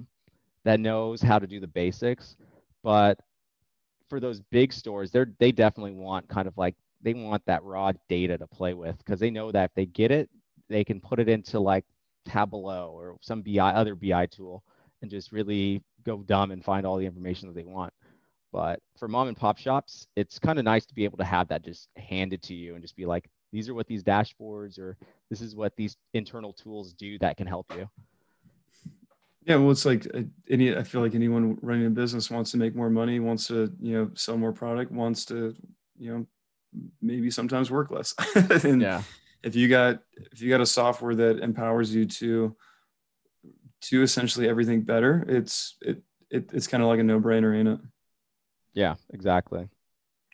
that 0.63 0.79
knows 0.79 1.21
how 1.21 1.39
to 1.39 1.45
do 1.45 1.59
the 1.59 1.67
basics, 1.67 2.37
but 2.83 3.19
for 4.07 4.21
those 4.21 4.39
big 4.39 4.71
stores, 4.71 5.11
they're 5.11 5.33
they 5.39 5.51
definitely 5.51 5.91
want 5.91 6.29
kind 6.29 6.47
of 6.47 6.57
like 6.57 6.75
they 7.05 7.13
want 7.13 7.45
that 7.45 7.63
raw 7.63 7.93
data 8.09 8.37
to 8.37 8.47
play 8.47 8.73
with 8.73 8.97
because 8.97 9.19
they 9.19 9.29
know 9.29 9.51
that 9.51 9.65
if 9.65 9.73
they 9.75 9.85
get 9.85 10.11
it, 10.11 10.29
they 10.69 10.83
can 10.83 10.99
put 10.99 11.19
it 11.19 11.29
into 11.29 11.59
like 11.59 11.85
Tableau 12.25 12.89
or 12.89 13.15
some 13.21 13.43
BI 13.43 13.59
other 13.59 13.93
BI 13.95 14.25
tool 14.25 14.63
and 15.01 15.11
just 15.11 15.31
really 15.31 15.83
go 16.03 16.23
dumb 16.23 16.49
and 16.49 16.65
find 16.65 16.85
all 16.85 16.97
the 16.97 17.05
information 17.05 17.47
that 17.47 17.55
they 17.55 17.63
want. 17.63 17.93
But 18.51 18.79
for 18.97 19.07
mom 19.07 19.27
and 19.27 19.37
pop 19.37 19.59
shops, 19.59 20.07
it's 20.15 20.39
kind 20.39 20.57
of 20.57 20.65
nice 20.65 20.85
to 20.87 20.95
be 20.95 21.03
able 21.03 21.19
to 21.19 21.23
have 21.23 21.47
that 21.49 21.63
just 21.63 21.89
handed 21.95 22.41
to 22.43 22.55
you 22.55 22.73
and 22.73 22.81
just 22.81 22.95
be 22.95 23.05
like, 23.05 23.29
these 23.53 23.69
are 23.69 23.75
what 23.75 23.87
these 23.87 24.03
dashboards 24.03 24.79
or 24.79 24.97
this 25.29 25.41
is 25.41 25.55
what 25.55 25.75
these 25.75 25.97
internal 26.15 26.53
tools 26.53 26.93
do 26.93 27.19
that 27.19 27.37
can 27.37 27.45
help 27.45 27.67
you. 27.77 27.87
Yeah, 29.45 29.57
well, 29.57 29.69
it's 29.69 29.85
like 29.85 30.07
uh, 30.15 30.21
any. 30.49 30.75
I 30.75 30.81
feel 30.81 31.01
like 31.01 31.13
anyone 31.13 31.59
running 31.61 31.85
a 31.85 31.91
business 31.91 32.31
wants 32.31 32.49
to 32.51 32.57
make 32.57 32.75
more 32.75 32.89
money, 32.89 33.19
wants 33.19 33.45
to 33.47 33.71
you 33.79 33.93
know 33.93 34.09
sell 34.15 34.37
more 34.37 34.51
product, 34.51 34.91
wants 34.91 35.23
to 35.25 35.53
you 35.99 36.11
know 36.11 36.25
maybe 37.01 37.31
sometimes 37.31 37.71
work 37.71 37.91
less. 37.91 38.13
and 38.63 38.81
yeah. 38.81 39.01
if 39.43 39.55
you 39.55 39.67
got 39.67 39.99
if 40.31 40.41
you 40.41 40.49
got 40.49 40.61
a 40.61 40.65
software 40.65 41.15
that 41.15 41.39
empowers 41.39 41.93
you 41.93 42.05
to 42.05 42.55
to 43.81 44.01
essentially 44.01 44.49
everything 44.49 44.81
better, 44.81 45.25
it's 45.27 45.75
it, 45.81 46.01
it 46.29 46.49
it's 46.53 46.67
kind 46.67 46.83
of 46.83 46.89
like 46.89 46.99
a 46.99 47.03
no 47.03 47.19
brainer, 47.19 47.57
ain't 47.57 47.67
it? 47.67 47.79
Yeah, 48.73 48.95
exactly. 49.13 49.69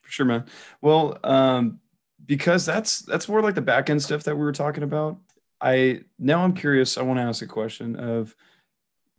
For 0.03 0.11
sure, 0.11 0.25
man. 0.25 0.45
Well, 0.81 1.19
um, 1.23 1.79
because 2.25 2.65
that's 2.65 2.99
that's 2.99 3.27
more 3.27 3.41
like 3.41 3.55
the 3.55 3.61
back 3.61 3.89
end 3.89 4.01
stuff 4.01 4.23
that 4.23 4.35
we 4.35 4.41
were 4.41 4.51
talking 4.51 4.83
about. 4.83 5.17
I 5.59 6.01
now 6.17 6.43
I'm 6.43 6.53
curious. 6.53 6.97
I 6.97 7.03
want 7.03 7.19
to 7.19 7.23
ask 7.23 7.41
a 7.41 7.47
question 7.47 7.95
of 7.95 8.35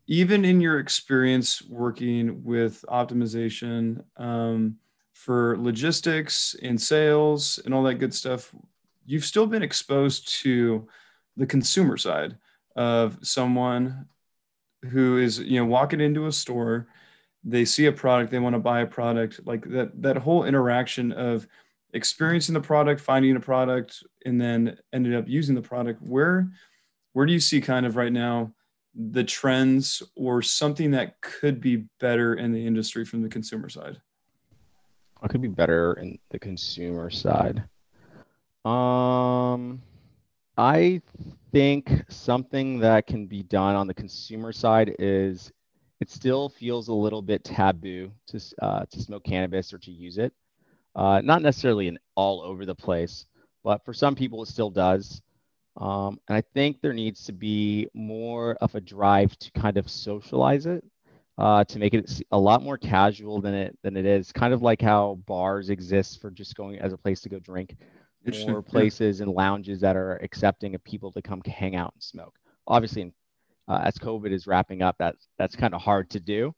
even 0.06 0.44
in 0.44 0.61
your 0.61 0.78
experience 0.78 1.62
working 1.62 2.42
with 2.44 2.85
optimization, 2.88 4.04
um, 4.16 4.76
for 5.12 5.57
logistics 5.59 6.57
and 6.62 6.81
sales 6.81 7.61
and 7.64 7.75
all 7.75 7.83
that 7.85 7.94
good 7.94 8.14
stuff, 8.14 8.55
you've 9.05 9.25
still 9.25 9.46
been 9.46 9.62
exposed 9.62 10.29
to 10.42 10.87
the 11.37 11.46
consumer 11.46 11.96
side 11.96 12.37
of 12.77 13.18
someone 13.22 14.07
who 14.90 15.18
is, 15.18 15.38
you 15.38 15.59
know, 15.59 15.66
walking 15.66 16.01
into 16.01 16.27
a 16.27 16.33
store, 16.33 16.88
they 17.44 17.64
see 17.64 17.87
a 17.87 17.92
product, 17.92 18.31
they 18.31 18.38
want 18.38 18.55
to 18.55 18.61
buy 18.61 18.81
a 18.81 18.87
product, 18.87 19.40
like 19.44 19.64
that 19.70 20.01
that 20.03 20.16
whole 20.16 20.44
interaction 20.44 21.12
of 21.12 21.46
experiencing 21.92 22.55
the 22.55 22.61
product, 22.61 23.01
finding 23.01 23.37
a 23.37 23.40
product, 23.40 24.03
and 24.25 24.40
then 24.40 24.79
ended 24.92 25.14
up 25.14 25.29
using 25.29 25.55
the 25.55 25.62
product. 25.62 26.01
Where 26.03 26.51
where 27.12 27.27
do 27.27 27.33
you 27.33 27.40
see 27.40 27.61
kind 27.61 27.87
of 27.87 27.96
right 27.96 28.12
now 28.12 28.53
the 28.94 29.25
trends 29.25 30.03
or 30.14 30.42
something 30.42 30.92
that 30.92 31.20
could 31.20 31.61
be 31.61 31.85
better 32.01 32.35
in 32.35 32.53
the 32.53 32.66
industry 32.66 33.05
from 33.05 33.22
the 33.22 33.29
consumer 33.29 33.68
side? 33.68 34.01
What 35.22 35.30
could 35.30 35.40
be 35.40 35.46
better 35.46 35.92
in 35.92 36.18
the 36.30 36.38
consumer 36.40 37.08
side? 37.08 37.62
Um, 38.64 39.80
I 40.58 41.00
think 41.52 41.92
something 42.08 42.80
that 42.80 43.06
can 43.06 43.26
be 43.28 43.44
done 43.44 43.76
on 43.76 43.87
the 43.87 43.94
consumer 43.94 44.50
side 44.50 44.96
is 44.98 45.52
it 46.00 46.11
still 46.11 46.48
feels 46.48 46.88
a 46.88 46.92
little 46.92 47.22
bit 47.22 47.44
taboo 47.44 48.11
to 48.26 48.40
uh, 48.61 48.85
to 48.90 49.00
smoke 49.00 49.22
cannabis 49.22 49.72
or 49.72 49.78
to 49.78 49.92
use 49.92 50.18
it. 50.18 50.32
Uh, 50.96 51.20
not 51.22 51.40
necessarily 51.40 51.87
in 51.87 52.00
all 52.16 52.42
over 52.42 52.66
the 52.66 52.74
place, 52.74 53.24
but 53.62 53.85
for 53.85 53.94
some 53.94 54.16
people 54.16 54.42
it 54.42 54.48
still 54.48 54.70
does. 54.70 55.22
Um, 55.76 56.18
and 56.26 56.37
I 56.37 56.42
think 56.52 56.80
there 56.80 56.92
needs 56.92 57.26
to 57.26 57.32
be 57.32 57.87
more 57.94 58.56
of 58.61 58.74
a 58.74 58.80
drive 58.80 59.38
to 59.38 59.52
kind 59.52 59.76
of 59.76 59.88
socialize 59.88 60.66
it 60.66 60.85
uh, 61.38 61.64
to 61.64 61.78
make 61.78 61.94
it 61.94 62.22
a 62.30 62.38
lot 62.38 62.62
more 62.62 62.78
casual 62.78 63.40
than 63.40 63.54
it 63.54 63.78
than 63.82 63.96
it 63.96 64.06
is. 64.06 64.32
Kind 64.32 64.54
of 64.54 64.62
like 64.62 64.82
how 64.82 65.18
bars 65.26 65.70
exist 65.70 66.20
for 66.20 66.30
just 66.30 66.54
going 66.54 66.78
as 66.78 66.92
a 66.92 66.98
place 66.98 67.20
to 67.22 67.28
go 67.28 67.38
drink, 67.38 67.76
more 68.46 68.62
places 68.62 69.18
yeah. 69.18 69.24
and 69.24 69.34
lounges 69.34 69.80
that 69.80 69.96
are 69.96 70.16
accepting 70.22 70.74
of 70.74 70.84
people 70.84 71.12
to 71.12 71.22
come 71.22 71.42
hang 71.46 71.76
out 71.76 71.92
and 71.94 72.02
smoke. 72.02 72.34
Obviously, 72.66 73.12
uh, 73.68 73.80
as 73.84 73.94
COVID 73.94 74.30
is 74.30 74.46
wrapping 74.46 74.82
up, 74.82 74.96
that's 74.98 75.26
that's 75.38 75.56
kind 75.56 75.74
of 75.74 75.80
hard 75.80 76.10
to 76.10 76.20
do, 76.20 76.54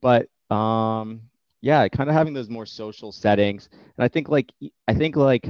but 0.00 0.28
um, 0.50 1.22
yeah, 1.60 1.88
kind 1.88 2.08
of 2.08 2.14
having 2.14 2.34
those 2.34 2.48
more 2.48 2.66
social 2.66 3.12
settings. 3.12 3.68
And 3.72 4.04
I 4.04 4.08
think 4.08 4.28
like 4.28 4.52
I 4.86 4.94
think 4.94 5.16
like 5.16 5.48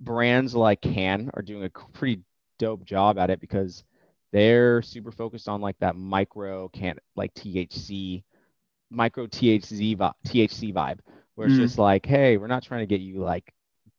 brands 0.00 0.54
like 0.54 0.80
Cann 0.80 1.30
are 1.34 1.42
doing 1.42 1.64
a 1.64 1.70
pretty 1.70 2.22
dope 2.58 2.84
job 2.84 3.18
at 3.18 3.30
it 3.30 3.40
because 3.40 3.84
they're 4.32 4.82
super 4.82 5.12
focused 5.12 5.48
on 5.48 5.60
like 5.60 5.78
that 5.80 5.94
micro 5.94 6.68
can 6.68 6.96
like 7.14 7.32
THC, 7.34 8.24
micro 8.90 9.26
THC 9.26 9.96
vibe, 9.96 10.14
THC 10.26 10.72
vibe, 10.72 11.00
where 11.34 11.46
it's 11.46 11.56
mm. 11.56 11.60
just 11.60 11.78
like, 11.78 12.06
hey, 12.06 12.38
we're 12.38 12.46
not 12.46 12.62
trying 12.62 12.80
to 12.80 12.86
get 12.86 13.00
you 13.00 13.20
like 13.20 13.52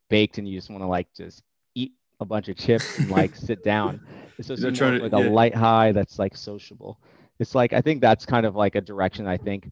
baked 0.09 0.39
and 0.39 0.47
you 0.47 0.57
just 0.57 0.69
want 0.69 0.81
to 0.81 0.87
like 0.87 1.07
just 1.15 1.43
eat 1.75 1.93
a 2.19 2.25
bunch 2.25 2.49
of 2.49 2.57
chips 2.57 2.97
and 2.97 3.09
like 3.09 3.35
sit 3.35 3.63
down. 3.63 4.01
It's 4.37 4.47
just 4.47 4.63
like 4.63 4.73
to, 4.75 5.15
a 5.15 5.29
light 5.29 5.55
high 5.55 5.91
that's 5.91 6.17
like 6.17 6.35
sociable. 6.35 6.99
It's 7.39 7.53
like 7.53 7.73
I 7.73 7.81
think 7.81 8.01
that's 8.01 8.25
kind 8.25 8.45
of 8.45 8.55
like 8.55 8.75
a 8.75 8.81
direction 8.81 9.27
I 9.27 9.37
think 9.37 9.69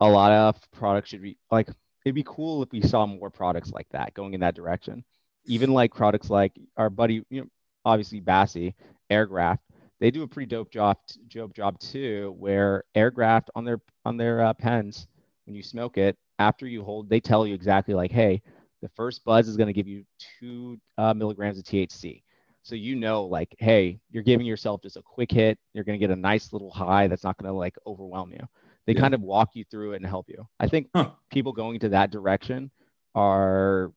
a 0.00 0.08
lot 0.08 0.30
of 0.30 0.60
products 0.72 1.10
should 1.10 1.22
be 1.22 1.38
like 1.50 1.68
it'd 2.04 2.14
be 2.14 2.24
cool 2.26 2.62
if 2.62 2.70
we 2.70 2.82
saw 2.82 3.06
more 3.06 3.30
products 3.30 3.72
like 3.72 3.88
that 3.90 4.14
going 4.14 4.34
in 4.34 4.40
that 4.40 4.54
direction. 4.54 5.04
Even 5.46 5.72
like 5.72 5.94
products 5.94 6.28
like 6.28 6.52
our 6.76 6.90
buddy, 6.90 7.22
you 7.30 7.42
know, 7.42 7.46
obviously 7.84 8.20
Bassy, 8.20 8.74
Airgraft, 9.10 9.58
they 10.00 10.10
do 10.10 10.22
a 10.22 10.28
pretty 10.28 10.46
dope 10.46 10.70
job 10.70 10.98
job 11.28 11.54
job 11.54 11.78
too, 11.78 12.34
where 12.38 12.84
airgraft 12.94 13.48
on 13.54 13.64
their 13.64 13.80
on 14.04 14.16
their 14.16 14.42
uh, 14.42 14.54
pens 14.54 15.06
when 15.46 15.54
you 15.54 15.62
smoke 15.62 15.96
it 15.96 16.16
after 16.38 16.66
you 16.66 16.84
hold, 16.84 17.08
they 17.08 17.20
tell 17.20 17.46
you 17.46 17.54
exactly 17.54 17.94
like, 17.94 18.10
hey, 18.10 18.42
the 18.82 18.88
first 18.90 19.24
buzz 19.24 19.48
is 19.48 19.56
going 19.56 19.68
to 19.68 19.72
give 19.72 19.88
you 19.88 20.04
two 20.38 20.78
uh, 20.98 21.14
milligrams 21.14 21.58
of 21.58 21.64
THC. 21.64 22.22
So 22.62 22.74
you 22.74 22.96
know, 22.96 23.24
like, 23.24 23.54
hey, 23.58 24.00
you're 24.10 24.24
giving 24.24 24.46
yourself 24.46 24.82
just 24.82 24.96
a 24.96 25.02
quick 25.02 25.30
hit. 25.30 25.58
You're 25.72 25.84
going 25.84 25.98
to 25.98 26.04
get 26.04 26.12
a 26.12 26.20
nice 26.20 26.52
little 26.52 26.70
high 26.70 27.06
that's 27.06 27.24
not 27.24 27.38
going 27.38 27.50
to 27.50 27.56
like 27.56 27.76
overwhelm 27.86 28.32
you. 28.32 28.44
They 28.86 28.94
yeah. 28.94 29.00
kind 29.00 29.14
of 29.14 29.20
walk 29.20 29.50
you 29.54 29.64
through 29.70 29.92
it 29.92 29.96
and 29.96 30.06
help 30.06 30.28
you. 30.28 30.46
I 30.58 30.68
think 30.68 30.88
huh. 30.94 31.10
people 31.30 31.52
going 31.52 31.78
to 31.80 31.90
that 31.90 32.10
direction 32.10 32.70
are 33.14 33.92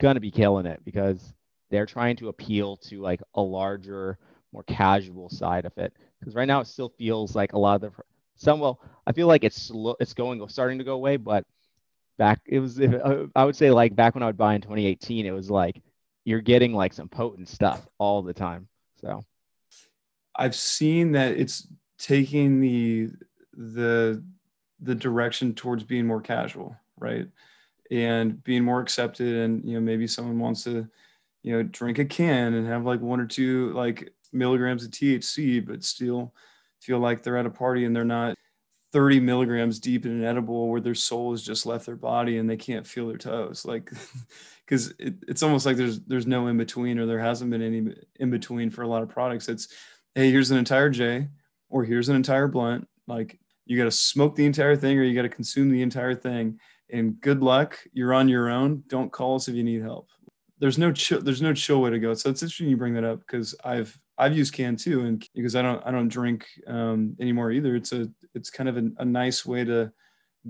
going 0.00 0.14
to 0.14 0.20
be 0.20 0.30
killing 0.30 0.66
it 0.66 0.84
because 0.84 1.32
they're 1.70 1.86
trying 1.86 2.16
to 2.16 2.28
appeal 2.28 2.76
to 2.76 3.00
like 3.00 3.22
a 3.34 3.40
larger 3.40 4.18
more 4.56 4.64
casual 4.64 5.28
side 5.28 5.64
of 5.64 5.72
it 5.76 5.92
because 6.18 6.34
right 6.34 6.48
now 6.48 6.60
it 6.60 6.66
still 6.66 6.88
feels 6.88 7.36
like 7.36 7.52
a 7.52 7.58
lot 7.58 7.74
of 7.76 7.80
the 7.82 8.02
some 8.36 8.58
well 8.58 8.80
i 9.06 9.12
feel 9.12 9.26
like 9.26 9.44
it's 9.44 9.60
slow 9.60 9.94
it's 10.00 10.14
going 10.14 10.46
starting 10.48 10.78
to 10.78 10.84
go 10.84 10.94
away 10.94 11.16
but 11.16 11.44
back 12.18 12.40
it 12.46 12.58
was 12.58 12.80
uh, 12.80 13.26
i 13.36 13.44
would 13.44 13.56
say 13.56 13.70
like 13.70 13.94
back 13.94 14.14
when 14.14 14.22
i 14.22 14.26
would 14.26 14.36
buy 14.36 14.54
in 14.54 14.60
2018 14.60 15.26
it 15.26 15.30
was 15.30 15.50
like 15.50 15.80
you're 16.24 16.40
getting 16.40 16.72
like 16.72 16.92
some 16.92 17.08
potent 17.08 17.48
stuff 17.48 17.86
all 17.98 18.22
the 18.22 18.34
time 18.34 18.68
so. 19.00 19.24
I've 20.38 20.54
seen 20.54 21.12
that 21.12 21.36
it's 21.36 21.66
taking 21.98 22.60
the 22.60 23.10
the 23.54 24.22
the 24.80 24.94
direction 24.94 25.54
towards 25.54 25.82
being 25.82 26.06
more 26.06 26.20
casual 26.20 26.76
right? 26.98 27.28
And 27.90 28.42
being 28.42 28.64
more 28.64 28.80
accepted 28.80 29.36
and 29.36 29.64
you 29.64 29.74
know 29.74 29.80
maybe 29.80 30.06
someone 30.06 30.38
wants 30.38 30.64
to 30.64 30.88
you 31.42 31.52
know 31.52 31.62
drink 31.62 31.98
a 31.98 32.04
can 32.04 32.54
and 32.54 32.66
have 32.66 32.84
like 32.84 33.00
one 33.00 33.20
or 33.20 33.26
two 33.26 33.72
like 33.72 34.12
milligrams 34.36 34.84
of 34.84 34.90
THC, 34.90 35.64
but 35.66 35.82
still 35.82 36.32
feel 36.80 36.98
like 36.98 37.22
they're 37.22 37.36
at 37.36 37.46
a 37.46 37.50
party 37.50 37.84
and 37.84 37.94
they're 37.94 38.04
not 38.04 38.36
30 38.92 39.20
milligrams 39.20 39.78
deep 39.78 40.06
in 40.06 40.12
an 40.12 40.24
edible 40.24 40.68
where 40.68 40.80
their 40.80 40.94
soul 40.94 41.32
has 41.32 41.42
just 41.42 41.66
left 41.66 41.86
their 41.86 41.96
body 41.96 42.38
and 42.38 42.48
they 42.48 42.56
can't 42.56 42.86
feel 42.86 43.08
their 43.08 43.18
toes. 43.18 43.64
Like 43.64 43.90
because 44.64 44.94
it, 44.98 45.14
it's 45.28 45.42
almost 45.42 45.66
like 45.66 45.76
there's 45.76 46.00
there's 46.00 46.26
no 46.26 46.46
in 46.46 46.56
between 46.56 46.98
or 46.98 47.06
there 47.06 47.18
hasn't 47.18 47.50
been 47.50 47.62
any 47.62 47.94
in 48.20 48.30
between 48.30 48.70
for 48.70 48.82
a 48.82 48.88
lot 48.88 49.02
of 49.02 49.08
products. 49.08 49.48
It's 49.48 49.68
hey 50.14 50.30
here's 50.30 50.50
an 50.50 50.58
entire 50.58 50.90
j 50.90 51.28
or 51.68 51.84
here's 51.84 52.08
an 52.08 52.16
entire 52.16 52.48
blunt. 52.48 52.88
Like 53.06 53.38
you 53.66 53.76
got 53.76 53.84
to 53.84 53.90
smoke 53.90 54.36
the 54.36 54.46
entire 54.46 54.76
thing 54.76 54.98
or 54.98 55.02
you 55.02 55.14
got 55.14 55.22
to 55.22 55.28
consume 55.28 55.70
the 55.70 55.82
entire 55.82 56.14
thing. 56.14 56.58
And 56.90 57.20
good 57.20 57.42
luck. 57.42 57.78
You're 57.92 58.14
on 58.14 58.28
your 58.28 58.48
own. 58.48 58.84
Don't 58.86 59.12
call 59.12 59.34
us 59.34 59.48
if 59.48 59.56
you 59.56 59.64
need 59.64 59.82
help. 59.82 60.08
There's 60.58 60.78
no 60.78 60.92
chill 60.92 61.20
there's 61.20 61.42
no 61.42 61.52
chill 61.52 61.82
way 61.82 61.90
to 61.90 61.98
go. 61.98 62.14
So 62.14 62.30
it's 62.30 62.42
interesting 62.42 62.68
you 62.68 62.76
bring 62.76 62.94
that 62.94 63.04
up 63.04 63.20
because 63.20 63.54
i've 63.64 63.98
i've 64.18 64.36
used 64.36 64.54
Cann 64.54 64.76
too 64.76 65.02
and 65.02 65.26
because 65.34 65.56
i 65.56 65.62
don't 65.62 65.82
i 65.86 65.90
don't 65.90 66.08
drink 66.08 66.46
um, 66.66 67.16
anymore 67.20 67.50
either 67.50 67.76
it's 67.76 67.92
a 67.92 68.08
it's 68.34 68.50
kind 68.50 68.68
of 68.68 68.76
a, 68.76 68.90
a 68.98 69.04
nice 69.04 69.44
way 69.44 69.64
to 69.64 69.92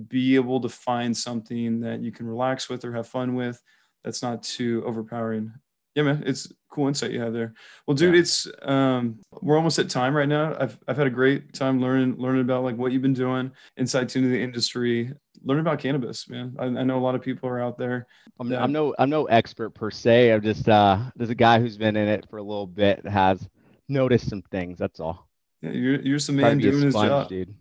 be 0.09 0.35
able 0.35 0.61
to 0.61 0.69
find 0.69 1.17
something 1.17 1.81
that 1.81 2.01
you 2.01 2.13
can 2.13 2.27
relax 2.27 2.69
with 2.69 2.85
or 2.85 2.93
have 2.93 3.09
fun 3.09 3.35
with 3.35 3.63
that's 4.05 4.23
not 4.23 4.43
too 4.43 4.83
overpowering 4.87 5.53
yeah 5.95 6.03
man 6.03 6.23
it's 6.27 6.53
cool 6.71 6.89
insight 6.89 7.11
you 7.11 7.21
have 7.21 7.33
there 7.33 7.55
well 7.87 7.95
dude 7.95 8.15
yeah. 8.15 8.21
it's 8.21 8.47
um 8.63 9.19
we're 9.41 9.57
almost 9.57 9.79
at 9.79 9.89
time 9.89 10.15
right 10.15 10.29
now 10.29 10.55
i've 10.61 10.79
i've 10.89 10.99
had 10.99 11.07
a 11.07 11.11
great 11.11 11.55
time 11.55 11.81
learning 11.81 12.15
learning 12.19 12.43
about 12.43 12.63
like 12.63 12.77
what 12.77 12.93
you've 12.93 13.03
been 13.03 13.15
doing 13.15 13.51
insights 13.79 14.17
into 14.17 14.29
the 14.29 14.41
industry 14.41 15.11
learn 15.47 15.61
about 15.61 15.79
cannabis, 15.79 16.29
man. 16.29 16.55
I, 16.59 16.65
I, 16.65 16.83
know 16.83 16.99
a 16.99 17.01
lot 17.01 17.15
of 17.15 17.23
people 17.23 17.49
are 17.49 17.61
out 17.61 17.79
there. 17.79 18.07
I'm, 18.41 18.53
I'm, 18.53 18.73
no 18.73 18.95
I'm 18.99 19.09
no 19.09 19.25
expert 19.27 19.71
per 19.71 19.91
se. 19.91 20.33
I'm 20.33 20.43
just 20.43 20.69
uh 20.69 20.99
there's 21.15 21.31
a 21.31 21.35
guy 21.35 21.61
who's 21.61 21.79
been 21.79 21.97
in 21.97 22.09
it 22.09 22.29
for 22.29 22.39
a 22.39 22.43
little 22.43 22.67
bit 22.67 23.07
has 23.07 23.49
noticed 23.89 24.29
some 24.29 24.43
things. 24.43 24.79
That's 24.79 25.01
all. 25.01 25.29
Yeah, 25.63 25.71
you're 25.71 26.01
you're 26.01 26.17
just 26.19 26.29
a 26.29 26.33
man 26.33 26.59
doing 26.59 26.75
sponge, 26.75 26.85
his 26.85 26.95
job, 26.95 27.29
dude. 27.29 27.55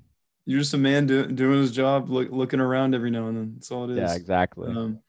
You're 0.45 0.59
just 0.59 0.73
a 0.73 0.78
man 0.78 1.07
do, 1.07 1.26
doing 1.26 1.59
his 1.59 1.71
job, 1.71 2.09
look, 2.09 2.30
looking 2.30 2.59
around 2.59 2.93
every 2.93 3.09
now 3.09 3.28
and 3.28 3.38
then. 3.38 3.53
That's 3.55 3.71
all 3.71 3.89
it 3.89 3.93
is. 3.93 3.97
Yeah, 3.97 4.15
exactly. 4.15 4.69
Um, 4.69 4.99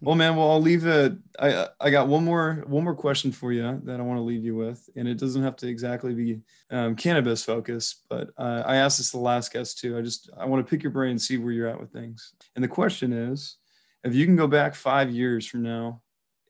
well, 0.00 0.14
man, 0.14 0.36
well, 0.36 0.50
I'll 0.50 0.60
leave 0.60 0.86
it. 0.86 1.14
I 1.38 1.68
I 1.80 1.90
got 1.90 2.08
one 2.08 2.24
more 2.24 2.64
one 2.66 2.84
more 2.84 2.94
question 2.94 3.32
for 3.32 3.52
you 3.52 3.80
that 3.84 4.00
I 4.00 4.02
want 4.02 4.18
to 4.18 4.22
leave 4.22 4.44
you 4.44 4.54
with, 4.54 4.88
and 4.96 5.08
it 5.08 5.18
doesn't 5.18 5.42
have 5.42 5.56
to 5.56 5.68
exactly 5.68 6.14
be 6.14 6.40
um, 6.70 6.96
cannabis 6.96 7.44
focused, 7.44 8.04
but 8.08 8.30
uh, 8.38 8.62
I 8.64 8.76
asked 8.76 8.98
this 8.98 9.10
the 9.10 9.18
last 9.18 9.52
guest 9.52 9.78
too. 9.78 9.98
I 9.98 10.02
just 10.02 10.30
I 10.38 10.46
want 10.46 10.64
to 10.64 10.70
pick 10.70 10.82
your 10.82 10.92
brain 10.92 11.12
and 11.12 11.22
see 11.22 11.36
where 11.36 11.52
you're 11.52 11.68
at 11.68 11.80
with 11.80 11.92
things. 11.92 12.32
And 12.54 12.64
the 12.64 12.68
question 12.68 13.12
is, 13.12 13.56
if 14.04 14.14
you 14.14 14.24
can 14.24 14.36
go 14.36 14.46
back 14.46 14.74
five 14.74 15.10
years 15.10 15.46
from 15.46 15.62
now 15.62 16.00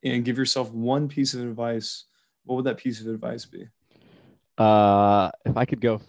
and 0.05 0.25
give 0.25 0.39
yourself 0.39 0.71
one 0.71 1.09
piece 1.09 1.35
of 1.35 1.41
advice, 1.41 2.05
what 2.45 2.57
would 2.57 2.67
that 2.67 2.77
piece 2.77 3.01
of 3.01 3.09
advice 3.09 3.45
be? 3.47 3.67
Uh, 4.59 5.31
if 5.45 5.57
I 5.57 5.65
could 5.65 5.81
go 5.81 6.01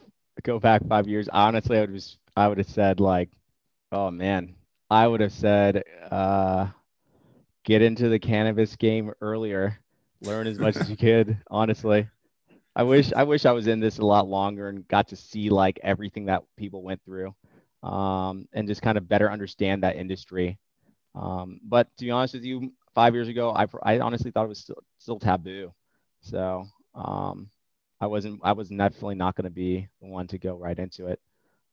go 0.44 0.60
back 0.60 0.86
five 0.88 1.08
years, 1.08 1.30
honestly, 1.32 1.78
I 1.78 1.82
would 1.82 1.94
just 1.94 2.18
I 2.36 2.48
would 2.48 2.58
have 2.58 2.70
said 2.70 3.00
like, 3.00 3.30
oh 3.92 4.12
man, 4.12 4.56
I 4.90 5.08
would 5.08 5.22
have 5.22 5.34
said. 5.34 5.84
Uh, 6.10 6.68
get 7.68 7.82
into 7.82 8.08
the 8.08 8.18
cannabis 8.18 8.78
game 8.78 9.12
earlier. 9.20 9.78
Learn 10.22 10.48
as 10.48 10.58
much 10.58 10.78
as 10.78 10.90
you 10.90 10.96
could, 10.96 11.38
honestly. 11.52 12.08
I 12.76 12.84
wish 12.84 13.12
I 13.14 13.24
wish 13.24 13.46
I 13.46 13.52
was 13.52 13.68
in 13.68 13.80
this 13.82 14.00
a 14.00 14.06
lot 14.06 14.28
longer 14.28 14.70
and 14.70 14.88
got 14.88 15.10
to 15.10 15.16
see 15.16 15.50
like 15.50 15.80
everything 15.84 16.26
that 16.26 16.44
people 16.56 16.82
went 16.82 17.02
through, 17.04 17.36
um, 17.84 18.48
and 18.54 18.68
just 18.68 18.82
kind 18.82 18.98
of 18.98 19.10
better 19.10 19.30
understand 19.30 19.84
that 19.84 19.98
industry. 19.98 20.58
Um, 21.14 21.60
but 21.64 21.90
to 21.98 22.06
be 22.06 22.12
honest 22.12 22.36
with 22.36 22.46
you, 22.46 22.72
five 22.96 23.14
years 23.14 23.28
ago, 23.28 23.52
I, 23.52 23.66
I 23.84 24.00
honestly 24.00 24.32
thought 24.32 24.46
it 24.46 24.50
was 24.50 24.60
still, 24.60 24.82
still 25.00 25.20
taboo. 25.20 25.74
So 26.22 26.66
um, 26.96 27.50
I 28.00 28.08
wasn't 28.08 28.42
I 28.44 28.52
was 28.52 28.70
definitely 28.70 29.16
not 29.16 29.36
going 29.36 29.46
to 29.46 29.50
be 29.50 29.88
the 30.02 30.08
one 30.08 30.28
to 30.28 30.38
go 30.38 30.56
right 30.56 30.78
into 30.78 31.08
it. 31.08 31.20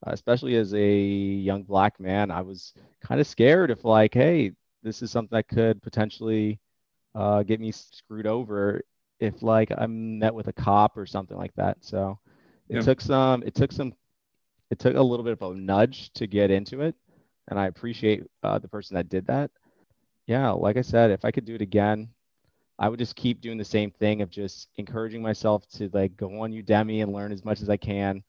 Uh, 0.06 0.10
especially 0.12 0.56
as 0.56 0.74
a 0.74 0.96
young 0.96 1.62
black 1.62 1.98
man, 1.98 2.30
I 2.30 2.42
was 2.42 2.74
kind 3.00 3.20
of 3.20 3.26
scared 3.26 3.70
if 3.70 3.84
like, 3.84 4.12
hey, 4.12 4.52
this 4.82 5.02
is 5.02 5.10
something 5.10 5.36
that 5.36 5.48
could 5.48 5.82
potentially 5.82 6.60
uh, 7.14 7.42
get 7.42 7.60
me 7.60 7.72
screwed 7.72 8.26
over 8.26 8.82
if 9.20 9.42
like 9.42 9.70
I'm 9.76 10.18
met 10.18 10.34
with 10.34 10.48
a 10.48 10.52
cop 10.52 10.96
or 10.96 11.06
something 11.06 11.36
like 11.36 11.54
that. 11.56 11.78
So 11.80 12.18
it 12.68 12.76
yeah. 12.76 12.82
took 12.82 13.00
some, 13.00 13.42
it 13.42 13.54
took 13.54 13.72
some, 13.72 13.94
it 14.70 14.78
took 14.78 14.96
a 14.96 15.02
little 15.02 15.24
bit 15.24 15.32
of 15.32 15.42
a 15.42 15.54
nudge 15.54 16.12
to 16.14 16.26
get 16.26 16.50
into 16.50 16.80
it, 16.82 16.94
and 17.48 17.58
I 17.58 17.66
appreciate 17.66 18.24
uh, 18.42 18.58
the 18.58 18.68
person 18.68 18.96
that 18.96 19.08
did 19.08 19.26
that. 19.26 19.50
Yeah, 20.26 20.50
like 20.50 20.76
I 20.76 20.82
said, 20.82 21.10
if 21.10 21.24
I 21.24 21.30
could 21.30 21.44
do 21.44 21.54
it 21.54 21.60
again, 21.62 22.08
I 22.78 22.88
would 22.88 22.98
just 22.98 23.16
keep 23.16 23.40
doing 23.40 23.58
the 23.58 23.64
same 23.64 23.90
thing 23.90 24.22
of 24.22 24.30
just 24.30 24.68
encouraging 24.76 25.22
myself 25.22 25.66
to 25.74 25.88
like 25.92 26.16
go 26.16 26.40
on 26.40 26.52
Udemy 26.52 27.02
and 27.02 27.12
learn 27.12 27.32
as 27.32 27.44
much 27.44 27.60
as 27.60 27.70
I 27.70 27.76
can, 27.76 28.22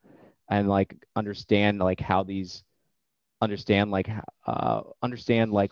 and 0.50 0.70
like 0.70 0.96
understand 1.16 1.80
like 1.80 2.00
how 2.00 2.24
these 2.24 2.64
understand 3.42 3.92
like 3.92 4.10
uh, 4.48 4.82
understand 5.02 5.52
like 5.52 5.72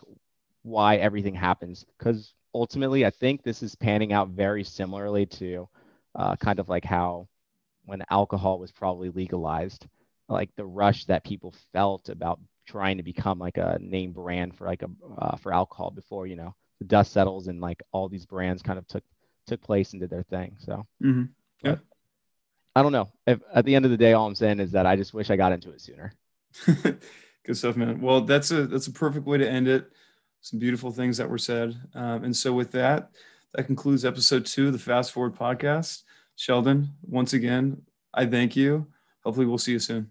why 0.62 0.96
everything 0.96 1.34
happens. 1.34 1.84
Because 1.98 2.34
ultimately 2.54 3.04
i 3.04 3.10
think 3.10 3.42
this 3.42 3.62
is 3.62 3.74
panning 3.74 4.12
out 4.12 4.28
very 4.28 4.64
similarly 4.64 5.26
to 5.26 5.68
uh, 6.14 6.36
kind 6.36 6.58
of 6.58 6.68
like 6.68 6.84
how 6.84 7.26
when 7.84 8.02
alcohol 8.10 8.58
was 8.58 8.70
probably 8.70 9.10
legalized 9.10 9.86
like 10.28 10.50
the 10.56 10.64
rush 10.64 11.04
that 11.04 11.24
people 11.24 11.52
felt 11.72 12.08
about 12.08 12.40
trying 12.66 12.96
to 12.96 13.02
become 13.02 13.38
like 13.38 13.58
a 13.58 13.76
name 13.80 14.12
brand 14.12 14.56
for 14.56 14.66
like 14.66 14.82
a 14.82 14.88
uh, 15.18 15.36
for 15.36 15.52
alcohol 15.52 15.90
before 15.90 16.26
you 16.26 16.36
know 16.36 16.54
the 16.84 16.88
dust 16.88 17.12
settles 17.12 17.48
and 17.48 17.60
like 17.60 17.82
all 17.92 18.08
these 18.08 18.26
brands 18.26 18.62
kind 18.62 18.78
of 18.78 18.86
took 18.86 19.04
took 19.46 19.60
place 19.60 19.92
and 19.92 20.00
did 20.00 20.10
their 20.10 20.22
thing 20.22 20.56
so 20.58 20.86
mm-hmm. 21.02 21.24
yeah 21.62 21.76
i 22.74 22.82
don't 22.82 22.92
know 22.92 23.10
if 23.26 23.40
at 23.54 23.64
the 23.64 23.74
end 23.74 23.84
of 23.84 23.90
the 23.90 23.96
day 23.96 24.12
all 24.12 24.26
i'm 24.26 24.34
saying 24.34 24.60
is 24.60 24.72
that 24.72 24.86
i 24.86 24.96
just 24.96 25.12
wish 25.12 25.30
i 25.30 25.36
got 25.36 25.52
into 25.52 25.70
it 25.70 25.80
sooner 25.80 26.14
good 27.44 27.56
stuff 27.56 27.76
man 27.76 28.00
well 28.00 28.20
that's 28.20 28.50
a 28.50 28.66
that's 28.66 28.86
a 28.86 28.92
perfect 28.92 29.26
way 29.26 29.36
to 29.38 29.48
end 29.48 29.68
it 29.68 29.90
some 30.44 30.58
beautiful 30.58 30.90
things 30.90 31.16
that 31.16 31.28
were 31.28 31.38
said. 31.38 31.74
Um, 31.94 32.24
and 32.24 32.36
so, 32.36 32.52
with 32.52 32.70
that, 32.72 33.10
that 33.54 33.64
concludes 33.64 34.04
episode 34.04 34.44
two 34.44 34.66
of 34.66 34.74
the 34.74 34.78
Fast 34.78 35.10
Forward 35.10 35.34
podcast. 35.34 36.02
Sheldon, 36.36 36.90
once 37.02 37.32
again, 37.32 37.80
I 38.12 38.26
thank 38.26 38.54
you. 38.54 38.86
Hopefully, 39.24 39.46
we'll 39.46 39.58
see 39.58 39.72
you 39.72 39.78
soon. 39.78 40.10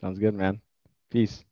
Sounds 0.00 0.18
good, 0.18 0.34
man. 0.34 0.62
Peace. 1.10 1.44